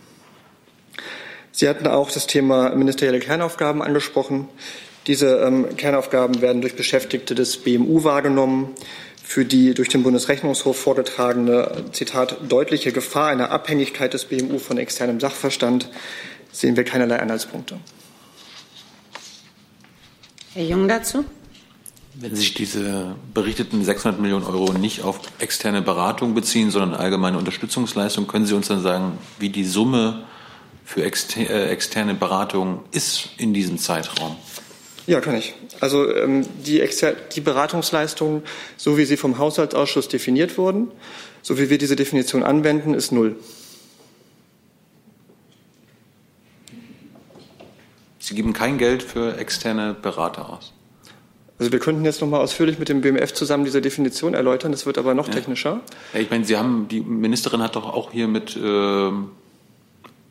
Sie 1.52 1.70
hatten 1.70 1.88
auch 1.88 2.12
das 2.12 2.28
Thema 2.28 2.76
ministerielle 2.76 3.20
Kernaufgaben 3.20 3.82
angesprochen. 3.82 4.50
Diese 5.08 5.38
ähm, 5.38 5.78
Kernaufgaben 5.78 6.42
werden 6.42 6.62
durch 6.62 6.76
Beschäftigte 6.76 7.36
des 7.36 7.58
BMU 7.58 8.04
wahrgenommen. 8.04 8.74
Für 9.24 9.44
die 9.44 9.74
durch 9.74 9.90
den 9.90 10.04
Bundesrechnungshof 10.04 10.78
vorgetragene, 10.78 11.86
Zitat, 11.94 12.38
deutliche 12.48 12.92
Gefahr 12.92 13.30
einer 13.30 13.50
Abhängigkeit 13.50 14.14
des 14.14 14.26
BMU 14.26 14.60
von 14.60 14.78
externem 14.78 15.20
Sachverstand 15.20 15.90
sehen 16.52 16.76
wir 16.76 16.84
keinerlei 16.84 17.20
Anhaltspunkte. 17.20 17.80
Herr 20.54 20.64
Jung 20.64 20.88
dazu. 20.88 21.26
Wenn 22.18 22.36
sich 22.36 22.54
diese 22.54 23.16
berichteten 23.34 23.84
600 23.84 24.22
Millionen 24.22 24.46
Euro 24.46 24.72
nicht 24.72 25.02
auf 25.02 25.20
externe 25.40 25.82
Beratung 25.82 26.34
beziehen, 26.34 26.72
sondern 26.72 26.94
allgemeine 26.94 27.38
Unterstützungsleistung, 27.38 28.26
können 28.28 28.46
Sie 28.46 28.54
uns 28.54 28.70
dann 28.70 28.82
sagen, 28.82 29.18
wie 29.38 29.50
die 29.50 29.66
Summe 29.66 30.24
für 30.86 31.02
äh, 31.02 31.70
externe 31.70 32.14
Beratung 32.14 32.86
ist 32.92 33.30
in 33.38 33.54
diesem 33.54 33.78
Zeitraum? 33.78 34.38
Ja, 35.08 35.20
kann 35.20 35.36
ich. 35.36 35.56
Also 35.82 36.10
ähm, 36.16 36.46
die, 36.66 36.82
die 37.36 37.42
Beratungsleistungen, 37.42 38.44
so 38.78 38.98
wie 38.98 39.06
sie 39.06 39.18
vom 39.18 39.38
Haushaltsausschuss 39.38 40.08
definiert 40.08 40.58
wurden, 40.58 40.92
so 41.42 41.60
wie 41.60 41.70
wir 41.70 41.78
diese 41.78 41.96
Definition 41.96 42.44
anwenden, 42.44 42.94
ist 42.94 43.12
null. 43.12 43.36
Sie 48.20 48.34
geben 48.34 48.54
kein 48.54 48.78
Geld 48.78 49.04
für 49.04 49.38
externe 49.38 49.94
Berater 49.94 50.50
aus. 50.50 50.75
Also 51.58 51.72
wir 51.72 51.80
könnten 51.80 52.04
jetzt 52.04 52.20
noch 52.22 52.28
mal 52.28 52.40
ausführlich 52.40 52.80
mit 52.80 52.90
dem 52.90 53.02
BMF 53.02 53.34
zusammen 53.34 53.64
diese 53.64 53.82
Definition 53.82 54.34
erläutern. 54.34 54.72
Das 54.72 54.86
wird 54.86 54.98
aber 54.98 55.14
noch 55.14 55.28
ja. 55.28 55.34
technischer. 55.34 55.80
Ja, 56.14 56.20
ich 56.20 56.30
meine, 56.30 56.44
Sie 56.44 56.58
haben 56.58 56.88
die 56.90 57.00
Ministerin 57.00 57.62
hat 57.62 57.76
doch 57.76 57.94
auch 57.94 58.12
hier 58.12 58.28
mit 58.28 58.58
äh, 58.58 59.12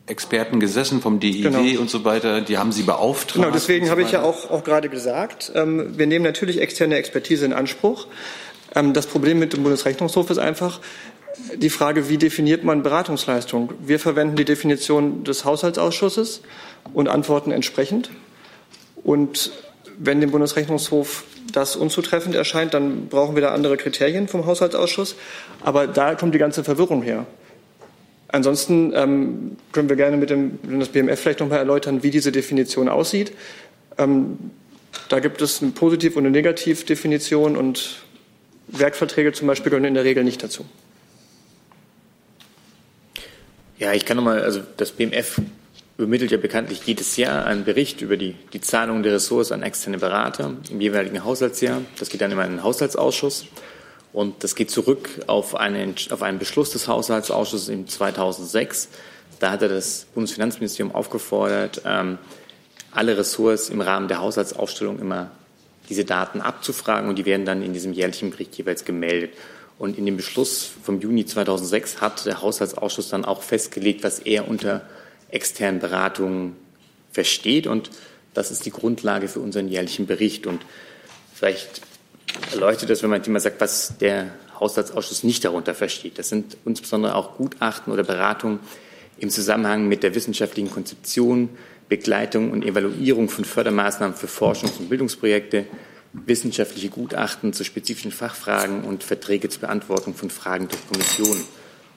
Experten 0.07 0.61
gesessen 0.61 1.01
vom 1.01 1.20
DIW 1.20 1.43
genau. 1.43 1.81
und 1.81 1.89
so 1.89 2.05
weiter. 2.05 2.43
Die 2.43 2.59
haben 2.59 2.72
Sie 2.72 2.83
beauftragt. 2.83 3.43
Genau, 3.43 3.51
deswegen 3.51 3.87
so 3.87 3.91
habe 3.91 4.03
ich 4.03 4.12
ja 4.12 4.22
auch, 4.22 4.51
auch 4.51 4.64
gerade 4.64 4.91
gesagt, 4.91 5.51
ähm, 5.55 5.97
wir 5.97 6.07
nehmen 6.07 6.25
natürlich 6.25 6.61
externe 6.61 6.97
Expertise 6.97 7.47
in 7.47 7.55
Anspruch. 7.55 8.07
Ähm, 8.75 8.93
das 8.93 9.07
Problem 9.07 9.39
mit 9.39 9.55
dem 9.55 9.62
Bundesrechnungshof 9.62 10.29
ist 10.29 10.39
einfach 10.39 10.81
die 11.57 11.70
Frage, 11.70 12.11
wie 12.11 12.18
definiert 12.18 12.64
man 12.64 12.83
Beratungsleistung? 12.83 13.72
Wir 13.81 13.99
verwenden 13.99 14.37
die 14.37 14.45
Definition 14.45 15.25
des 15.25 15.47
Haushaltsausschusses 15.47 16.43
und 16.93 17.09
antworten 17.09 17.51
entsprechend. 17.51 18.11
Und 19.03 19.53
wenn 19.99 20.21
dem 20.21 20.31
Bundesrechnungshof 20.31 21.25
das 21.53 21.77
unzutreffend 21.77 22.35
erscheint, 22.35 22.75
dann 22.75 23.09
brauchen 23.09 23.35
wir 23.35 23.43
da 23.43 23.53
andere 23.53 23.77
Kriterien 23.77 24.29
vom 24.29 24.47
Haushaltsausschuss. 24.47 25.17
Aber 25.61 25.87
da 25.87 26.15
kommt 26.15 26.35
die 26.35 26.39
ganze 26.39 26.65
Verwirrung 26.65 27.03
her. 27.03 27.27
Ansonsten 28.29 28.93
ähm, 28.97 29.57
können 29.73 29.89
wir 29.89 29.97
gerne 29.97 30.17
mit 30.17 30.31
dem 30.31 30.59
das 30.81 30.89
BMF 30.89 31.21
vielleicht 31.21 31.41
noch 31.41 31.49
mal 31.49 31.59
erläutern, 31.59 32.03
wie 32.03 32.11
diese 32.11 32.33
Definition 32.33 32.89
aussieht. 32.89 33.33
Ähm, 33.97 34.51
da 35.09 35.21
gibt 35.21 35.41
es 35.41 35.63
eine 35.63 35.71
Positiv- 35.71 36.17
und 36.17 36.25
eine 36.25 36.31
Negativdefinition 36.31 37.57
und 37.57 38.03
Werkverträge 38.69 39.33
zum 39.33 39.47
Beispiel 39.47 39.71
gehören 39.71 39.85
in 39.85 39.95
der 39.95 40.05
Regel 40.05 40.25
nicht 40.25 40.43
dazu. 40.43 40.65
Ja, 43.79 43.93
ich 43.93 44.05
kann 44.05 44.17
noch 44.17 44.25
mal, 44.25 44.43
also 44.43 44.61
das 44.77 44.93
BMF 44.93 45.41
übermittelt 45.97 46.31
ja 46.33 46.39
bekanntlich 46.39 46.83
jedes 46.85 47.17
Jahr 47.17 47.47
einen 47.47 47.65
Bericht 47.65 48.01
über 48.01 48.17
die, 48.17 48.35
die 48.53 48.61
Zahlung 48.61 49.03
der 49.03 49.13
Ressourcen 49.13 49.55
an 49.55 49.63
externe 49.63 49.99
Berater 49.99 50.57
im 50.71 50.81
jeweiligen 50.81 51.25
Haushaltsjahr. 51.25 51.83
Das 51.99 52.09
geht 52.09 52.21
dann 52.21 52.33
immer 52.33 52.45
in 52.45 52.53
den 52.53 52.63
Haushaltsausschuss. 52.63 53.47
Und 54.13 54.45
das 54.45 54.55
geht 54.55 54.71
zurück 54.71 55.09
auf 55.27 55.57
einen, 55.57 55.95
auf 56.11 56.23
einen 56.23 56.39
Beschluss 56.39 56.71
des 56.71 56.89
Haushaltsausschusses 56.89 57.69
im 57.69 57.89
2006. 57.89 58.89
Da 59.41 59.51
hatte 59.51 59.69
das 59.69 60.07
Bundesfinanzministerium 60.15 60.95
aufgefordert, 60.95 61.83
ähm, 61.85 62.19
alle 62.93 63.17
Ressorts 63.19 63.69
im 63.71 63.81
Rahmen 63.81 64.07
der 64.07 64.21
Haushaltsaufstellung 64.21 65.01
immer 65.01 65.31
diese 65.89 66.05
Daten 66.05 66.41
abzufragen 66.41 67.09
und 67.09 67.17
die 67.17 67.25
werden 67.25 67.45
dann 67.45 67.63
in 67.63 67.73
diesem 67.73 67.93
jährlichen 67.93 68.31
Bericht 68.31 68.57
jeweils 68.57 68.85
gemeldet. 68.85 69.33
Und 69.79 69.99
in 69.99 70.07
dem 70.07 70.17
Beschluss 70.17 70.71
vom 70.83 71.01
Juni 71.01 71.27
2006 71.27 72.01
hat 72.01 72.25
der 72.27 72.41
Haushaltsausschuss 72.41 73.09
dann 73.09 73.25
auch 73.25 73.43
festgelegt, 73.43 74.05
was 74.05 74.21
er 74.21 74.49
unter 74.49 74.83
externen 75.35 75.80
Beratungen 75.80 76.57
versteht. 77.12 77.66
Und 77.66 77.91
das 78.32 78.51
ist 78.51 78.66
die 78.66 78.70
Grundlage 78.70 79.28
für 79.28 79.41
unseren 79.41 79.68
jährlichen 79.68 80.07
Bericht. 80.07 80.47
Und 80.47 80.64
vielleicht 81.35 81.82
erleuchtet 82.53 82.91
das, 82.91 83.03
wenn 83.03 83.11
man 83.11 83.22
immer 83.22 83.41
sagt, 83.41 83.61
was 83.61 83.99
der 83.99 84.35
Haushaltsausschuss 84.59 85.24
nicht 85.24 85.45
darunter 85.45 85.74
versteht. 85.74 86.18
Das 86.18 86.28
sind 86.28 86.57
insbesondere 86.64 87.14
auch 87.14 87.37
Gutachten 87.37 87.93
oder 87.93 88.05
Beratungen 88.05 88.61
im 89.18 89.30
Zusammenhang 89.30 89.89
mit 89.89 90.03
der 90.03 90.14
wissenschaftlichen 90.14 90.70
Konzeption, 90.70 91.51
Begleitung 91.89 92.51
und 92.51 92.64
Evaluierung 92.64 93.28
von 93.28 93.45
Fördermaßnahmen 93.45 94.16
für 94.16 94.26
Forschungs- 94.26 94.78
und 94.78 94.89
Bildungsprojekte, 94.89 95.66
wissenschaftliche 96.12 96.89
Gutachten 96.89 97.53
zu 97.53 97.64
spezifischen 97.64 98.12
Fachfragen 98.12 98.85
und 98.85 99.03
Verträge 99.03 99.49
zur 99.49 99.62
Beantwortung 99.62 100.14
von 100.14 100.30
Fragen 100.30 100.68
durch 100.68 100.87
Kommissionen 100.89 101.45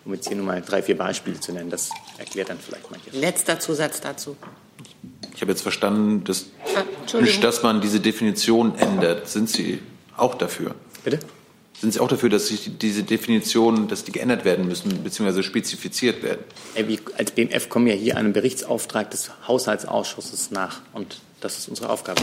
um 0.08 0.14
jetzt 0.14 0.28
hier 0.28 0.38
nur 0.38 0.46
mal 0.46 0.62
drei, 0.62 0.82
vier 0.82 0.98
Beispiele 0.98 1.40
zu 1.40 1.52
nennen. 1.52 1.70
Das 1.70 1.90
erklärt 2.18 2.50
dann 2.50 2.58
vielleicht 2.60 2.90
manches. 2.90 3.14
Letzter 3.14 3.60
Zusatz 3.60 4.00
dazu. 4.00 4.38
Ich 5.36 5.42
habe 5.42 5.52
jetzt 5.52 5.62
verstanden, 5.62 6.24
dass, 6.24 6.46
ah, 6.76 7.20
dass 7.42 7.62
man 7.62 7.82
diese 7.82 8.00
Definition 8.00 8.76
ändert. 8.78 9.28
Sind 9.28 9.50
Sie 9.50 9.80
auch 10.16 10.36
dafür? 10.36 10.76
Bitte? 11.04 11.20
Sind 11.80 11.94
Sie 11.94 12.00
auch 12.00 12.08
dafür, 12.08 12.30
dass 12.30 12.48
sich 12.48 12.78
diese 12.80 13.04
Definitionen, 13.04 13.88
dass 13.88 14.04
die 14.04 14.12
geändert 14.12 14.46
werden 14.46 14.68
müssen, 14.68 15.04
beziehungsweise 15.04 15.44
spezifiziert 15.44 16.24
werden? 16.24 16.44
Wir 16.74 17.00
als 17.18 17.32
BMF 17.32 17.70
kommen 17.70 17.86
ja 17.86 17.94
hier 17.94 18.18
einem 18.18 18.34
Berichtsauftrag 18.34 19.12
des 19.12 19.30
Haushaltsausschusses 19.48 20.50
nach. 20.52 20.82
Und 20.94 21.20
das 21.42 21.60
ist 21.60 21.68
unsere 21.68 21.90
Aufgabe. 21.90 22.22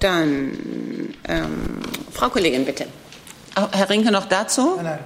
Dann, 0.00 1.14
ähm, 1.28 1.80
Frau 2.10 2.28
Kollegin, 2.30 2.64
bitte. 2.64 2.86
Herr 3.72 3.90
Rinke 3.90 4.10
noch 4.10 4.26
dazu? 4.26 4.74
Nein, 4.76 4.84
nein. 4.84 4.98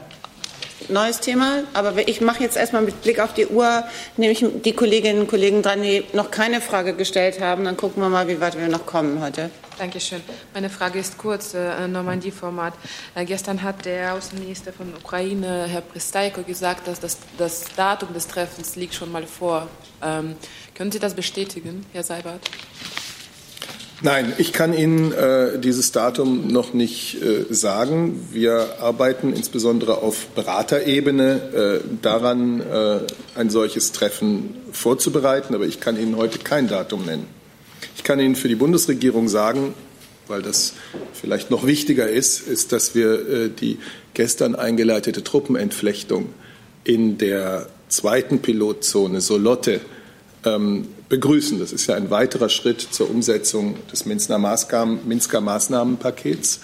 Neues 0.89 1.21
Thema, 1.21 1.63
aber 1.75 2.09
ich 2.09 2.21
mache 2.21 2.43
jetzt 2.43 2.57
erstmal 2.57 2.83
mit 2.83 3.03
Blick 3.03 3.21
auf 3.21 3.33
die 3.33 3.47
Uhr, 3.47 3.85
nehme 4.17 4.33
ich 4.33 4.45
die 4.65 4.73
Kolleginnen 4.73 5.21
und 5.21 5.29
Kollegen 5.29 5.63
dran, 5.63 5.81
die 5.83 6.05
noch 6.13 6.31
keine 6.31 6.61
Frage 6.61 6.95
gestellt 6.95 7.41
haben. 7.41 7.65
Dann 7.65 7.77
gucken 7.77 8.03
wir 8.03 8.09
mal, 8.09 8.27
wie 8.29 8.41
weit 8.41 8.59
wir 8.59 8.69
noch 8.69 8.85
kommen 8.85 9.21
heute. 9.23 9.51
Dankeschön. 9.79 10.21
Meine 10.53 10.71
Frage 10.71 10.99
ist 10.99 11.19
kurz, 11.19 11.55
äh, 11.55 11.89
Normandie-Format. 11.89 12.75
Äh, 13.15 13.25
gestern 13.25 13.63
hat 13.63 13.85
der 13.85 14.15
Außenminister 14.15 14.73
von 14.73 14.93
Ukraine, 14.95 15.67
Herr 15.69 15.81
Pristaiko, 15.81 16.43
gesagt, 16.43 16.89
dass 16.89 17.01
das, 17.01 17.19
das 17.39 17.65
Datum 17.77 18.13
des 18.13 18.27
Treffens 18.27 18.77
liegt 18.77 18.95
schon 18.95 19.11
mal 19.11 19.27
vor. 19.27 19.69
Ähm, 20.03 20.37
können 20.75 20.93
Sie 20.93 20.99
das 20.99 21.15
bestätigen, 21.15 21.87
Herr 21.93 22.03
Seibert? 22.03 22.41
Nein, 24.05 24.33
ich 24.39 24.53
kann 24.53 24.75
Ihnen 24.75 25.13
äh, 25.13 25.61
dieses 25.61 25.93
Datum 25.93 26.49
noch 26.49 26.75
nicht 26.75 27.23
äh, 27.23 27.45
sagen. 27.51 28.29
Wir 28.33 28.81
arbeiten 28.81 29.33
insbesondere 29.33 29.99
auf 29.99 30.27
Beraterebene 30.35 31.81
äh, 31.85 31.89
daran, 32.03 32.61
äh, 32.61 32.99
ein 33.37 33.49
solches 33.49 33.93
Treffen 33.93 34.57
vorzubereiten, 34.73 35.55
aber 35.55 35.67
ich 35.67 35.79
kann 35.79 35.97
Ihnen 35.97 36.17
heute 36.17 36.41
kein 36.41 36.67
Datum 36.67 37.05
nennen. 37.05 37.29
Ich 37.95 38.03
kann 38.03 38.19
Ihnen 38.19 38.35
für 38.35 38.49
die 38.49 38.57
Bundesregierung 38.57 39.29
sagen, 39.29 39.73
weil 40.27 40.43
das 40.43 40.73
vielleicht 41.13 41.53
noch 41.53 41.65
wichtiger 41.65 42.09
ist, 42.09 42.41
ist, 42.49 42.73
dass 42.73 42.97
wir 42.97 43.29
äh, 43.29 43.51
die 43.51 43.79
gestern 44.15 44.57
eingeleitete 44.57 45.23
Truppenentflechtung 45.23 46.31
in 46.83 47.19
der 47.19 47.69
zweiten 47.89 48.41
Pilotzone 48.41 49.21
Solotte 49.21 49.81
ähm, 50.45 50.89
begrüßen. 51.13 51.59
Das 51.59 51.73
ist 51.75 51.89
ja 51.89 51.95
ein 51.95 52.11
weiterer 52.11 52.49
Schritt 52.49 52.81
zur 52.81 53.11
Umsetzung 53.11 53.77
des 53.93 54.07
Minsker, 54.07 54.39
Maßnahmenpakets. 54.39 56.61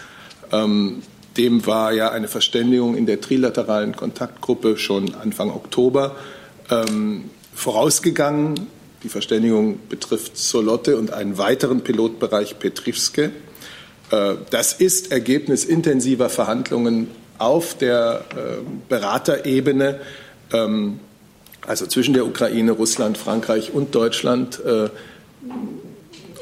Ähm, 0.51 1.03
dem 1.37 1.67
war 1.67 1.93
ja 1.93 2.13
eine 2.13 2.29
Verständigung 2.29 2.97
in 2.97 3.05
der 3.05 3.21
trilateralen 3.21 3.95
Kontaktgruppe 3.95 4.79
schon 4.79 5.15
Anfang 5.15 5.51
Oktober 5.51 6.17
ähm, 6.71 7.29
vorausgegangen. 7.55 8.69
Die 9.03 9.11
Verständigung 9.11 9.81
betrifft 9.91 10.39
Solotte 10.39 10.97
und 10.97 11.13
einen 11.13 11.37
weiteren 11.37 11.83
Pilotbereich 11.83 12.59
Petrivske. 12.59 13.33
Äh, 14.11 14.37
das 14.49 14.73
ist 14.73 15.13
Ergebnis 15.13 15.67
intensiver 15.67 16.31
Verhandlungen 16.31 17.09
auf 17.37 17.77
der 17.77 18.25
äh, 18.31 18.63
Beraterebene. 18.89 20.01
Ähm, 20.55 21.01
also 21.67 21.87
zwischen 21.87 22.15
der 22.15 22.27
Ukraine, 22.27 22.73
Russland, 22.73 23.19
Frankreich 23.19 23.73
und 23.73 23.95
Deutschland. 23.95 24.61
Äh, 24.65 24.89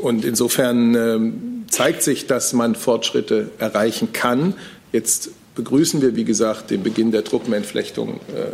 und 0.00 0.24
insofern 0.24 0.94
ähm, 0.94 1.64
zeigt 1.68 2.02
sich, 2.02 2.26
dass 2.26 2.52
man 2.52 2.74
Fortschritte 2.74 3.50
erreichen 3.58 4.12
kann. 4.12 4.54
Jetzt 4.92 5.30
begrüßen 5.54 6.02
wir, 6.02 6.16
wie 6.16 6.24
gesagt, 6.24 6.70
den 6.70 6.82
Beginn 6.82 7.10
der 7.10 7.24
Truppenentflechtung 7.24 8.14
äh, 8.14 8.46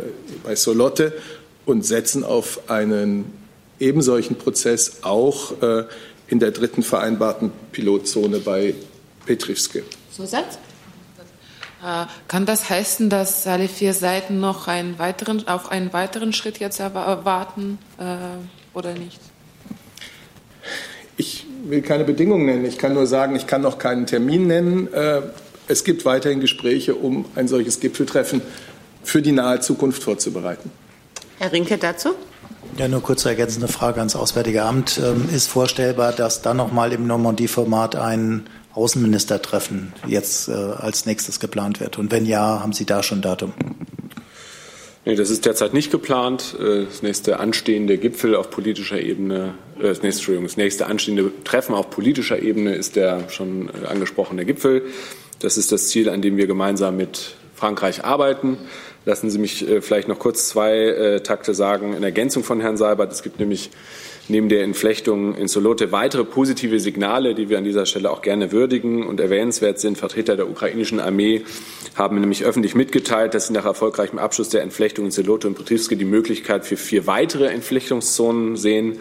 bei 0.43 0.55
Solotte 0.55 1.13
und 1.65 1.85
setzen 1.85 2.23
auf 2.23 2.69
einen 2.69 3.25
ebensolchen 3.79 4.37
Prozess 4.37 4.99
auch 5.01 5.61
äh, 5.61 5.83
in 6.27 6.39
der 6.39 6.51
dritten 6.51 6.83
vereinbarten 6.83 7.51
Pilotzone 7.71 8.39
bei 8.39 8.73
Petrivske. 9.25 9.83
Zusatz? 10.15 10.57
Äh, 11.83 12.05
kann 12.27 12.45
das 12.45 12.69
heißen, 12.69 13.09
dass 13.09 13.45
alle 13.45 13.67
vier 13.67 13.93
Seiten 13.93 14.39
noch 14.39 14.67
einen 14.67 14.99
weiteren, 14.99 15.47
auf 15.47 15.69
einen 15.69 15.91
weiteren 15.91 16.31
Schritt 16.31 16.59
jetzt 16.59 16.79
erwarten 16.79 17.77
äh, 17.97 18.77
oder 18.77 18.93
nicht? 18.93 19.19
Ich 21.17 21.45
will 21.65 21.81
keine 21.81 22.05
Bedingungen 22.05 22.45
nennen. 22.45 22.65
Ich 22.65 22.77
kann 22.77 22.93
nur 22.93 23.05
sagen, 23.05 23.35
ich 23.35 23.47
kann 23.47 23.61
noch 23.61 23.77
keinen 23.77 24.05
Termin 24.05 24.47
nennen. 24.47 24.91
Äh, 24.93 25.21
es 25.67 25.83
gibt 25.83 26.05
weiterhin 26.05 26.39
Gespräche, 26.39 26.95
um 26.95 27.25
ein 27.35 27.47
solches 27.47 27.79
Gipfeltreffen 27.79 28.41
für 29.03 29.21
die 29.21 29.33
nahe 29.33 29.59
Zukunft 29.59 30.03
vorzubereiten. 30.03 30.71
Herr 31.39 31.51
Rinke 31.51 31.77
dazu? 31.77 32.09
Ja, 32.77 32.87
nur 32.87 33.03
kurze 33.03 33.29
ergänzende 33.29 33.67
Frage 33.67 33.99
ans 33.99 34.15
Auswärtige 34.15 34.63
Amt. 34.63 34.99
Ähm, 35.03 35.29
ist 35.33 35.47
vorstellbar, 35.47 36.13
dass 36.13 36.41
dann 36.41 36.57
noch 36.57 36.71
mal 36.71 36.91
im 36.93 37.05
Normandie-Format 37.05 37.95
ein 37.95 38.47
Außenministertreffen 38.73 39.93
jetzt 40.07 40.47
äh, 40.49 40.51
als 40.51 41.05
nächstes 41.05 41.39
geplant 41.39 41.79
wird? 41.79 41.97
Und 41.97 42.11
wenn 42.11 42.25
ja, 42.25 42.61
haben 42.61 42.73
Sie 42.73 42.85
da 42.85 43.03
schon 43.03 43.21
Datum? 43.21 43.53
Nee, 45.05 45.15
das 45.15 45.29
ist 45.29 45.45
derzeit 45.45 45.73
nicht 45.73 45.91
geplant. 45.91 46.55
Äh, 46.59 46.85
das 46.85 47.01
nächste 47.01 47.39
anstehende 47.39 47.97
Gipfel 47.97 48.35
auf 48.35 48.49
politischer 48.49 49.01
Ebene, 49.01 49.55
äh, 49.77 49.83
das 49.83 50.01
nächste, 50.01 50.41
das 50.41 50.55
nächste 50.55 50.85
anstehende 50.85 51.29
Treffen 51.43 51.75
auf 51.75 51.89
politischer 51.89 52.41
Ebene 52.41 52.75
ist 52.75 52.95
der 52.95 53.29
schon 53.29 53.69
äh, 53.69 53.87
angesprochene 53.87 54.45
Gipfel. 54.45 54.83
Das 55.39 55.57
ist 55.57 55.73
das 55.73 55.89
Ziel, 55.89 56.09
an 56.09 56.21
dem 56.21 56.37
wir 56.37 56.47
gemeinsam 56.47 56.95
mit 56.95 57.35
Frankreich 57.53 58.05
arbeiten. 58.05 58.57
Lassen 59.05 59.29
Sie 59.29 59.39
mich 59.39 59.65
vielleicht 59.81 60.07
noch 60.07 60.17
kurz 60.17 60.47
zwei 60.47 61.19
Takte 61.21 61.53
sagen 61.53 61.93
in 61.93 62.03
Ergänzung 62.03 62.45
von 62.45 62.61
Herrn 62.61 62.77
Seibert. 62.77 63.11
Es 63.11 63.21
gibt 63.21 63.41
nämlich 63.41 63.69
neben 64.27 64.49
der 64.49 64.63
Entflechtung 64.63 65.35
in 65.35 65.47
Solote 65.47 65.91
weitere 65.91 66.23
positive 66.23 66.79
Signale, 66.79 67.35
die 67.35 67.49
wir 67.49 67.57
an 67.57 67.63
dieser 67.63 67.85
Stelle 67.85 68.09
auch 68.09 68.21
gerne 68.21 68.51
würdigen 68.51 69.05
und 69.05 69.19
erwähnenswert 69.19 69.79
sind. 69.79 69.97
Vertreter 69.97 70.35
der 70.35 70.49
ukrainischen 70.49 70.99
Armee 70.99 71.43
haben 71.95 72.19
nämlich 72.19 72.45
öffentlich 72.45 72.75
mitgeteilt, 72.75 73.33
dass 73.33 73.47
sie 73.47 73.53
nach 73.53 73.65
erfolgreichem 73.65 74.19
Abschluss 74.19 74.49
der 74.49 74.61
Entflechtung 74.61 75.05
in 75.05 75.11
Solote 75.11 75.47
und 75.47 75.55
Petrivski 75.55 75.95
die 75.95 76.05
Möglichkeit 76.05 76.65
für 76.65 76.77
vier 76.77 77.05
weitere 77.05 77.47
Entflechtungszonen 77.47 78.55
sehen. 78.55 78.99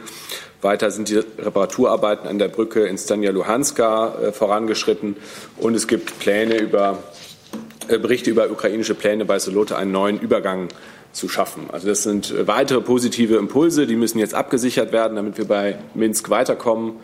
Weiter 0.60 0.90
sind 0.90 1.08
die 1.08 1.16
Reparaturarbeiten 1.16 2.28
an 2.28 2.38
der 2.38 2.48
Brücke 2.48 2.86
in 2.86 2.96
Stanja 2.96 3.30
Luhanska 3.30 4.14
äh, 4.14 4.32
vorangeschritten 4.32 5.16
und 5.58 5.74
es 5.74 5.88
gibt 5.88 6.18
Pläne 6.20 6.58
über 6.58 7.02
äh, 7.88 7.98
Berichte 7.98 8.30
über 8.30 8.50
ukrainische 8.50 8.94
Pläne 8.94 9.24
bei 9.24 9.38
Solote 9.38 9.76
einen 9.76 9.90
neuen 9.92 10.20
Übergang 10.20 10.68
zu 11.12 11.28
schaffen. 11.28 11.68
Also 11.70 11.88
das 11.88 12.02
sind 12.02 12.30
äh, 12.30 12.46
weitere 12.46 12.80
positive 12.80 13.36
Impulse, 13.36 13.86
die 13.86 13.96
müssen 13.96 14.18
jetzt 14.18 14.34
abgesichert 14.34 14.92
werden, 14.92 15.16
damit 15.16 15.38
wir 15.38 15.46
bei 15.46 15.78
Minsk 15.94 16.30
weiterkommen. 16.30 16.94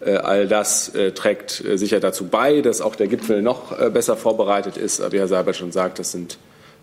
Äh, 0.00 0.16
all 0.16 0.48
das 0.48 0.94
äh, 0.94 1.12
trägt 1.12 1.62
sicher 1.74 2.00
dazu 2.00 2.28
bei, 2.28 2.60
dass 2.60 2.80
auch 2.80 2.96
der 2.96 3.08
Gipfel 3.08 3.42
noch 3.42 3.76
besser 3.90 4.16
vorbereitet 4.16 4.76
ist. 4.76 5.00
Aber 5.00 5.12
wie 5.12 5.18
Herr 5.18 5.28
Seibert 5.28 5.56
schon 5.56 5.72
sagt, 5.72 5.98
das 5.98 6.12
sind 6.12 6.38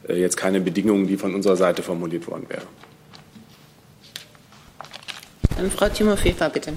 jetzt 0.07 0.37
keine 0.37 0.61
Bedingungen, 0.61 1.07
die 1.07 1.17
von 1.17 1.33
unserer 1.33 1.55
Seite 1.55 1.81
formuliert 1.81 2.27
worden 2.27 2.45
wären. 2.47 2.67
Dann 5.57 5.71
Frau 5.71 5.89
Timofeva, 5.89 6.49
bitte, 6.49 6.73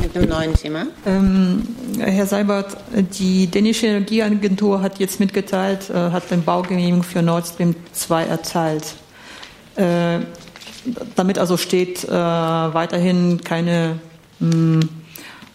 mit 0.00 0.16
einem 0.16 0.28
neuen 0.28 0.54
Thema. 0.54 0.86
Ähm, 1.04 1.62
Herr 1.98 2.26
Seibert, 2.26 2.76
die 3.18 3.48
dänische 3.48 3.88
Energieagentur 3.88 4.80
hat 4.80 4.98
jetzt 4.98 5.20
mitgeteilt, 5.20 5.90
äh, 5.90 5.94
hat 5.94 6.30
den 6.30 6.44
Baugenehmigung 6.44 7.02
für 7.02 7.20
Nord 7.20 7.46
Stream 7.46 7.74
2 7.92 8.24
erteilt. 8.24 8.94
Äh, 9.76 10.20
damit 11.14 11.38
also 11.38 11.56
steht 11.56 12.04
äh, 12.04 12.10
weiterhin 12.10 13.40
keine 13.42 13.98
mh, 14.38 14.80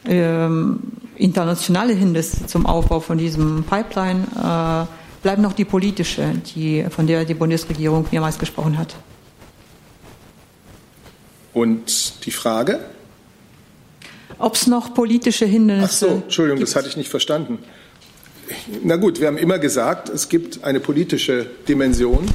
hm, 0.06 0.80
äh, 1.18 1.22
internationale 1.22 1.94
Hindernisse 1.94 2.46
zum 2.46 2.66
Aufbau 2.66 3.00
von 3.00 3.18
diesem 3.18 3.64
Pipeline. 3.64 4.24
Äh, 4.36 5.22
bleibt 5.24 5.42
noch 5.42 5.54
die 5.54 5.66
politische, 5.66 6.34
die, 6.56 6.86
von 6.90 7.08
der 7.08 7.26
die 7.26 7.34
Bundesregierung 7.34 8.06
mehrmals 8.12 8.38
gesprochen 8.38 8.78
hat. 8.78 8.96
Und 11.54 12.26
die 12.26 12.32
Frage? 12.32 12.80
Ob 14.38 14.56
es 14.56 14.68
noch 14.68 14.94
politische 14.94 15.46
Hindernisse 15.46 16.06
Ach 16.06 16.10
so, 16.10 16.22
Entschuldigung, 16.24 16.58
gibt. 16.58 16.70
das 16.70 16.76
hatte 16.76 16.90
ich 16.90 16.98
nicht 16.98 17.10
verstanden. 17.10 17.60
Na 18.84 18.98
gut, 18.98 19.20
wir 19.20 19.28
haben 19.28 19.38
immer 19.38 19.58
gesagt, 19.58 20.10
es 20.10 20.30
gibt 20.30 20.64
eine 20.64 20.80
politische 20.80 21.48
Dimension 21.68 22.26
ähm, 22.26 22.30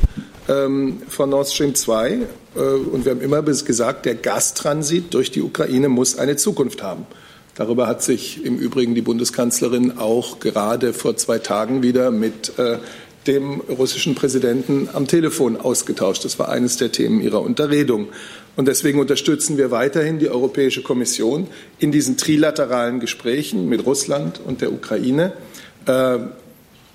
von 0.47 1.31
Nord 1.31 1.49
Stream 1.49 1.75
2. 1.75 2.11
Äh, 2.11 2.61
und 2.61 3.05
wir 3.05 3.13
haben 3.13 3.21
immer 3.21 3.43
gesagt, 3.43 4.07
der 4.07 4.15
Gastransit 4.15 5.15
durch 5.15 5.31
die 5.31 5.43
Ukraine 5.43 5.89
muss 5.89 6.19
eine 6.19 6.37
Zukunft 6.37 6.83
haben. 6.83 7.07
Darüber 7.55 7.87
hat 7.87 8.03
sich 8.03 8.45
im 8.45 8.59
Übrigen 8.59 8.95
die 8.95 9.03
Bundeskanzlerin 9.03 9.99
auch 9.99 10.41
gerade 10.41 10.93
vor 10.93 11.17
zwei 11.17 11.39
Tagen 11.39 11.83
wieder 11.83 12.11
mit 12.11 12.59
äh, 12.59 12.79
dem 13.27 13.61
russischen 13.61 14.15
Präsidenten 14.15 14.89
am 14.93 15.07
Telefon 15.07 15.59
ausgetauscht. 15.59 16.25
Das 16.25 16.39
war 16.39 16.49
eines 16.49 16.79
der 16.79 16.91
Themen 16.91 17.21
ihrer 17.21 17.43
Unterredung. 17.43 18.09
Und 18.57 18.67
deswegen 18.67 18.99
unterstützen 18.99 19.59
wir 19.59 19.71
weiterhin 19.71 20.19
die 20.19 20.29
Europäische 20.29 20.83
Kommission 20.83 21.47
in 21.79 21.93
diesen 21.93 22.17
trilateralen 22.17 22.99
Gesprächen 22.99 23.69
mit 23.69 23.85
Russland 23.85 24.41
und 24.45 24.63
der 24.63 24.73
Ukraine. 24.73 25.33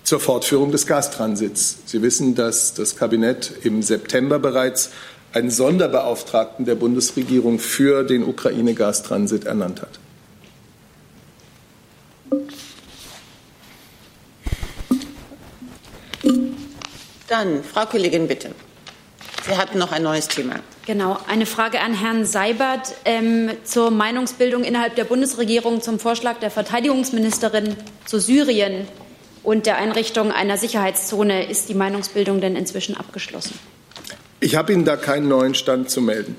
Zur 0.06 0.20
Fortführung 0.20 0.72
des 0.72 0.86
Gastransits. 0.86 1.80
Sie 1.86 2.04
wissen, 2.04 2.36
dass 2.36 2.76
das 2.76 2.96
Kabinett 2.96 3.52
im 3.64 3.82
September 3.82 4.38
bereits 4.38 4.92
einen 5.34 5.50
Sonderbeauftragten 5.50 6.64
der 6.64 6.76
Bundesregierung 6.76 7.58
für 7.58 8.04
den 8.04 8.24
Ukraine-Gastransit 8.24 9.46
ernannt 9.46 9.82
hat. 9.82 10.00
Dann, 17.28 17.64
Frau 17.64 17.88
Kollegin, 17.88 18.28
bitte. 18.28 18.52
Sie 19.48 19.58
hatten 19.58 19.80
noch 19.80 19.92
ein 19.92 20.04
neues 20.04 20.28
Thema. 20.28 20.58
Genau, 20.86 21.18
eine 21.28 21.48
Frage 21.48 21.82
an 21.82 21.96
Herrn 21.96 22.26
Seibert 22.26 22.94
ähm, 23.06 23.50
zur 23.64 23.90
Meinungsbildung 23.90 24.64
innerhalb 24.64 24.96
der 24.96 25.06
Bundesregierung 25.06 25.82
zum 25.82 25.98
Vorschlag 25.98 26.38
der 26.38 26.52
Verteidigungsministerin 26.52 27.76
zu 28.06 28.20
Syrien 28.20 28.88
und 29.46 29.66
der 29.66 29.78
Einrichtung 29.78 30.32
einer 30.32 30.58
Sicherheitszone. 30.58 31.50
Ist 31.50 31.70
die 31.70 31.76
Meinungsbildung 31.76 32.42
denn 32.42 32.56
inzwischen 32.56 32.98
abgeschlossen? 32.98 33.58
Ich 34.40 34.56
habe 34.56 34.74
Ihnen 34.74 34.86
da 34.86 34.98
keinen 34.98 35.28
neuen 35.28 35.56
Stand 35.56 35.90
zu 35.90 36.02
melden. 36.02 36.36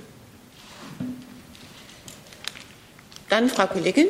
Dann 3.28 3.48
Frau 3.48 3.66
Kollegin. 3.66 4.06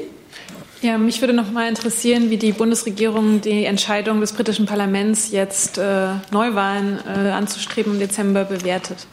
Ja, 0.82 0.98
mich 0.98 1.20
würde 1.20 1.32
noch 1.32 1.50
mal 1.50 1.68
interessieren, 1.68 2.30
wie 2.30 2.36
die 2.36 2.52
Bundesregierung 2.52 3.40
die 3.40 3.64
Entscheidung 3.64 4.20
des 4.20 4.32
britischen 4.32 4.66
Parlaments, 4.66 5.30
jetzt 5.32 5.78
äh, 5.78 6.08
Neuwahlen 6.30 6.98
äh, 7.06 7.30
anzustreben 7.30 7.94
im 7.94 7.98
Dezember, 7.98 8.44
bewertet. 8.44 9.06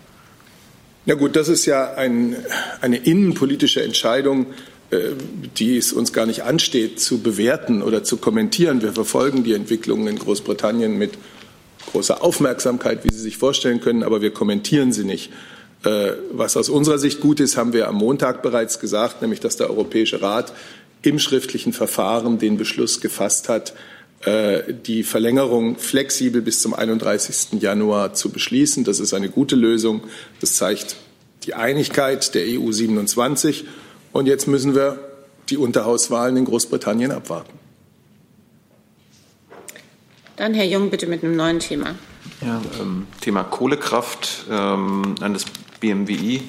Ja 1.06 1.16
gut, 1.16 1.36
das 1.36 1.48
ist 1.48 1.66
ja 1.66 1.94
ein, 1.96 2.36
eine 2.82 2.98
innenpolitische 2.98 3.82
Entscheidung 3.82 4.48
äh, 4.48 4.73
die 5.58 5.78
es 5.78 5.94
uns 5.94 6.14
gar 6.14 6.26
nicht 6.26 6.44
ansteht 6.44 7.00
zu 7.00 7.20
bewerten 7.20 7.82
oder 7.82 8.04
zu 8.04 8.18
kommentieren. 8.18 8.82
Wir 8.82 8.94
verfolgen 8.94 9.44
die 9.44 9.54
Entwicklungen 9.54 10.08
in 10.08 10.20
Großbritannien 10.20 10.98
mit 10.98 11.12
großer 11.92 12.24
Aufmerksamkeit, 12.24 13.04
wie 13.04 13.14
Sie 13.14 13.20
sich 13.20 13.38
vorstellen 13.38 13.82
können, 13.82 14.04
aber 14.04 14.22
wir 14.22 14.32
kommentieren 14.32 14.94
sie 14.94 15.04
nicht. 15.04 15.32
Äh, 15.84 16.14
was 16.32 16.58
aus 16.58 16.70
unserer 16.70 16.98
Sicht 16.98 17.20
gut 17.20 17.40
ist, 17.40 17.58
haben 17.58 17.74
wir 17.74 17.88
am 17.88 17.96
Montag 17.96 18.42
bereits 18.42 18.80
gesagt, 18.80 19.22
nämlich 19.22 19.40
dass 19.40 19.58
der 19.58 19.70
Europäische 19.70 20.22
Rat 20.22 20.54
im 21.02 21.20
schriftlichen 21.20 21.74
Verfahren 21.74 22.40
den 22.40 22.58
Beschluss 22.58 23.02
gefasst 23.02 23.50
hat, 23.50 23.74
äh, 24.22 24.74
die 24.86 25.04
Verlängerung 25.04 25.78
flexibel 25.78 26.42
bis 26.42 26.62
zum 26.62 26.74
31. 26.74 27.62
Januar 27.62 28.14
zu 28.14 28.30
beschließen. 28.30 28.86
Das 28.86 29.00
ist 29.00 29.14
eine 29.14 29.30
gute 29.30 29.56
Lösung. 29.56 30.02
Das 30.40 30.54
zeigt 30.54 30.96
die 31.46 31.54
Einigkeit 31.54 32.34
der 32.36 32.46
EU 32.48 32.72
27 32.72 33.66
und 34.14 34.28
jetzt 34.28 34.48
müssen 34.48 34.76
wir 34.76 35.00
die 35.50 35.58
Unterhauswahlen 35.58 36.38
in 36.38 36.46
Großbritannien 36.46 37.12
abwarten. 37.12 37.60
Dann 40.38 40.54
Herr 40.54 40.66
Jung, 40.66 40.90
bitte 40.90 41.06
mit 41.08 41.24
einem 41.24 41.36
neuen 41.36 41.60
Thema. 41.60 41.96
Ja, 42.42 42.62
ähm, 42.80 43.08
Thema 43.22 43.44
Kohlekraft 43.44 44.46
ähm, 44.50 45.16
an 45.20 45.34
das 45.34 45.46
BMWI. 45.80 46.42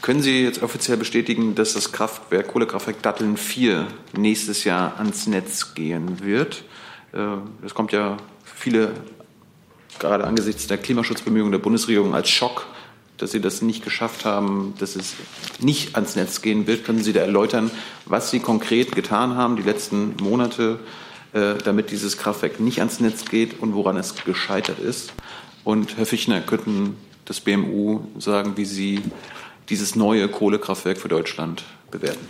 Können 0.00 0.22
Sie 0.22 0.44
jetzt 0.44 0.62
offiziell 0.62 0.96
bestätigen, 0.96 1.54
dass 1.54 1.74
das 1.74 1.90
Kraftwerk 1.90 2.48
Kohlekraftwerk 2.48 3.02
Datteln 3.02 3.36
4 3.36 3.88
nächstes 4.16 4.64
Jahr 4.64 4.96
ans 4.98 5.26
Netz 5.26 5.74
gehen 5.74 6.24
wird? 6.24 6.64
Äh, 7.12 7.18
das 7.62 7.74
kommt 7.74 7.92
ja 7.92 8.16
für 8.44 8.56
viele 8.56 8.90
gerade 9.98 10.24
angesichts 10.24 10.66
der 10.66 10.78
Klimaschutzbemühungen 10.78 11.52
der 11.52 11.58
Bundesregierung 11.58 12.14
als 12.14 12.30
Schock 12.30 12.66
dass 13.18 13.32
Sie 13.32 13.40
das 13.40 13.62
nicht 13.62 13.84
geschafft 13.84 14.24
haben, 14.24 14.74
dass 14.78 14.96
es 14.96 15.14
nicht 15.60 15.94
ans 15.94 16.16
Netz 16.16 16.42
gehen 16.42 16.66
wird. 16.66 16.84
Können 16.84 17.02
Sie 17.02 17.12
da 17.12 17.20
erläutern, 17.20 17.70
was 18.04 18.30
Sie 18.30 18.40
konkret 18.40 18.92
getan 18.92 19.36
haben 19.36 19.56
die 19.56 19.62
letzten 19.62 20.14
Monate, 20.20 20.78
äh, 21.32 21.54
damit 21.64 21.90
dieses 21.90 22.18
Kraftwerk 22.18 22.60
nicht 22.60 22.78
ans 22.78 23.00
Netz 23.00 23.24
geht 23.24 23.60
und 23.60 23.74
woran 23.74 23.96
es 23.96 24.14
gescheitert 24.24 24.78
ist? 24.78 25.12
Und 25.64 25.96
Herr 25.96 26.06
Fichtner, 26.06 26.40
könnten 26.40 26.96
das 27.24 27.40
BMU 27.40 28.00
sagen, 28.18 28.56
wie 28.56 28.64
Sie 28.64 29.02
dieses 29.68 29.96
neue 29.96 30.28
Kohlekraftwerk 30.28 30.98
für 30.98 31.08
Deutschland 31.08 31.64
bewerten? 31.90 32.28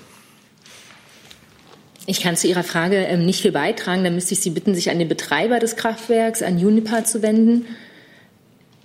Ich 2.07 2.21
kann 2.23 2.37
zu 2.37 2.47
Ihrer 2.47 2.63
Frage 2.63 2.99
ähm, 2.99 3.27
nicht 3.27 3.43
viel 3.43 3.51
beitragen. 3.51 4.05
Da 4.05 4.11
müsste 4.11 4.35
ich 4.35 4.41
Sie 4.41 4.51
bitten, 4.51 4.75
sich 4.75 4.91
an 4.91 5.01
den 5.01 5.09
Betreiber 5.09 5.59
des 5.59 5.75
Kraftwerks, 5.75 6.41
an 6.41 6.57
Unipa 6.57 7.05
zu 7.05 7.21
wenden. 7.21 7.67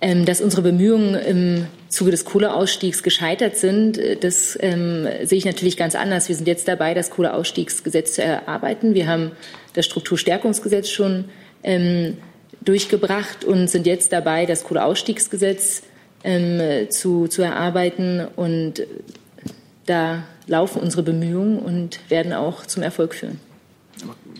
Ähm, 0.02 0.24
dass 0.24 0.40
unsere 0.40 0.62
Bemühungen 0.62 1.14
im 1.14 1.66
Zuge 1.92 2.10
des 2.10 2.24
Kohleausstiegs 2.24 3.02
gescheitert 3.02 3.56
sind, 3.56 3.98
äh, 3.98 4.16
das 4.16 4.58
ähm, 4.60 5.06
sehe 5.22 5.38
ich 5.38 5.44
natürlich 5.44 5.76
ganz 5.76 5.94
anders. 5.94 6.28
Wir 6.28 6.36
sind 6.36 6.48
jetzt 6.48 6.66
dabei, 6.66 6.94
das 6.94 7.10
Kohleausstiegsgesetz 7.10 8.14
zu 8.14 8.22
erarbeiten. 8.22 8.94
Wir 8.94 9.06
haben 9.06 9.32
das 9.74 9.84
Strukturstärkungsgesetz 9.86 10.88
schon 10.88 11.26
ähm, 11.62 12.16
durchgebracht 12.62 13.44
und 13.44 13.68
sind 13.68 13.86
jetzt 13.86 14.12
dabei, 14.12 14.46
das 14.46 14.64
Kohleausstiegsgesetz 14.64 15.82
ähm, 16.24 16.90
zu, 16.90 17.28
zu 17.28 17.42
erarbeiten. 17.42 18.26
Und 18.36 18.86
da 19.86 20.24
laufen 20.46 20.80
unsere 20.80 21.02
Bemühungen 21.02 21.58
und 21.58 22.00
werden 22.08 22.32
auch 22.32 22.64
zum 22.66 22.82
Erfolg 22.82 23.14
führen. 23.14 23.38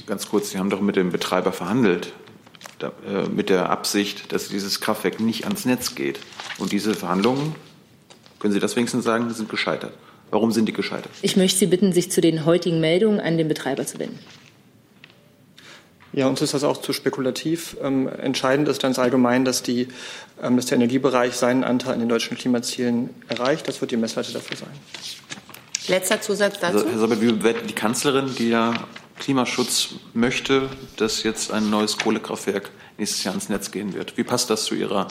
Ganz 0.07 0.29
kurz, 0.29 0.51
Sie 0.51 0.59
haben 0.59 0.71
doch 0.71 0.81
mit 0.81 0.97
dem 0.97 1.13
Betreiber 1.13 1.53
verhandelt 1.53 2.13
mit 3.35 3.49
der 3.49 3.71
Absicht, 3.71 4.33
dass 4.33 4.49
dieses 4.49 4.81
Kraftwerk 4.81 5.21
nicht 5.21 5.45
ans 5.45 5.65
Netz 5.65 5.95
geht. 5.95 6.19
Und 6.59 6.73
diese 6.73 6.95
Verhandlungen, 6.95 7.55
können 8.39 8.53
Sie 8.53 8.61
das 8.61 8.75
wenigstens 8.77 9.05
sagen, 9.05 9.33
sind 9.33 9.49
gescheitert. 9.49 9.93
Warum 10.31 10.51
sind 10.51 10.67
die 10.67 10.73
gescheitert? 10.73 11.13
Ich 11.21 11.37
möchte 11.37 11.59
Sie 11.59 11.67
bitten, 11.67 11.93
sich 11.93 12.11
zu 12.11 12.21
den 12.21 12.47
heutigen 12.47 12.81
Meldungen 12.81 13.21
an 13.21 13.37
den 13.37 13.49
Betreiber 13.49 13.87
zu 13.87 13.99
wenden. 13.99 14.19
Ja, 16.15 16.27
uns 16.27 16.43
ist 16.43 16.53
das 16.53 16.63
auch 16.65 16.77
zu 16.77 16.93
spekulativ. 16.93 17.77
Ähm, 17.83 18.09
entscheidend 18.09 18.69
ist 18.69 18.83
ganz 18.83 18.99
allgemein, 18.99 19.45
dass, 19.45 19.63
die, 19.63 19.89
ähm, 20.43 20.57
dass 20.57 20.67
der 20.67 20.77
Energiebereich 20.77 21.35
seinen 21.35 21.65
Anteil 21.65 21.95
an 21.95 22.01
den 22.01 22.09
deutschen 22.09 22.37
Klimazielen 22.37 23.11
erreicht. 23.29 23.67
Das 23.67 23.81
wird 23.81 23.91
die 23.93 23.97
Messlatte 23.97 24.33
dafür 24.33 24.59
sein. 24.59 24.69
Letzter 25.89 26.21
Zusatz 26.21 26.61
dazu. 26.61 26.79
Also, 26.79 26.91
Herr 26.91 26.99
Sabat, 26.99 27.21
wie 27.21 27.33
bewertet 27.33 27.69
die 27.71 27.75
Kanzlerin, 27.75 28.31
die 28.39 28.51
ja 28.51 28.75
Klimaschutz 29.19 29.91
möchte, 30.15 30.69
dass 30.97 31.23
jetzt 31.23 31.53
ein 31.53 31.71
neues 31.71 31.97
Kohlekraftwerk 31.99 32.71
nächstes 32.99 33.25
Jahr 33.25 33.35
ans 33.35 33.49
Netz 33.49 33.71
gehen 33.71 33.95
wird? 33.95 34.17
Wie 34.17 34.25
passt 34.25 34.51
das 34.51 34.65
zu 34.65 34.75
Ihrer 34.75 35.09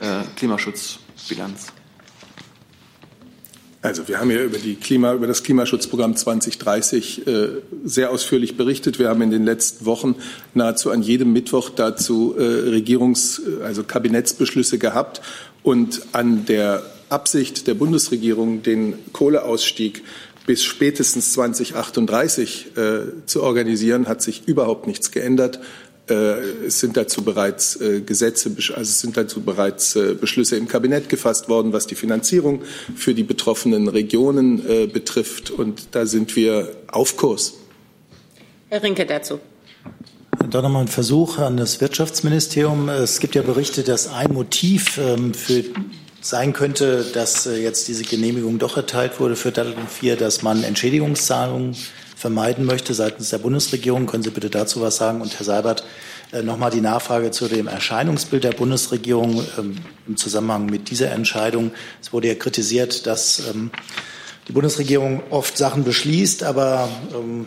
äh, 0.00 0.22
Klimaschutzbilanz? 0.36 1.72
Also 3.82 4.08
wir 4.08 4.20
haben 4.20 4.30
ja 4.30 4.42
über, 4.42 4.58
die 4.58 4.74
Klima, 4.74 5.14
über 5.14 5.26
das 5.26 5.42
Klimaschutzprogramm 5.42 6.14
2030 6.14 7.26
äh, 7.26 7.48
sehr 7.82 8.10
ausführlich 8.10 8.58
berichtet. 8.58 8.98
Wir 8.98 9.08
haben 9.08 9.22
in 9.22 9.30
den 9.30 9.44
letzten 9.46 9.86
Wochen 9.86 10.16
nahezu 10.52 10.90
an 10.90 11.02
jedem 11.02 11.32
Mittwoch 11.32 11.70
dazu 11.70 12.34
äh, 12.36 12.42
Regierungs-, 12.42 13.40
also 13.62 13.82
Kabinettsbeschlüsse 13.82 14.78
gehabt 14.78 15.22
und 15.62 16.02
an 16.12 16.44
der 16.44 16.82
Absicht 17.08 17.66
der 17.66 17.74
Bundesregierung, 17.74 18.62
den 18.62 18.98
Kohleausstieg 19.12 20.02
bis 20.46 20.64
spätestens 20.64 21.32
2038 21.34 22.76
äh, 22.76 23.00
zu 23.26 23.42
organisieren, 23.42 24.08
hat 24.08 24.22
sich 24.22 24.46
überhaupt 24.46 24.86
nichts 24.86 25.10
geändert. 25.10 25.60
Äh, 26.10 26.66
es 26.66 26.80
sind 26.80 26.96
dazu 26.96 27.22
bereits 27.22 27.80
äh, 27.80 28.00
Gesetze, 28.00 28.50
also 28.56 28.80
es 28.80 29.00
sind 29.00 29.16
dazu 29.16 29.42
bereits 29.42 29.94
äh, 29.96 30.14
Beschlüsse 30.14 30.56
im 30.56 30.66
Kabinett 30.66 31.08
gefasst 31.08 31.48
worden, 31.48 31.72
was 31.72 31.86
die 31.86 31.94
Finanzierung 31.94 32.62
für 32.96 33.14
die 33.14 33.22
betroffenen 33.22 33.88
Regionen 33.88 34.90
betrifft. 34.92 35.50
Und 35.50 35.88
da 35.92 36.06
sind 36.06 36.34
wir 36.36 36.72
auf 36.88 37.16
Kurs. 37.16 37.54
Herr 38.68 38.82
Rinke 38.82 39.06
dazu. 39.06 39.40
Da 40.48 40.62
nochmal 40.62 40.82
ein 40.82 40.88
Versuch 40.88 41.38
an 41.38 41.56
das 41.56 41.80
Wirtschaftsministerium. 41.80 42.88
Es 42.88 43.20
gibt 43.20 43.34
ja 43.34 43.42
Berichte, 43.42 43.82
dass 43.82 44.08
ein 44.08 44.32
Motiv 44.32 44.98
ähm, 44.98 45.34
für 45.34 45.64
sein 46.20 46.52
könnte, 46.52 47.04
dass 47.14 47.44
jetzt 47.46 47.88
diese 47.88 48.04
Genehmigung 48.04 48.58
doch 48.58 48.76
erteilt 48.76 49.20
wurde 49.20 49.36
für 49.36 49.52
Datteln 49.52 49.88
4, 49.88 50.16
dass 50.16 50.42
man 50.42 50.64
Entschädigungszahlungen 50.64 51.76
vermeiden 52.16 52.66
möchte 52.66 52.92
seitens 52.92 53.30
der 53.30 53.38
Bundesregierung. 53.38 54.06
Können 54.06 54.22
Sie 54.22 54.30
bitte 54.30 54.50
dazu 54.50 54.82
was 54.82 54.96
sagen? 54.96 55.22
Und 55.22 55.38
Herr 55.38 55.46
Seibert, 55.46 55.84
äh, 56.32 56.42
nochmal 56.42 56.70
die 56.70 56.82
Nachfrage 56.82 57.30
zu 57.30 57.48
dem 57.48 57.66
Erscheinungsbild 57.66 58.44
der 58.44 58.52
Bundesregierung 58.52 59.42
ähm, 59.58 59.76
im 60.06 60.16
Zusammenhang 60.18 60.66
mit 60.66 60.90
dieser 60.90 61.10
Entscheidung. 61.10 61.72
Es 62.02 62.12
wurde 62.12 62.28
ja 62.28 62.34
kritisiert, 62.34 63.06
dass 63.06 63.48
ähm, 63.48 63.70
die 64.46 64.52
Bundesregierung 64.52 65.22
oft 65.30 65.56
Sachen 65.56 65.84
beschließt, 65.84 66.42
aber 66.42 66.90
ähm, 67.14 67.46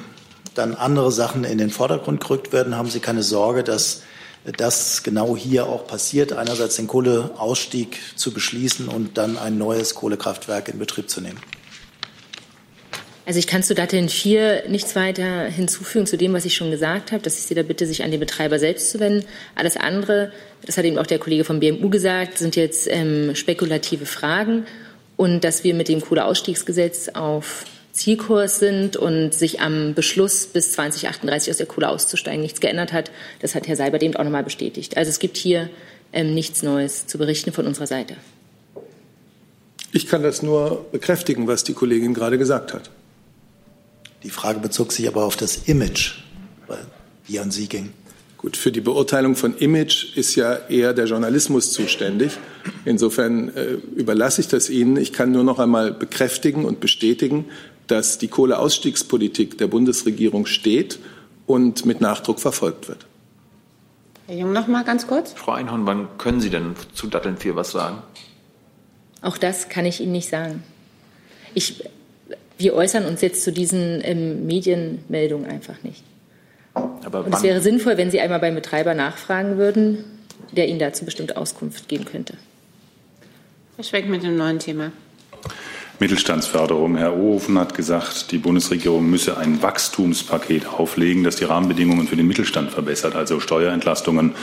dann 0.56 0.74
andere 0.74 1.12
Sachen 1.12 1.44
in 1.44 1.60
den 1.60 1.70
Vordergrund 1.70 2.22
gerückt 2.22 2.52
werden. 2.52 2.76
Haben 2.76 2.90
Sie 2.90 3.00
keine 3.00 3.24
Sorge, 3.24 3.64
dass 3.64 4.02
das 4.46 5.04
genau 5.04 5.38
hier 5.38 5.68
auch 5.68 5.88
passiert, 5.88 6.34
einerseits 6.34 6.76
den 6.76 6.88
Kohleausstieg 6.88 8.00
zu 8.16 8.34
beschließen 8.34 8.88
und 8.88 9.18
dann 9.18 9.38
ein 9.38 9.58
neues 9.58 9.96
Kohlekraftwerk 9.96 10.68
in 10.70 10.80
Betrieb 10.80 11.10
zu 11.10 11.22
nehmen? 11.22 11.40
Also 13.26 13.40
ich 13.40 13.48
kann 13.48 13.64
zu 13.64 13.74
Datteln 13.74 14.10
4 14.10 14.66
nichts 14.68 14.98
weiter 14.98 15.46
hinzufügen 15.46 16.06
zu 16.06 16.18
dem, 16.18 16.34
was 16.34 16.44
ich 16.44 16.56
schon 16.56 16.72
gesagt 16.72 17.14
habe, 17.14 17.24
dass 17.24 17.38
ich 17.38 17.46
Sie 17.46 17.56
da 17.56 17.64
bitte, 17.64 17.86
sich 17.86 18.04
an 18.04 18.12
den 18.12 18.20
Betreiber 18.20 18.60
selbst 18.60 18.92
zu 18.92 19.00
wenden. 19.00 19.26
Alles 19.56 19.78
andere, 19.78 20.34
das 20.66 20.78
hat 20.78 20.84
eben 20.84 20.98
auch 20.98 21.08
der 21.08 21.20
Kollege 21.20 21.46
vom 21.46 21.62
BMU 21.62 21.90
gesagt, 21.90 22.38
sind 22.38 22.58
jetzt 22.58 22.88
ähm, 22.90 23.34
spekulative 23.34 24.06
Fragen 24.06 24.66
und 25.16 25.46
dass 25.46 25.64
wir 25.64 25.74
mit 25.74 25.88
dem 25.88 26.02
Kohleausstiegsgesetz 26.02 27.10
auf 27.10 27.64
Zielkurs 27.94 28.58
sind 28.58 28.98
und 28.98 29.34
sich 29.34 29.62
am 29.62 29.94
Beschluss 29.94 30.48
bis 30.48 30.74
2038 30.74 31.52
aus 31.52 31.58
der 31.58 31.68
Kohle 31.68 31.90
auszusteigen 31.90 32.42
nichts 32.42 32.60
geändert 32.60 32.92
hat, 32.92 33.12
das 33.40 33.54
hat 33.54 33.68
Herr 33.68 33.76
Seibert 33.76 34.02
eben 34.02 34.16
auch 34.16 34.24
nochmal 34.24 34.44
bestätigt. 34.44 34.98
Also 34.98 35.10
es 35.10 35.20
gibt 35.20 35.38
hier 35.38 35.70
ähm, 36.12 36.34
nichts 36.34 36.64
Neues 36.64 37.06
zu 37.06 37.20
berichten 37.20 37.54
von 37.54 37.68
unserer 37.68 37.88
Seite. 37.88 38.16
Ich 39.92 40.08
kann 40.08 40.24
das 40.24 40.42
nur 40.42 40.88
bekräftigen, 40.92 41.48
was 41.48 41.64
die 41.64 41.74
Kollegin 41.74 42.16
gerade 42.16 42.40
gesagt 42.40 42.74
hat. 42.74 42.90
Die 44.24 44.32
Frage 44.32 44.60
bezog 44.60 44.92
sich 44.92 45.08
aber 45.08 45.24
auf 45.24 45.38
das 45.38 45.68
Image, 45.68 46.14
die 47.28 47.40
an 47.40 47.52
Sie 47.52 47.68
ging. 47.68 47.94
Gut, 48.38 48.58
für 48.58 48.72
die 48.72 48.82
Beurteilung 48.82 49.36
von 49.36 49.56
Image 49.56 50.18
ist 50.18 50.36
ja 50.36 50.56
eher 50.68 50.94
der 50.94 51.06
Journalismus 51.06 51.72
zuständig. 51.72 52.32
Insofern 52.84 53.50
äh, 53.56 53.78
überlasse 53.96 54.42
ich 54.42 54.48
das 54.48 54.70
Ihnen. 54.70 54.98
Ich 54.98 55.14
kann 55.14 55.32
nur 55.32 55.44
noch 55.44 55.60
einmal 55.60 55.94
bekräftigen 55.94 56.66
und 56.66 56.80
bestätigen, 56.80 57.46
dass 57.88 58.18
die 58.18 58.28
Kohleausstiegspolitik 58.28 59.58
der 59.58 59.68
Bundesregierung 59.68 60.46
steht 60.46 61.00
und 61.46 61.86
mit 61.86 62.02
Nachdruck 62.02 62.40
verfolgt 62.40 62.88
wird. 62.88 63.06
Herr 64.28 64.38
Jung, 64.38 64.54
noch 64.54 64.68
mal 64.68 64.84
ganz 64.84 65.08
kurz. 65.08 65.34
Frau 65.34 65.52
Einhorn, 65.52 65.86
wann 65.86 66.08
können 66.18 66.40
Sie 66.40 66.50
denn 66.50 66.76
zu 66.94 67.08
Datteln 67.08 67.38
4 67.38 67.56
was 67.56 67.72
sagen? 67.72 68.02
Auch 69.22 69.38
das 69.38 69.70
kann 69.70 69.86
ich 69.86 70.00
Ihnen 70.00 70.14
nicht 70.14 70.30
sagen. 70.30 70.64
Ich 71.54 71.84
wir 72.58 72.76
äußern 72.76 73.06
uns 73.06 73.22
jetzt 73.22 73.44
zu 73.44 73.52
diesen 73.52 74.02
ähm, 74.04 74.46
Medienmeldungen 74.46 75.50
einfach 75.50 75.82
nicht. 75.84 76.04
Aber 76.74 77.26
Und 77.26 77.34
es 77.34 77.44
wäre 77.44 77.62
sinnvoll, 77.62 77.98
wenn 77.98 78.10
Sie 78.10 78.20
einmal 78.20 78.40
beim 78.40 78.56
Betreiber 78.56 78.94
nachfragen 78.94 79.58
würden, 79.58 80.04
der 80.52 80.68
Ihnen 80.68 80.80
dazu 80.80 81.06
bestimmt 81.06 81.36
Auskunft 81.36 81.88
geben 81.88 82.06
könnte. 82.06 82.36
Herr 83.76 83.84
Schwenk 83.84 84.08
mit 84.08 84.24
dem 84.24 84.36
neuen 84.38 84.60
Thema. 84.60 84.92
Mittelstandsförderung. 86.00 86.98
Herr 86.98 87.16
Ohofen 87.16 87.58
hat 87.60 87.76
gesagt, 87.76 88.32
die 88.32 88.38
Bundesregierung 88.38 89.10
müsse 89.10 89.38
ein 89.38 89.62
Wachstumspaket 89.62 90.68
auflegen, 90.68 91.24
das 91.24 91.36
die 91.36 91.46
Rahmenbedingungen 91.46 92.08
für 92.08 92.16
den 92.16 92.28
Mittelstand 92.28 92.72
verbessert, 92.72 93.16
also 93.16 93.40
Steuerentlastungen, 93.40 94.34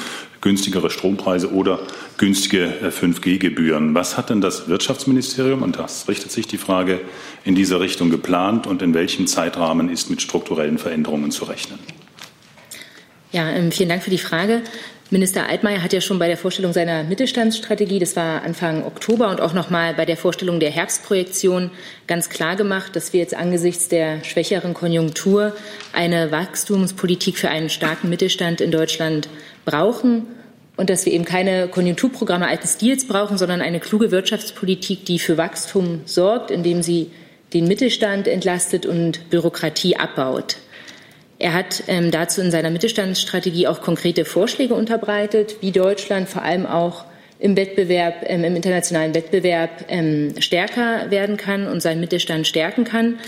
günstigere 0.40 0.90
Strompreise 0.90 1.52
oder 1.52 1.80
günstige 2.16 2.72
5G-Gebühren. 2.90 3.90
Äh, 3.90 3.94
Was 3.94 4.16
hat 4.16 4.30
denn 4.30 4.40
das 4.40 4.68
Wirtschaftsministerium, 4.68 5.62
und 5.62 5.78
das 5.78 6.08
richtet 6.08 6.30
sich 6.30 6.46
die 6.46 6.58
Frage, 6.58 7.00
in 7.44 7.54
dieser 7.54 7.80
Richtung 7.80 8.10
geplant 8.10 8.66
und 8.66 8.80
in 8.82 8.94
welchem 8.94 9.26
Zeitrahmen 9.26 9.90
ist 9.90 10.08
mit 10.08 10.22
strukturellen 10.22 10.78
Veränderungen 10.78 11.30
zu 11.30 11.44
rechnen? 11.44 11.78
Ja, 13.32 13.48
ähm, 13.50 13.70
vielen 13.70 13.88
Dank 13.88 14.02
für 14.02 14.10
die 14.10 14.18
Frage. 14.18 14.62
Minister 15.12 15.48
Altmaier 15.48 15.82
hat 15.82 15.92
ja 15.92 16.00
schon 16.00 16.20
bei 16.20 16.28
der 16.28 16.36
Vorstellung 16.36 16.72
seiner 16.72 17.02
Mittelstandsstrategie, 17.02 17.98
das 17.98 18.14
war 18.14 18.42
Anfang 18.42 18.84
Oktober, 18.84 19.28
und 19.30 19.40
auch 19.40 19.54
noch 19.54 19.68
mal 19.68 19.92
bei 19.92 20.04
der 20.04 20.16
Vorstellung 20.16 20.60
der 20.60 20.70
Herbstprojektion 20.70 21.72
ganz 22.06 22.30
klar 22.30 22.54
gemacht, 22.54 22.94
dass 22.94 23.12
wir 23.12 23.18
jetzt 23.18 23.34
angesichts 23.34 23.88
der 23.88 24.22
schwächeren 24.22 24.72
Konjunktur 24.72 25.52
eine 25.92 26.30
Wachstumspolitik 26.30 27.38
für 27.38 27.48
einen 27.48 27.70
starken 27.70 28.08
Mittelstand 28.08 28.60
in 28.60 28.70
Deutschland 28.70 29.28
brauchen 29.64 30.28
und 30.76 30.90
dass 30.90 31.04
wir 31.06 31.12
eben 31.12 31.24
keine 31.24 31.66
Konjunkturprogramme 31.66 32.46
alten 32.46 32.68
Stils 32.68 33.08
brauchen, 33.08 33.36
sondern 33.36 33.62
eine 33.62 33.80
kluge 33.80 34.12
Wirtschaftspolitik, 34.12 35.06
die 35.06 35.18
für 35.18 35.36
Wachstum 35.36 36.02
sorgt, 36.04 36.52
indem 36.52 36.84
sie 36.84 37.10
den 37.52 37.66
Mittelstand 37.66 38.28
entlastet 38.28 38.86
und 38.86 39.28
Bürokratie 39.28 39.96
abbaut. 39.96 40.58
Er 41.40 41.54
hat 41.54 41.84
ähm, 41.88 42.10
dazu 42.10 42.42
in 42.42 42.50
seiner 42.50 42.68
Mittelstandsstrategie 42.70 43.66
auch 43.66 43.80
konkrete 43.80 44.26
Vorschläge 44.26 44.74
unterbreitet, 44.74 45.56
wie 45.62 45.72
Deutschland 45.72 46.28
vor 46.28 46.42
allem 46.42 46.66
auch 46.66 47.06
im 47.38 47.56
Wettbewerb, 47.56 48.24
ähm, 48.26 48.44
im 48.44 48.56
internationalen 48.56 49.14
Wettbewerb 49.14 49.86
ähm, 49.88 50.34
stärker 50.38 51.10
werden 51.10 51.38
kann 51.38 51.66
und 51.66 51.80
seinen 51.80 52.00
Mittelstand 52.00 52.46
stärken 52.46 52.84
kann. 52.84 53.18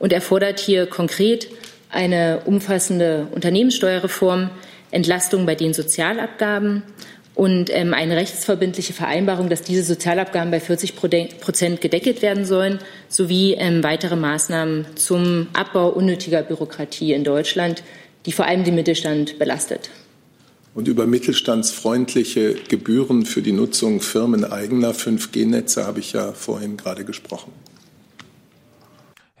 Und 0.00 0.12
er 0.12 0.20
fordert 0.20 0.58
hier 0.58 0.86
konkret 0.86 1.46
eine 1.90 2.40
umfassende 2.44 3.28
Unternehmenssteuerreform, 3.30 4.50
Entlastung 4.90 5.46
bei 5.46 5.54
den 5.54 5.72
Sozialabgaben 5.72 6.82
und 7.34 7.70
ähm, 7.70 7.94
eine 7.94 8.16
rechtsverbindliche 8.16 8.92
Vereinbarung, 8.92 9.48
dass 9.48 9.62
diese 9.62 9.82
Sozialabgaben 9.82 10.50
bei 10.50 10.60
40 10.60 10.96
Prozent 10.96 11.80
gedeckelt 11.80 12.22
werden 12.22 12.44
sollen, 12.44 12.78
sowie 13.08 13.54
ähm, 13.54 13.82
weitere 13.82 14.16
Maßnahmen 14.16 14.86
zum 14.96 15.46
Abbau 15.52 15.88
unnötiger 15.88 16.42
Bürokratie 16.42 17.12
in 17.12 17.24
Deutschland, 17.24 17.82
die 18.26 18.32
vor 18.32 18.46
allem 18.46 18.64
den 18.64 18.74
Mittelstand 18.74 19.38
belastet. 19.38 19.90
Und 20.74 20.86
über 20.86 21.06
mittelstandsfreundliche 21.06 22.54
Gebühren 22.68 23.26
für 23.26 23.42
die 23.42 23.52
Nutzung 23.52 24.00
firmeneigener 24.00 24.92
5G-Netze 24.92 25.84
habe 25.84 26.00
ich 26.00 26.12
ja 26.12 26.32
vorhin 26.32 26.76
gerade 26.76 27.04
gesprochen. 27.04 27.52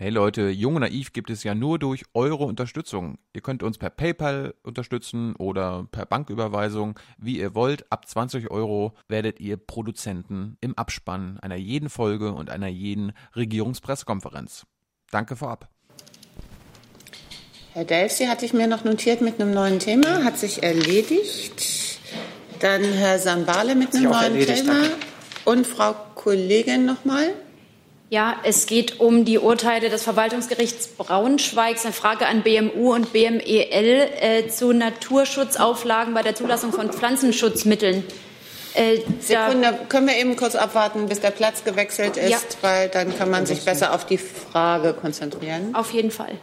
Hey 0.02 0.08
Leute, 0.08 0.48
Jung 0.48 0.76
und 0.76 0.80
Naiv 0.80 1.12
gibt 1.12 1.28
es 1.28 1.44
ja 1.44 1.54
nur 1.54 1.78
durch 1.78 2.04
eure 2.14 2.44
Unterstützung. 2.44 3.18
Ihr 3.34 3.42
könnt 3.42 3.62
uns 3.62 3.76
per 3.76 3.90
PayPal 3.90 4.54
unterstützen 4.62 5.36
oder 5.36 5.86
per 5.92 6.06
Banküberweisung, 6.06 6.98
wie 7.18 7.38
ihr 7.38 7.54
wollt. 7.54 7.84
Ab 7.92 8.08
20 8.08 8.50
Euro 8.50 8.94
werdet 9.08 9.40
ihr 9.40 9.58
Produzenten 9.58 10.56
im 10.62 10.72
Abspann 10.78 11.38
einer 11.42 11.56
jeden 11.56 11.90
Folge 11.90 12.32
und 12.32 12.48
einer 12.48 12.68
jeden 12.68 13.12
Regierungspressekonferenz. 13.36 14.64
Danke 15.10 15.36
vorab. 15.36 15.68
Herr 17.74 17.84
Delfsi 17.84 18.24
hatte 18.24 18.46
ich 18.46 18.54
mir 18.54 18.68
noch 18.68 18.84
notiert 18.84 19.20
mit 19.20 19.38
einem 19.38 19.52
neuen 19.52 19.80
Thema, 19.80 20.24
hat 20.24 20.38
sich 20.38 20.62
erledigt. 20.62 22.00
Dann 22.60 22.84
Herr 22.84 23.18
Sambale 23.18 23.74
mit 23.74 23.94
einem 23.94 24.04
neuen 24.04 24.32
erledigt, 24.32 24.64
Thema. 24.64 24.80
danke. 24.80 24.96
Und 25.44 25.66
Frau 25.66 25.94
Kollegin 26.14 26.86
nochmal. 26.86 27.34
Ja, 28.10 28.34
es 28.42 28.66
geht 28.66 28.98
um 28.98 29.24
die 29.24 29.38
Urteile 29.38 29.88
des 29.88 30.02
Verwaltungsgerichts 30.02 30.88
Braunschweigs. 30.88 31.84
Eine 31.84 31.94
Frage 31.94 32.26
an 32.26 32.42
BMU 32.42 32.92
und 32.92 33.12
BMEL 33.12 34.08
äh, 34.20 34.48
zu 34.48 34.72
Naturschutzauflagen 34.72 36.12
bei 36.12 36.22
der 36.22 36.34
Zulassung 36.34 36.72
von 36.72 36.92
Pflanzenschutzmitteln. 36.92 38.02
Äh, 38.74 38.98
Sekunde, 39.20 39.78
können 39.88 40.08
wir 40.08 40.16
eben 40.16 40.34
kurz 40.34 40.56
abwarten, 40.56 41.06
bis 41.06 41.20
der 41.20 41.30
Platz 41.30 41.62
gewechselt 41.62 42.16
ist, 42.16 42.30
Ja. 42.30 42.38
weil 42.62 42.88
dann 42.88 43.16
kann 43.16 43.30
man 43.30 43.46
sich 43.46 43.64
besser 43.64 43.94
auf 43.94 44.04
die 44.06 44.18
Frage 44.18 44.92
konzentrieren. 44.92 45.72
Auf 45.76 45.92
jeden 45.92 46.10
Fall. 46.10 46.36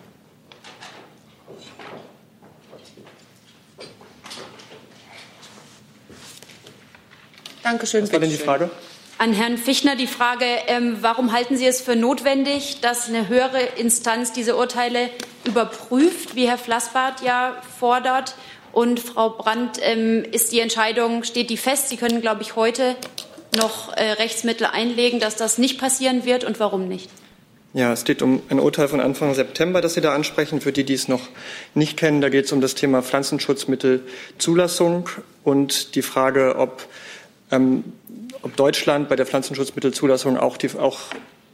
Dankeschön. 7.63 8.03
Was 8.03 8.13
war 8.13 8.19
denn 8.21 8.29
die 8.29 8.37
Frage? 8.37 8.69
An 9.19 9.33
Herrn 9.33 9.57
Fichtner 9.57 9.95
die 9.95 10.05
Frage, 10.05 10.45
ähm, 10.67 10.97
warum 11.01 11.33
halten 11.33 11.57
Sie 11.57 11.65
es 11.65 11.81
für 11.81 11.95
notwendig, 11.95 12.81
dass 12.81 13.09
eine 13.09 13.27
höhere 13.27 13.61
Instanz 13.77 14.31
diese 14.31 14.55
Urteile 14.55 15.09
überprüft, 15.43 16.35
wie 16.35 16.47
Herr 16.47 16.59
Flassbart 16.59 17.23
ja 17.23 17.59
fordert? 17.79 18.35
Und 18.73 18.99
Frau 18.99 19.31
Brandt, 19.31 19.79
ähm, 19.81 20.23
ist 20.31 20.51
die 20.51 20.59
Entscheidung, 20.59 21.23
steht 21.23 21.49
die 21.49 21.57
fest? 21.57 21.89
Sie 21.89 21.97
können, 21.97 22.21
glaube 22.21 22.43
ich, 22.43 22.55
heute 22.55 22.95
noch 23.55 23.91
äh, 23.97 24.11
Rechtsmittel 24.11 24.67
einlegen, 24.67 25.19
dass 25.19 25.35
das 25.35 25.57
nicht 25.57 25.79
passieren 25.79 26.25
wird 26.25 26.43
und 26.43 26.59
warum 26.59 26.87
nicht? 26.87 27.09
Ja, 27.73 27.91
es 27.91 28.03
geht 28.03 28.21
um 28.21 28.43
ein 28.49 28.59
Urteil 28.59 28.87
von 28.87 28.99
Anfang 28.99 29.33
September, 29.33 29.81
das 29.81 29.95
Sie 29.95 30.01
da 30.01 30.13
ansprechen. 30.13 30.61
Für 30.61 30.71
die, 30.71 30.83
die 30.83 30.93
es 30.93 31.07
noch 31.07 31.21
nicht 31.73 31.97
kennen, 31.97 32.21
da 32.21 32.29
geht 32.29 32.45
es 32.45 32.51
um 32.51 32.61
das 32.61 32.75
Thema 32.75 33.01
Pflanzenschutzmittelzulassung 33.01 35.09
und 35.43 35.95
die 35.95 36.03
Frage, 36.03 36.57
ob, 36.59 36.85
ähm, 37.51 37.83
ob 38.47 38.55
Deutschland 38.55 39.09
bei 39.09 39.17
der 39.17 39.25
Pflanzenschutzmittelzulassung 39.25 40.37
auch 40.37 40.55
die, 40.55 40.69
auch 40.77 40.99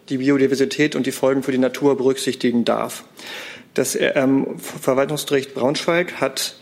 die 0.09 0.17
Biodiversität 0.17 0.95
und 0.95 1.07
die 1.07 1.11
Folgen 1.11 1.41
für 1.41 1.51
die 1.51 1.57
Natur 1.57 1.97
berücksichtigen 1.97 2.65
darf. 2.65 3.03
Das 3.73 3.97
ähm, 3.99 4.59
Verwaltungsgericht 4.59 5.55
Braunschweig 5.55 6.21
hat 6.21 6.55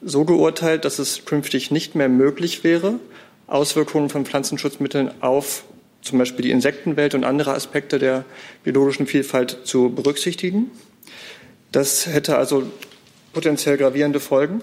so 0.00 0.24
geurteilt, 0.24 0.84
dass 0.84 1.00
es 1.00 1.24
künftig 1.24 1.72
nicht 1.72 1.96
mehr 1.96 2.08
möglich 2.08 2.62
wäre, 2.62 3.00
Auswirkungen 3.48 4.08
von 4.08 4.24
Pflanzenschutzmitteln 4.24 5.10
auf 5.20 5.64
zum 6.00 6.18
Beispiel 6.18 6.44
die 6.44 6.50
Insektenwelt 6.50 7.14
und 7.14 7.24
andere 7.24 7.52
Aspekte 7.54 7.98
der 7.98 8.24
biologischen 8.62 9.06
Vielfalt 9.06 9.58
zu 9.64 9.90
berücksichtigen. 9.90 10.70
Das 11.72 12.06
hätte 12.06 12.36
also 12.36 12.64
potenziell 13.32 13.76
gravierende 13.78 14.20
Folgen 14.20 14.62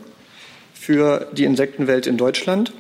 für 0.74 1.28
die 1.34 1.44
Insektenwelt 1.44 2.08
in 2.08 2.18
Deutschland. 2.18 2.74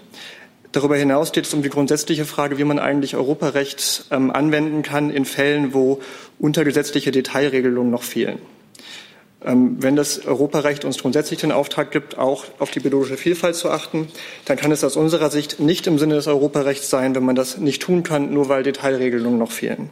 Darüber 0.72 0.95
hinaus 0.95 1.32
geht 1.32 1.45
es 1.45 1.53
um 1.53 1.63
die 1.63 1.70
grundsätzliche 1.70 2.26
Frage, 2.26 2.59
wie 2.59 2.63
man 2.63 2.78
eigentlich 2.78 3.15
Europarecht 3.15 4.05
ähm, 4.11 4.30
anwenden 4.30 4.84
kann 4.84 5.09
in 5.09 5.26
Fällen, 5.26 5.74
wo 5.74 5.99
untergesetzliche 6.38 7.11
Detailregelungen 7.11 7.91
noch 7.91 8.03
fehlen. 8.03 8.39
Ähm, 9.43 9.78
wenn 9.80 9.95
das 9.95 10.26
Europarecht 10.26 10.86
uns 10.86 10.99
grundsätzlich 10.99 11.39
den 11.39 11.51
Auftrag 11.51 11.91
gibt, 11.91 12.17
auch 12.17 12.45
auf 12.59 12.70
die 12.70 12.82
biologische 12.82 13.17
Vielfalt 13.17 13.55
zu 13.55 13.70
achten, 13.70 14.09
dann 14.45 14.57
kann 14.57 14.72
es 14.72 14.84
aus 14.84 14.95
unserer 14.95 15.32
Sicht 15.32 15.59
nicht 15.59 15.88
im 15.88 15.97
Sinne 15.97 16.15
des 16.15 16.28
Europarechts 16.28 16.89
sein, 16.89 17.15
wenn 17.15 17.24
man 17.24 17.36
das 17.36 17.57
nicht 17.57 17.82
tun 17.82 18.03
kann, 18.03 18.32
nur 18.34 18.49
weil 18.49 18.63
Detailregelungen 18.63 19.39
noch 19.39 19.51
fehlen. 19.51 19.89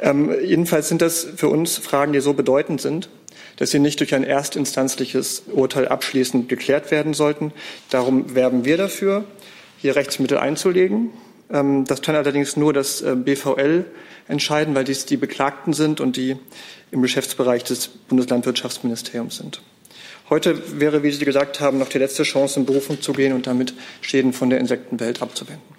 Ähm, 0.00 0.34
jedenfalls 0.42 0.88
sind 0.88 1.02
das 1.02 1.26
für 1.36 1.48
uns 1.48 1.78
Fragen, 1.78 2.12
die 2.12 2.20
so 2.20 2.32
bedeutend 2.32 2.80
sind, 2.80 3.10
dass 3.58 3.70
sie 3.70 3.78
nicht 3.78 4.00
durch 4.00 4.14
ein 4.14 4.24
erstinstanzliches 4.24 5.44
Urteil 5.52 5.86
abschließend 5.86 6.48
geklärt 6.48 6.90
werden 6.90 7.14
sollten. 7.14 7.52
Darum 7.90 8.34
werben 8.34 8.64
wir 8.64 8.76
dafür, 8.76 9.24
hier 9.84 9.96
Rechtsmittel 9.96 10.38
einzulegen. 10.38 11.10
Ähm, 11.52 11.84
das 11.84 12.00
kann 12.00 12.16
allerdings 12.16 12.56
nur 12.56 12.72
das 12.72 13.02
äh, 13.02 13.14
BVL 13.14 13.84
entscheiden, 14.28 14.74
weil 14.74 14.84
dies 14.84 15.04
die 15.04 15.18
Beklagten 15.18 15.74
sind 15.74 16.00
und 16.00 16.16
die 16.16 16.36
im 16.90 17.02
Geschäftsbereich 17.02 17.64
des 17.64 17.88
Bundeslandwirtschaftsministeriums 17.88 19.36
sind. 19.36 19.60
Heute 20.30 20.80
wäre, 20.80 21.02
wie 21.02 21.10
Sie 21.10 21.26
gesagt 21.26 21.60
haben, 21.60 21.76
noch 21.76 21.90
die 21.90 21.98
letzte 21.98 22.22
Chance, 22.22 22.60
in 22.60 22.64
Berufung 22.64 23.02
zu 23.02 23.12
gehen 23.12 23.34
und 23.34 23.46
damit 23.46 23.74
Schäden 24.00 24.32
von 24.32 24.48
der 24.48 24.58
Insektenwelt 24.58 25.20
abzuwenden. 25.20 25.74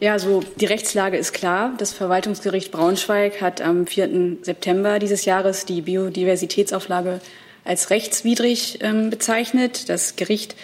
Ja, 0.00 0.12
also 0.12 0.42
die 0.56 0.66
Rechtslage 0.66 1.16
ist 1.16 1.32
klar. 1.32 1.72
Das 1.78 1.94
Verwaltungsgericht 1.94 2.72
Braunschweig 2.72 3.40
hat 3.40 3.62
am 3.62 3.86
4. 3.86 4.36
September 4.42 4.98
dieses 4.98 5.24
Jahres 5.24 5.64
die 5.64 5.80
Biodiversitätsauflage 5.80 7.22
als 7.64 7.88
rechtswidrig 7.88 8.80
ähm, 8.82 9.08
bezeichnet. 9.08 9.88
Das 9.88 10.16
Gericht 10.16 10.56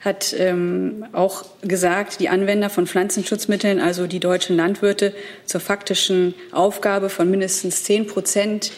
hat 0.00 0.34
ähm, 0.38 1.06
auch 1.12 1.44
gesagt, 1.62 2.20
die 2.20 2.28
Anwender 2.28 2.70
von 2.70 2.86
Pflanzenschutzmitteln, 2.86 3.80
also 3.80 4.06
die 4.06 4.20
deutschen 4.20 4.56
Landwirte, 4.56 5.12
zur 5.44 5.60
faktischen 5.60 6.34
Aufgabe 6.52 7.08
von 7.08 7.28
mindestens 7.30 7.82
10 7.84 8.06
Prozent 8.06 8.70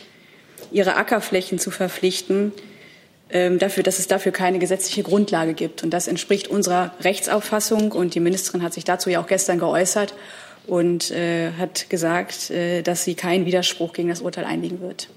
ihrer 0.72 0.96
Ackerflächen 0.96 1.58
zu 1.58 1.70
verpflichten, 1.70 2.52
ähm, 3.30 3.58
dafür, 3.58 3.82
dass 3.82 3.98
es 3.98 4.08
dafür 4.08 4.32
keine 4.32 4.58
gesetzliche 4.58 5.02
Grundlage 5.02 5.54
gibt. 5.54 5.82
Und 5.82 5.90
das 5.90 6.08
entspricht 6.08 6.48
unserer 6.48 6.94
Rechtsauffassung. 7.00 7.92
Und 7.92 8.14
die 8.14 8.20
Ministerin 8.20 8.62
hat 8.62 8.72
sich 8.72 8.84
dazu 8.84 9.10
ja 9.10 9.20
auch 9.20 9.26
gestern 9.26 9.58
geäußert 9.58 10.14
und 10.66 11.10
äh, 11.10 11.52
hat 11.58 11.90
gesagt, 11.90 12.50
äh, 12.50 12.82
dass 12.82 13.04
sie 13.04 13.14
keinen 13.14 13.44
Widerspruch 13.44 13.92
gegen 13.92 14.08
das 14.08 14.20
Urteil 14.22 14.44
einlegen 14.44 14.80
wird. 14.80 15.08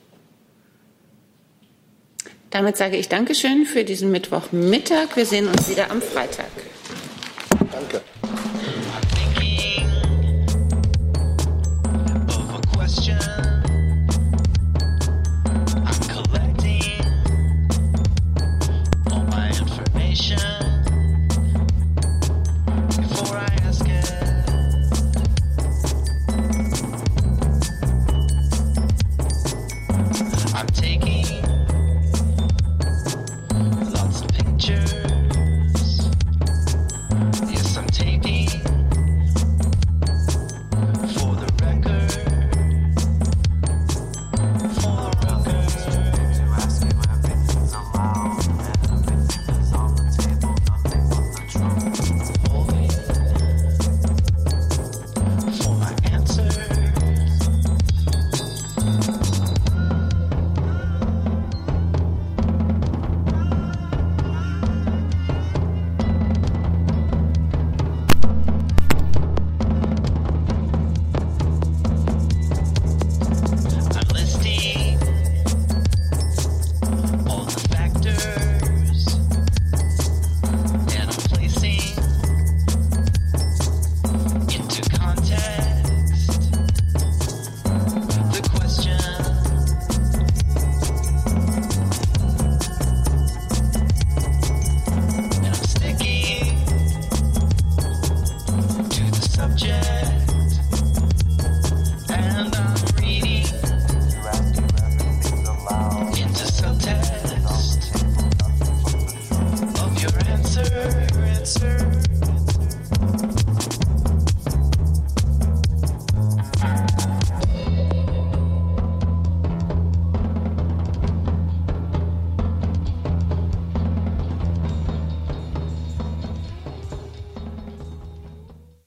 Damit 2.53 2.77
sage 2.77 2.97
ich 2.97 3.09
Dankeschön 3.09 3.65
für 3.65 3.83
diesen 3.83 4.11
Mittwochmittag. 4.11 5.15
Wir 5.15 5.25
sehen 5.25 5.47
uns 5.47 5.67
wieder 5.69 5.89
am 5.89 6.03
Freitag. 6.03 6.51
Danke. 7.71 8.01